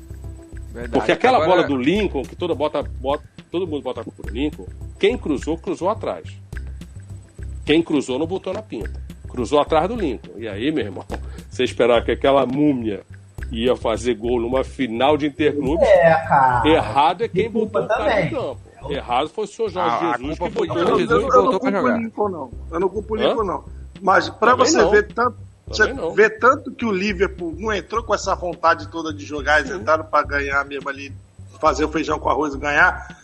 [0.73, 0.93] Verdade.
[0.93, 4.23] Porque aquela Agora, bola do Lincoln, que toda bota, bota- todo mundo bota a culpa
[4.25, 4.67] do Lincoln,
[4.99, 6.29] quem cruzou, cruzou atrás.
[7.65, 9.01] Quem cruzou não botou na pinta.
[9.29, 10.33] Cruzou atrás do Lincoln.
[10.39, 11.05] E aí, meu irmão,
[11.51, 13.03] você esperar que aquela múmia
[13.51, 16.69] ia fazer gol numa final de interclubes, É, cara.
[16.69, 18.61] errado é quem Desculpa botou o cara no campo.
[18.93, 21.43] Errado foi o senhor Jorge Ah, Jesus que foi botou no Jesus eu, que eu
[21.43, 21.97] voltou não pra culpo o.
[21.99, 22.51] Lincoln, não.
[22.71, 23.17] Eu não culpo o?
[23.17, 23.65] Lincoln, não.
[24.01, 24.91] Mas pra Também você não.
[24.91, 25.37] ver tanto.
[25.69, 26.13] Você não.
[26.13, 30.05] vê tanto que o Liverpool não entrou com essa vontade toda de jogar, eles entraram
[30.05, 31.13] pra ganhar mesmo ali,
[31.61, 33.17] fazer o feijão com arroz e ganhar.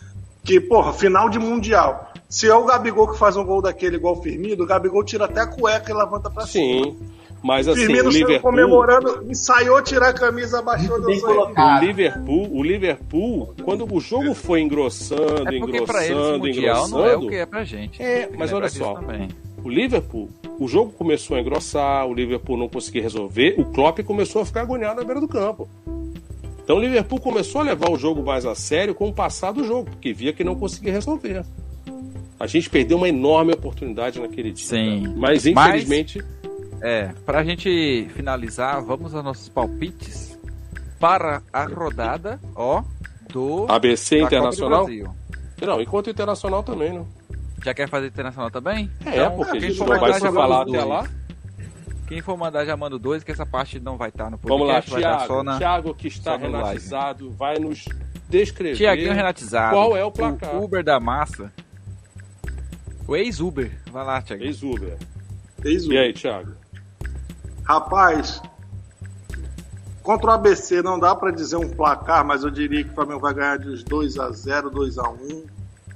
[0.43, 2.11] Que, porra, final de Mundial.
[2.27, 5.23] Se é o Gabigol que faz um gol daquele igual o Firmino, o Gabigol tira
[5.25, 6.83] até a cueca e levanta pra cima.
[6.83, 6.99] Sim.
[7.43, 11.53] Mas assim, Firmino o saiu Liverpool, comemorando, ensaiou tirar a camisa, abaixou sangue.
[11.59, 11.79] o.
[11.81, 16.47] Liverpool, o Liverpool, quando o jogo foi engrossando, É pra eles o engrossando, não é
[16.47, 18.01] o engrossando, que é pra gente.
[18.01, 18.93] É, mas olha só.
[18.93, 19.27] também.
[19.61, 24.41] o Liverpool, o jogo começou a engrossar, o Liverpool não conseguia resolver, o Klopp começou
[24.41, 25.67] a ficar agoniado na beira do campo.
[26.63, 29.65] Então o Liverpool começou a levar o jogo mais a sério com o passar do
[29.65, 31.43] jogo, porque via que não conseguia resolver.
[32.39, 34.65] A gente perdeu uma enorme oportunidade naquele dia.
[34.65, 35.13] Sim.
[35.17, 36.23] Mas Mas- infelizmente,
[36.85, 40.37] É, pra gente finalizar, vamos aos nossos palpites
[40.99, 42.83] para a rodada, ó,
[43.31, 44.85] do ABC da Copa do Internacional.
[44.85, 45.15] Brasil.
[45.61, 47.05] Não, enquanto internacional também, né?
[47.63, 48.91] Já quer fazer internacional também?
[49.05, 51.07] É, Então, porque a quem gente for não vai mandar, se já falar até lá.
[52.05, 54.73] Quem for mandar já manda dois, que essa parte não vai estar no Vamos lá,
[54.81, 55.33] podcast, vai estar Thiago.
[55.33, 55.57] só na...
[55.57, 56.67] Thiago, que está só no live.
[56.67, 57.85] renatizado, vai nos
[58.27, 58.75] descrever.
[58.75, 59.73] Tiaguinho Renatizado.
[59.73, 60.61] Qual é o placar?
[60.61, 61.49] Uber da massa.
[63.07, 63.71] O ex-Uber.
[63.89, 64.43] Vai lá, Thiago.
[64.43, 64.97] Ex-Uber.
[65.63, 66.51] O- E aí, Thiago?
[67.63, 68.41] Rapaz,
[70.01, 73.19] contra o ABC não dá pra dizer um placar, mas eu diria que o Flamengo
[73.21, 75.43] vai ganhar de uns 2x0, 2x1,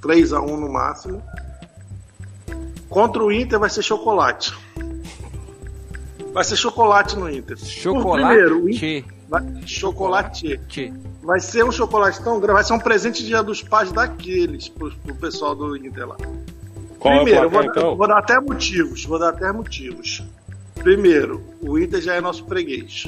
[0.02, 1.22] 3x1 no máximo.
[2.90, 4.58] Contra o Inter vai ser chocolate.
[6.34, 7.58] Vai ser chocolate no Inter.
[7.58, 8.26] Por Chocolate.
[8.26, 9.44] primeiro, Inter vai...
[9.66, 10.58] chocolate.
[10.70, 10.94] Tchê.
[11.22, 14.90] Vai ser um chocolate tão grande, vai ser um presente dia dos pais daqueles pro,
[14.96, 16.16] pro pessoal do Inter lá.
[16.98, 17.98] Qual Primeiro, é eu o placar, vou, então?
[17.98, 19.04] vou dar até motivos.
[19.06, 20.24] Vou dar até motivos.
[20.80, 23.06] Primeiro, o Inter já é nosso freguês.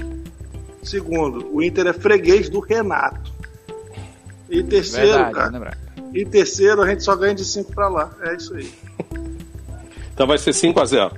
[0.83, 3.31] Segundo, o Inter é freguês do Renato.
[4.49, 5.59] E terceiro, Verdade, cara.
[5.59, 5.71] né?
[6.13, 8.11] E terceiro, a gente só ganha de 5 pra lá.
[8.21, 8.69] É isso aí.
[10.13, 11.13] Então vai ser 5x0.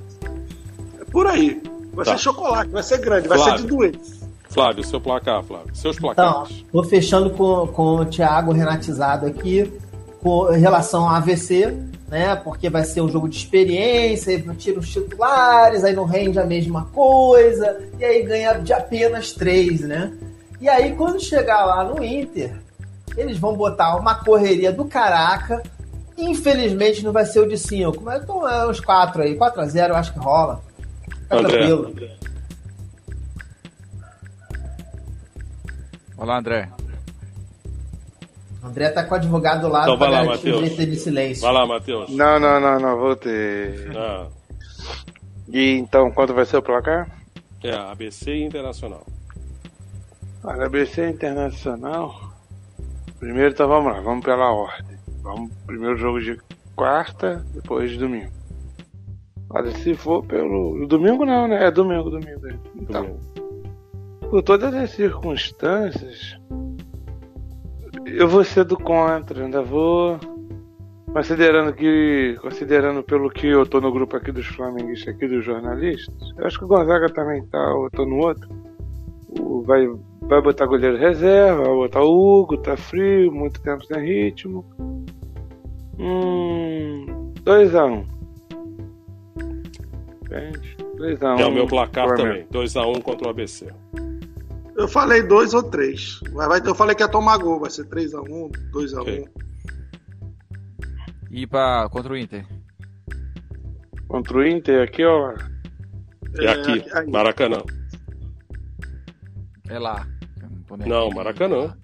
[1.00, 1.60] É por aí.
[1.92, 2.12] Vai Tá.
[2.16, 3.58] ser chocolate, vai ser grande, vai Flávio.
[3.58, 4.00] ser de doente.
[4.48, 5.76] Flávio, seu placar, Flávio.
[5.76, 6.64] Seus Então, placares.
[6.72, 9.74] vou fechando com, com o Thiago renatizado aqui,
[10.22, 11.76] com em relação ao AVC,
[12.12, 12.36] né?
[12.36, 16.46] Porque vai ser um jogo de experiência, aí tira os titulares, aí não rende a
[16.46, 20.12] mesma coisa, e aí ganha de apenas três, né?
[20.60, 22.54] E aí, quando chegar lá no Inter,
[23.16, 25.64] eles vão botar uma correria do caraca.
[26.18, 29.96] Infelizmente não vai ser o de 5, mas então é uns 4 aí, 4x0 eu
[29.96, 30.62] acho que rola.
[31.28, 31.58] Tá André.
[31.58, 31.96] tranquilo.
[36.18, 36.70] Olá, André.
[38.64, 40.70] O André tá com o advogado do lado Então vai lá, garantir o Matheus.
[40.70, 41.42] direito de silêncio.
[41.42, 42.10] Vai lá, Matheus.
[42.12, 43.74] Não, não, não, não, voltei.
[43.96, 44.28] Ah,
[45.50, 47.10] E então, quanto vai ser o placar?
[47.64, 49.06] é, ABC Internacional.
[50.44, 52.32] Olha, ABC Internacional.
[53.20, 54.98] Primeiro, então vamos lá, vamos pela ordem.
[55.22, 56.40] Vamos, primeiro jogo de
[56.76, 58.32] quarta, depois de domingo.
[59.52, 60.88] Olha, se for pelo.
[60.88, 61.66] Domingo não, né?
[61.68, 62.48] É domingo, domingo.
[62.76, 63.20] Então, Domingo.
[64.30, 66.36] por todas as circunstâncias,
[68.06, 70.20] eu vou ser do contra, ainda vou.
[71.14, 72.38] Considerando que.
[72.42, 76.58] Considerando pelo que eu tô no grupo aqui dos flamenguistas aqui, dos jornalistas, eu acho
[76.58, 78.48] que o Gonzaga também tá, eu tô no outro.
[79.40, 79.86] O- vai,
[80.22, 82.12] vai botar goleiro reserva, vai botar o
[82.42, 84.66] Hugo, tá frio, muito tempo sem ritmo.
[86.00, 87.34] Hum.
[87.44, 88.06] 2x1.
[90.30, 91.40] Gente, 2x1.
[91.40, 92.46] É o meu placar também.
[92.52, 93.68] 2x1 contra o ABC.
[94.82, 96.20] Eu falei dois ou três.
[96.34, 99.00] Mas vai, eu falei que ia tomar gol, vai ser 3x1, 2x1.
[99.00, 99.28] Ok.
[101.30, 102.48] E pra, contra o Inter?
[104.08, 105.36] Contra o Inter aqui, ó.
[106.40, 107.08] É aqui, aí.
[107.12, 107.62] Maracanã.
[109.70, 110.08] É lá.
[110.84, 111.12] Não.
[111.12, 111.78] Maracanã.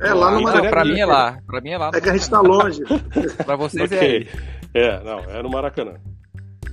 [0.00, 1.38] É lá no Inter é pra mim é lá.
[1.46, 1.90] Pra mim é lá.
[1.94, 2.82] É que a gente tá longe.
[3.46, 4.08] Pra vocês é Ok.
[4.08, 4.28] aí.
[4.74, 5.94] É, não, é no Maracanã.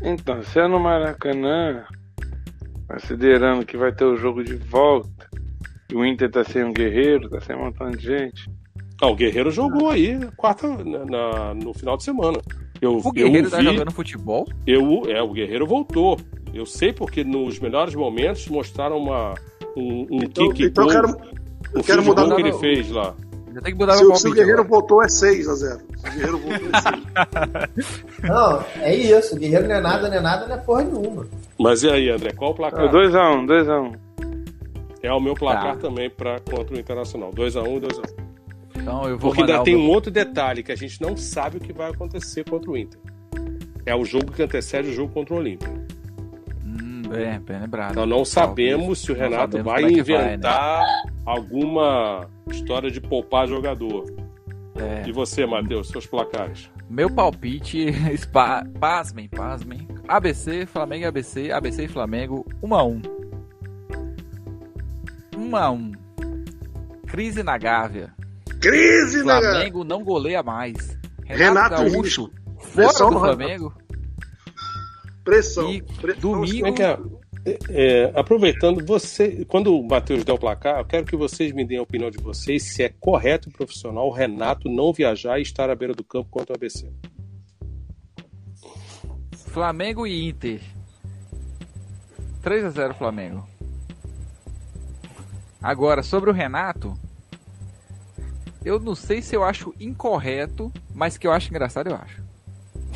[0.02, 1.86] Então, se é no Maracanã,
[2.86, 5.30] considerando que vai ter o jogo de volta,
[5.96, 8.50] o Inter tá sem um guerreiro, tá sem um montão de gente.
[9.02, 12.40] Ah, o Guerreiro jogou aí quarta, na, na- no final de semana.
[12.82, 14.46] Eu, O Guerreiro eu tá vi, jogando futebol?
[14.68, 16.18] eu, é, o Guerreiro voltou.
[16.54, 19.34] Eu sei porque nos melhores momentos mostraram uma,
[19.76, 21.34] um, um Então, kick então eu goal, quero,
[21.74, 23.16] o eu quero field mudar goal que ele fez lá.
[23.54, 24.32] Já tem que mudar se, o- se o.
[24.34, 24.70] Guerreiro agora.
[24.70, 25.56] voltou é 6x0.
[25.56, 26.82] Se o Guerreiro voltou é
[27.82, 28.04] 6.
[28.24, 29.36] Não, é isso.
[29.36, 31.26] O Guerreiro não é nada, não é nada, não é porra nenhuma.
[31.60, 32.90] Mas e aí, André, qual o placar?
[32.92, 33.96] 2x1, 2x1.
[35.04, 35.82] É o meu placar Tá.
[35.82, 37.30] também pra, contra o Internacional.
[37.32, 38.24] 2x1 e 2x1.
[38.78, 41.60] Então eu vou Porque ainda tem um outro detalhe que a gente não sabe o
[41.60, 43.00] que vai acontecer contra o Inter.
[43.86, 45.70] É o jogo que antecede o jogo contra o Olímpia.
[46.66, 47.92] Hum, bem, bem lembrado.
[47.92, 50.28] Então não sabemos se o Renato vai como é vai, né?
[50.30, 50.86] inventar
[51.26, 54.06] alguma história de poupar jogador.
[54.76, 55.08] É.
[55.08, 56.70] E você, Matheus, seus placares?
[56.90, 59.86] Meu palpite, spa, pasmem, pasmem.
[60.08, 63.02] ABC, Flamengo e ABC, ABC e Flamengo, 1 a 1
[65.44, 65.92] 1 a 1
[67.08, 68.14] Crise na Gávea.
[68.60, 69.40] Crise, né?
[69.40, 70.98] Flamengo não goleia mais.
[71.26, 72.32] Renato Gaúcho, Risco.
[72.58, 73.74] fora Pressão do no Flamengo.
[75.24, 75.72] Pressão.
[75.72, 76.22] E Pressão.
[76.22, 76.98] domingo- é
[77.70, 78.12] é?
[78.16, 81.84] Aproveitando, você, quando o Matheus der o placar, eu quero que vocês me deem a
[81.84, 85.76] opinião de vocês se é correto e profissional o Renato não viajar e estar à
[85.76, 86.90] beira do campo contra o ABC.
[89.48, 90.62] Flamengo e Inter.
[92.42, 93.48] 3 a 0 Flamengo.
[95.64, 96.94] Agora, sobre o Renato,
[98.66, 102.22] eu não sei se eu acho incorreto, mas que eu acho engraçado, eu acho.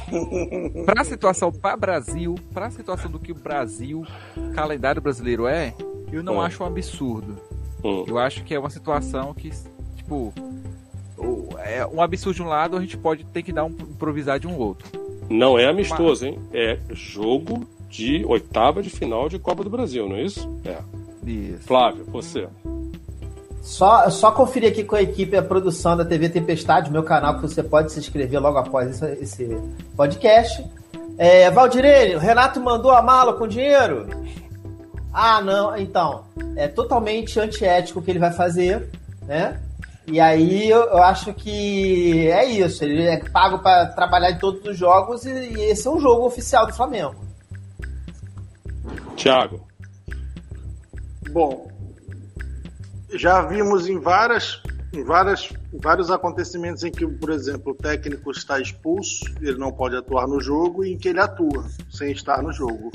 [0.85, 4.06] Para a situação para Brasil, para a situação do que o Brasil,
[4.53, 5.73] calendário brasileiro é,
[6.11, 6.41] eu não Hum.
[6.41, 7.38] acho um absurdo.
[7.84, 8.06] Hum.
[8.07, 9.49] Eu acho que é uma situação que,
[9.95, 10.34] tipo,
[11.60, 14.48] é um absurdo de um lado, a gente pode ter que dar um improvisar de
[14.48, 14.88] um outro.
[15.30, 16.39] Não é amistoso, hein?
[16.53, 20.49] É jogo de oitava de final de Copa do Brasil, não é isso?
[20.64, 20.77] É.
[21.28, 21.64] Isso.
[21.64, 22.48] Flávio, você.
[23.62, 27.41] Só, só conferir aqui com a equipe a produção da TV Tempestade, meu canal, que
[27.41, 29.62] você pode se inscrever logo após esse, esse
[29.95, 30.66] podcast.
[31.18, 34.08] É, Valdirene, o Renato mandou a mala com dinheiro?
[35.12, 36.24] Ah, não, então.
[36.56, 38.90] É totalmente antiético o que ele vai fazer,
[39.24, 39.60] né?
[40.06, 42.86] E aí eu, eu acho que é isso.
[42.86, 46.26] Ele é pago para trabalhar em todos os jogos e, e esse é um jogo
[46.26, 47.16] oficial do Flamengo.
[49.18, 49.66] Thiago.
[51.38, 51.70] Bom,
[53.14, 54.60] já vimos em várias,
[54.92, 59.96] em várias, vários acontecimentos em que, por exemplo, o técnico está expulso, ele não pode
[59.96, 62.90] atuar no jogo, e em que ele atua sem estar no jogo.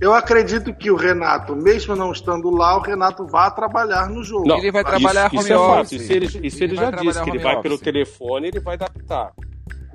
[0.00, 4.48] Eu acredito que o Renato, mesmo não estando lá, o Renato vá trabalhar no jogo.
[4.48, 5.80] Não, Ele vai isso- trabalhar isso, home é fato.
[5.82, 5.92] office.
[6.02, 7.84] Isso ele, isso ele, Ele vai já disse, que ele vai pelo office.
[7.84, 9.34] telefone ele vai pitaco.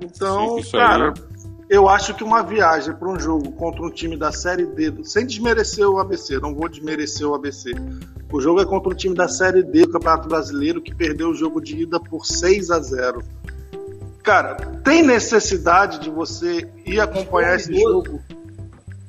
[0.00, 1.12] Então, Isso aí.
[1.72, 5.24] Eu acho que uma viagem para um jogo contra um time da Série D, sem
[5.24, 7.72] desmerecer o ABC, não vou desmerecer o ABC.
[8.30, 11.34] O jogo é contra um time da Série D do Campeonato Brasileiro que perdeu o
[11.34, 13.24] jogo de ida por 6 a 0.
[14.22, 18.20] Cara, tem necessidade de você ir acompanhar esse jogo?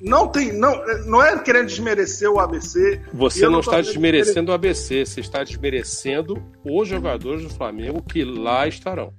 [0.01, 0.73] Não tem, não,
[1.05, 3.01] não é querendo desmerecer o ABC.
[3.13, 8.23] Você não está querendo desmerecendo o ABC, você está desmerecendo os jogadores do Flamengo que
[8.23, 9.11] lá estarão.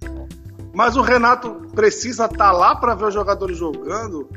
[0.75, 4.29] Mas o Renato precisa estar lá para ver os jogadores jogando.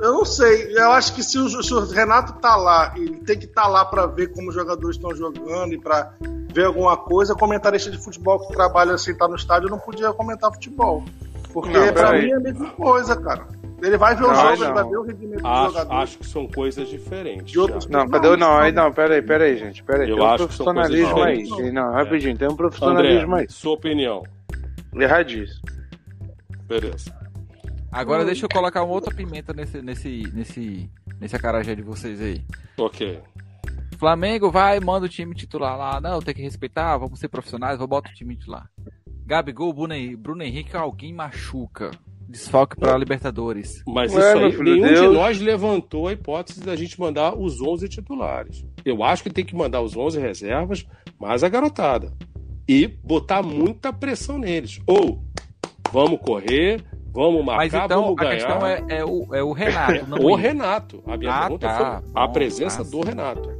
[0.00, 0.72] Eu não sei.
[0.76, 3.84] Eu acho que se o, se o Renato tá lá, ele tem que estar lá
[3.84, 6.12] para ver como os jogadores estão jogando e para
[6.52, 7.34] ver alguma coisa.
[7.34, 11.04] Comentarista de futebol que trabalha sem estar no estádio não podia comentar futebol.
[11.52, 12.26] Porque Não, pra peraí.
[12.26, 13.44] mim é a mesma coisa, cara.
[13.82, 14.64] Ele vai ver o Não, jogo, não.
[14.66, 15.94] ele vai ver o rendimento Acho, jogador.
[15.94, 17.50] acho que são coisas diferentes.
[17.50, 18.04] De outros- Thiago.
[18.04, 18.36] Não, cadê o.
[18.36, 19.82] Não, aí não, peraí, peraí, gente.
[19.82, 21.42] Peraí, Eu tem um acho que são coisas profissionalismo aí.
[21.42, 21.74] diferentes.
[21.74, 23.46] Não, rapidinho, tem um André, profissionalismo aí.
[23.48, 24.22] sua opinião.
[24.94, 25.60] Erradíssimo.
[26.66, 27.14] Beleza.
[27.92, 30.90] Agora deixa eu colocar uma outra pimenta nesse, nesse, nesse,
[31.20, 32.44] nesse acarajé de vocês aí.
[32.78, 33.20] Ok.
[33.98, 36.00] Flamengo vai, manda o time titular lá.
[36.00, 38.68] Não, tem que respeitar, vamos ser profissionais, vou botar o time titular.
[39.26, 41.90] Gabigol, Bruno, Hen- Bruno Henrique, alguém machuca.
[42.28, 43.82] Desfalque pra Libertadores.
[43.88, 45.14] Mas Ué, isso aí, nenhum de Deus.
[45.14, 48.64] nós levantou a hipótese da gente mandar os 11 titulares.
[48.84, 50.86] Eu acho que tem que mandar os 11 reservas,
[51.18, 52.12] mais a garotada.
[52.72, 54.80] E botar muita pressão neles.
[54.86, 55.20] Ou,
[55.90, 58.36] vamos correr, vamos Mas marcar, então vamos a ganhar.
[58.36, 60.34] questão é, é o, é o Renato, não o.
[60.36, 61.02] Renato.
[61.04, 61.76] A minha Ah, pergunta tá.
[61.76, 63.50] foi a Bom, presença ah, do Renato.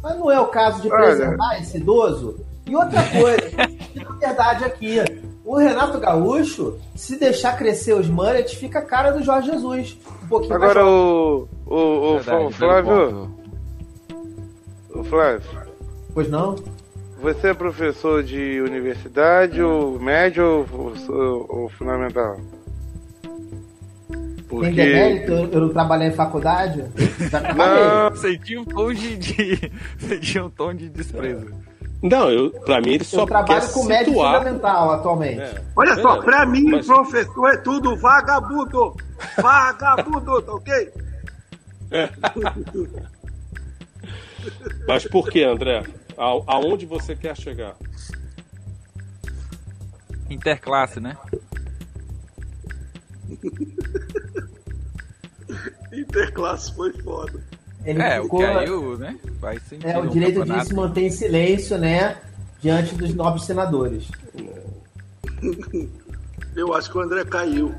[0.00, 2.38] Mas não é o caso de preservar esse idoso?
[2.66, 3.50] E outra coisa,
[3.96, 4.96] na verdade aqui,
[5.44, 9.98] o Renato Gaúcho, se deixar crescer os mullets, fica a cara do Jorge Jesus.
[10.22, 11.48] Um pouquinho mais Agora jovem.
[11.66, 11.74] o.
[11.74, 13.30] O, o, Verdade, o Flávio.
[14.94, 15.42] O Flávio.
[16.14, 16.54] Pois não?
[17.20, 22.36] Você é professor de universidade, ou médio ou, ou- ou fundamental?
[24.10, 24.70] Tem Porque.
[24.70, 26.84] demérito eu, eu não trabalhar em faculdade?
[27.30, 27.84] Já trabalhei.
[27.84, 31.46] Não, Senti um tom de, de- senti um tom de desprezo.
[32.02, 34.38] Não, eu, pra mim ele só eu trabalho quer com médio situar...
[34.38, 35.40] fundamental atualmente.
[35.40, 35.62] É.
[35.76, 38.96] Olha só, Beleza, pra mim, mas- professor é tudo vagabundo.
[39.36, 40.92] Vagabundo, tá ok?
[44.88, 45.82] Mas por que, André?
[46.20, 47.74] A- aonde você quer chegar?
[50.28, 51.16] Interclasse, né?
[55.92, 57.40] Interclasse foi foda.
[57.84, 59.18] Ele É, o ficou, que aí o, né?
[59.40, 62.18] Vai sentir é, o direito de se manter em silêncio, né?
[62.60, 64.08] Diante dos nobres senadores.
[66.54, 67.74] Eu acho que o André caiu.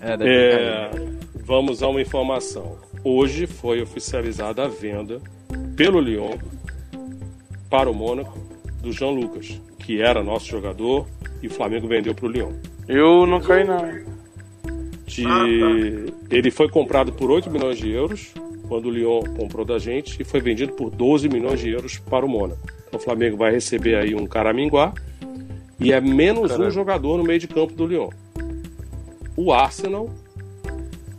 [0.00, 0.90] É, É,
[1.36, 2.76] vamos a uma informação.
[3.02, 5.20] Hoje foi oficializada a venda
[5.74, 6.36] pelo Lyon
[7.72, 8.38] para o Mônaco
[8.82, 11.06] do Jean Lucas, que era nosso jogador
[11.42, 12.52] e o Flamengo vendeu para o Lyon.
[12.86, 13.80] eu não caí, não.
[15.06, 15.24] De...
[15.26, 18.34] Ah, Ele foi comprado por 8 milhões de euros
[18.68, 22.26] quando o Lyon comprou da gente e foi vendido por 12 milhões de euros para
[22.26, 22.60] o Mônaco.
[22.86, 24.92] Então o Flamengo vai receber aí um Caraminguá
[25.80, 26.70] e é menos um Caramba.
[26.70, 28.10] jogador no meio de campo do Lyon.
[29.34, 30.10] O Arsenal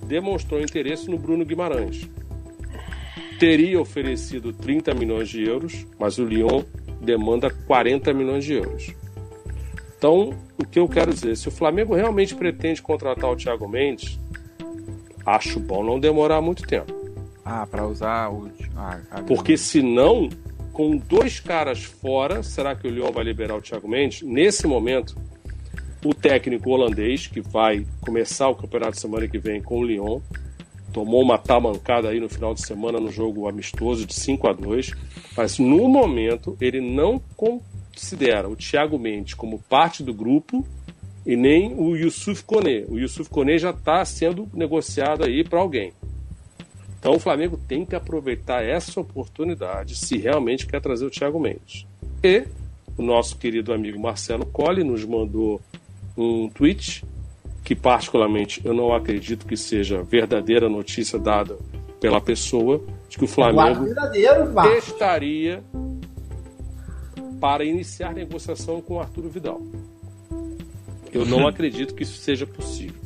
[0.05, 2.07] demonstrou interesse no Bruno Guimarães.
[3.43, 6.63] Teria oferecido 30 milhões de euros, mas o Lyon
[7.01, 8.93] demanda 40 milhões de euros.
[9.97, 14.17] Então, o que eu quero dizer, se o Flamengo realmente pretende contratar o Thiago Mendes,
[15.25, 16.93] acho bom não demorar muito tempo.
[17.43, 18.49] Ah, para usar o.
[18.77, 20.29] Ah, Porque senão,
[20.71, 24.21] com dois caras fora, será que o Lyon vai liberar o Thiago Mendes?
[24.21, 25.17] Nesse momento,
[26.05, 30.21] o técnico holandês, que vai começar o campeonato semana que vem com o Lyon,
[30.93, 34.91] tomou uma tamancada aí no final de semana no jogo amistoso de 5 a 2
[35.35, 40.65] mas no momento ele não considera o Thiago Mendes como parte do grupo
[41.25, 42.85] e nem o Yusuf Kone.
[42.89, 45.93] O Yusuf Kone já está sendo negociado aí para alguém.
[46.99, 51.85] Então o Flamengo tem que aproveitar essa oportunidade se realmente quer trazer o Thiago Mendes.
[52.23, 52.45] E
[52.97, 55.59] o nosso querido amigo Marcelo Colli nos mandou
[56.17, 57.03] um tweet
[57.63, 61.57] que particularmente eu não acredito que seja verdadeira notícia dada
[61.99, 63.85] pela pessoa de que o Flamengo
[64.77, 65.63] estaria
[67.39, 69.61] para iniciar negociação com o Arturo Vidal.
[71.11, 73.01] Eu não acredito que isso seja possível.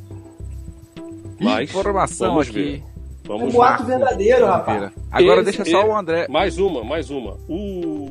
[1.39, 2.53] Mas informação vamos aqui.
[2.53, 2.83] Ver.
[3.25, 4.91] Vamos um boato verdadeiro, rapaz.
[5.11, 6.27] Agora Esse- deixa só o André.
[6.29, 7.37] Mais uma, mais uma.
[7.47, 8.09] O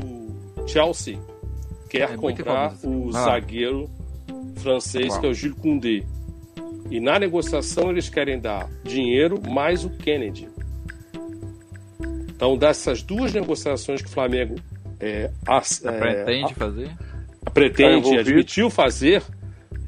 [0.66, 1.18] Chelsea
[1.88, 3.24] quer É comprar o Ah.
[3.24, 3.88] zagueiro
[4.56, 5.20] francês Qual?
[5.20, 6.02] que é o Gilles Koundé.
[6.90, 10.48] E na negociação eles querem dar dinheiro mais o Kennedy.
[12.28, 14.56] Então, dessas duas negociações que o Flamengo
[15.00, 16.90] é, as- é, Pretende fazer?
[17.44, 19.22] a- pretende, Tá admitiu fazer,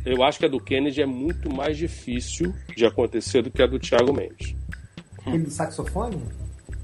[0.04, 3.66] eu acho que a do Kennedy é muito mais difícil de acontecer do que a
[3.66, 4.54] do Thiago Mendes.
[5.18, 6.20] Aquele do saxofone?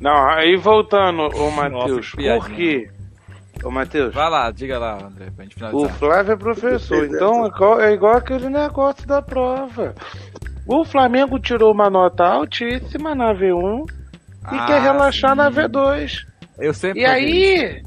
[0.01, 2.91] Não, aí voltando, ô Matheus, por quê?
[3.63, 5.95] Ô Matheus, Vai lá, diga lá, André, pra gente o finalizar.
[5.99, 9.95] Flávio é professor, então é igual, é igual aquele negócio da prova.
[10.67, 13.85] O Flamengo tirou uma nota altíssima na V1
[14.53, 15.59] e Ah, quer relaxar na sim.
[15.61, 16.13] V2.
[16.59, 17.83] Eu sempre E aí,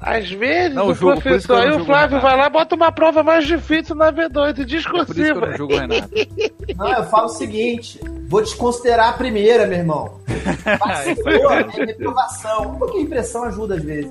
[0.00, 2.26] às vezes, Não, o eu professor, aí não o Flávio Renato.
[2.26, 5.04] vai lá, bota uma prova mais difícil na V2 e É por isso que eu
[5.04, 5.46] discursiva.
[5.46, 6.08] não julgo o Renato.
[6.76, 10.18] Não, eu falo o seguinte: vou desconsiderar a primeira, meu irmão.
[10.80, 12.72] Vacilou, é reprovação.
[12.72, 14.10] Um pouquinho de impressão ajuda às vezes.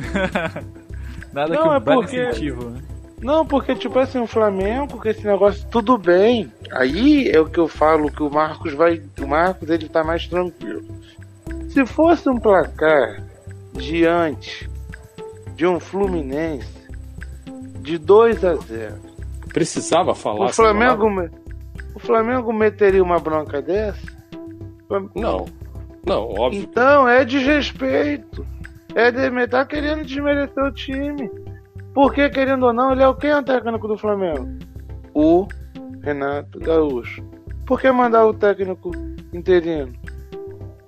[1.32, 2.80] Nada Não, que é um porque- incentivo, né?
[3.22, 6.50] Não, porque, tipo assim, o Flamengo, com esse negócio, tudo bem.
[6.72, 9.02] Aí é o que eu falo, que o Marcos vai.
[9.20, 10.82] O Marcos ele tá mais tranquilo.
[11.68, 13.22] Se fosse um placar
[13.74, 14.68] diante
[15.54, 16.66] de um Fluminense
[17.80, 18.94] de 2 a 0
[19.52, 21.30] Precisava falar o Flamengo, me-
[21.94, 24.00] o Flamengo meteria uma bronca dessa?
[25.14, 25.44] Não.
[26.06, 26.62] Não, óbvio.
[26.62, 28.46] Então é desrespeito.
[28.94, 31.30] É de, tá querendo desmerecer o time.
[31.94, 34.48] Porque, querendo ou não, ele é o quem é o técnico do Flamengo?
[35.14, 35.46] O
[36.02, 37.22] Renato Gaúcho.
[37.66, 38.90] Por que mandar o técnico
[39.32, 39.92] interino?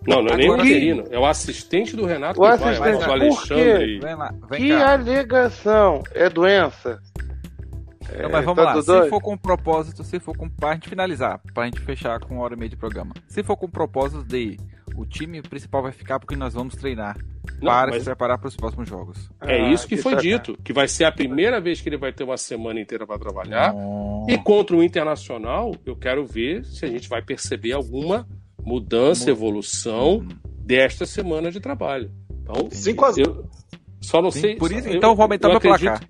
[0.06, 1.04] Não, não é nem o interino.
[1.10, 2.72] É o assistente do Renato O que vai.
[2.72, 4.00] assistente, O por Alexandre.
[4.00, 4.92] Vem lá, vem que cá.
[4.92, 6.02] alegação?
[6.12, 7.00] É doença?
[8.20, 10.48] Não, mas vamos tá lá, se for com propósito, se for com.
[10.48, 13.14] Pra gente finalizar, pra gente fechar com uma hora e meia de programa.
[13.26, 14.58] Se for com propósito de
[14.96, 17.16] o time principal vai ficar porque nós vamos treinar
[17.60, 19.30] Não, para mas se preparar para os próximos jogos.
[19.42, 20.32] é Ah, isso que foi sacanagem.
[20.38, 20.58] dito.
[20.62, 23.72] Que vai ser a primeira vez que ele vai ter uma semana inteira para trabalhar.
[23.74, 24.26] Não.
[24.28, 28.26] E contra o Internacional, eu quero ver se a gente vai perceber alguma
[28.64, 30.28] mudança, evolução Uhum.
[30.64, 32.10] desta semana de trabalho.
[32.42, 33.30] Então, 5 a 0.
[33.30, 33.50] eu
[34.00, 34.56] só não Sim, sei.
[34.56, 36.08] por isso, eu- então vou aumentar eu meu acredito, placar.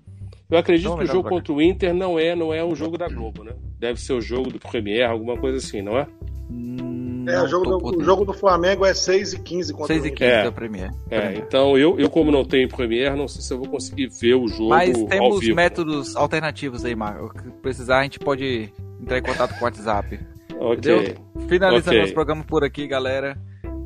[0.49, 2.75] Eu acredito Então, que o jogo o contra o Inter não é, não é um
[2.75, 3.53] jogo da Globo, né?
[3.79, 6.05] Deve ser o jogo do Premier, alguma coisa assim, não é?
[6.51, 10.03] Hum, É, o jogo, do, o jogo do Flamengo é 6 e 15 contra 6
[10.03, 10.27] o e Inter.
[10.27, 10.43] 15 É.
[10.43, 10.91] da Premier.
[11.09, 11.43] É, Premier.
[11.45, 14.47] então eu, eu como não tenho Premier, não sei se eu vou conseguir ver o
[14.47, 15.55] jogo Mas ao temos vivo.
[15.55, 17.25] métodos alternativos aí, Marco.
[17.25, 18.71] O que precisar, a gente pode
[19.01, 20.19] entrar em contato com o WhatsApp.
[20.59, 20.77] Ok.
[20.77, 21.15] Entendeu?
[21.47, 22.01] Finalizando Ok.
[22.01, 23.37] nosso programa por aqui, galera.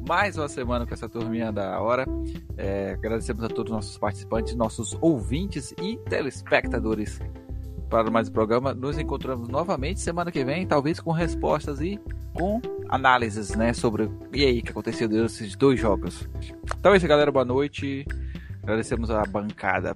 [0.08, 2.06] Mais uma semana com essa turminha da hora.
[2.58, 7.20] É, agradecemos a todos os nossos participantes, nossos ouvintes e telespectadores
[7.90, 8.74] para mais um programa.
[8.74, 12.00] Nos encontramos novamente semana que vem, talvez com respostas e
[12.34, 16.28] com análises, né, sobre e aí que aconteceu desses dois jogos.
[16.80, 17.32] Então é isso, galera.
[17.32, 18.06] Boa noite.
[18.62, 19.96] Agradecemos a bancada.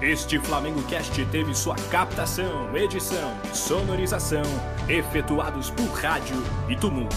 [0.00, 4.44] Este Flamengo Cast teve sua captação, edição sonorização
[4.88, 6.36] efetuados por rádio
[6.68, 7.16] e tumulto.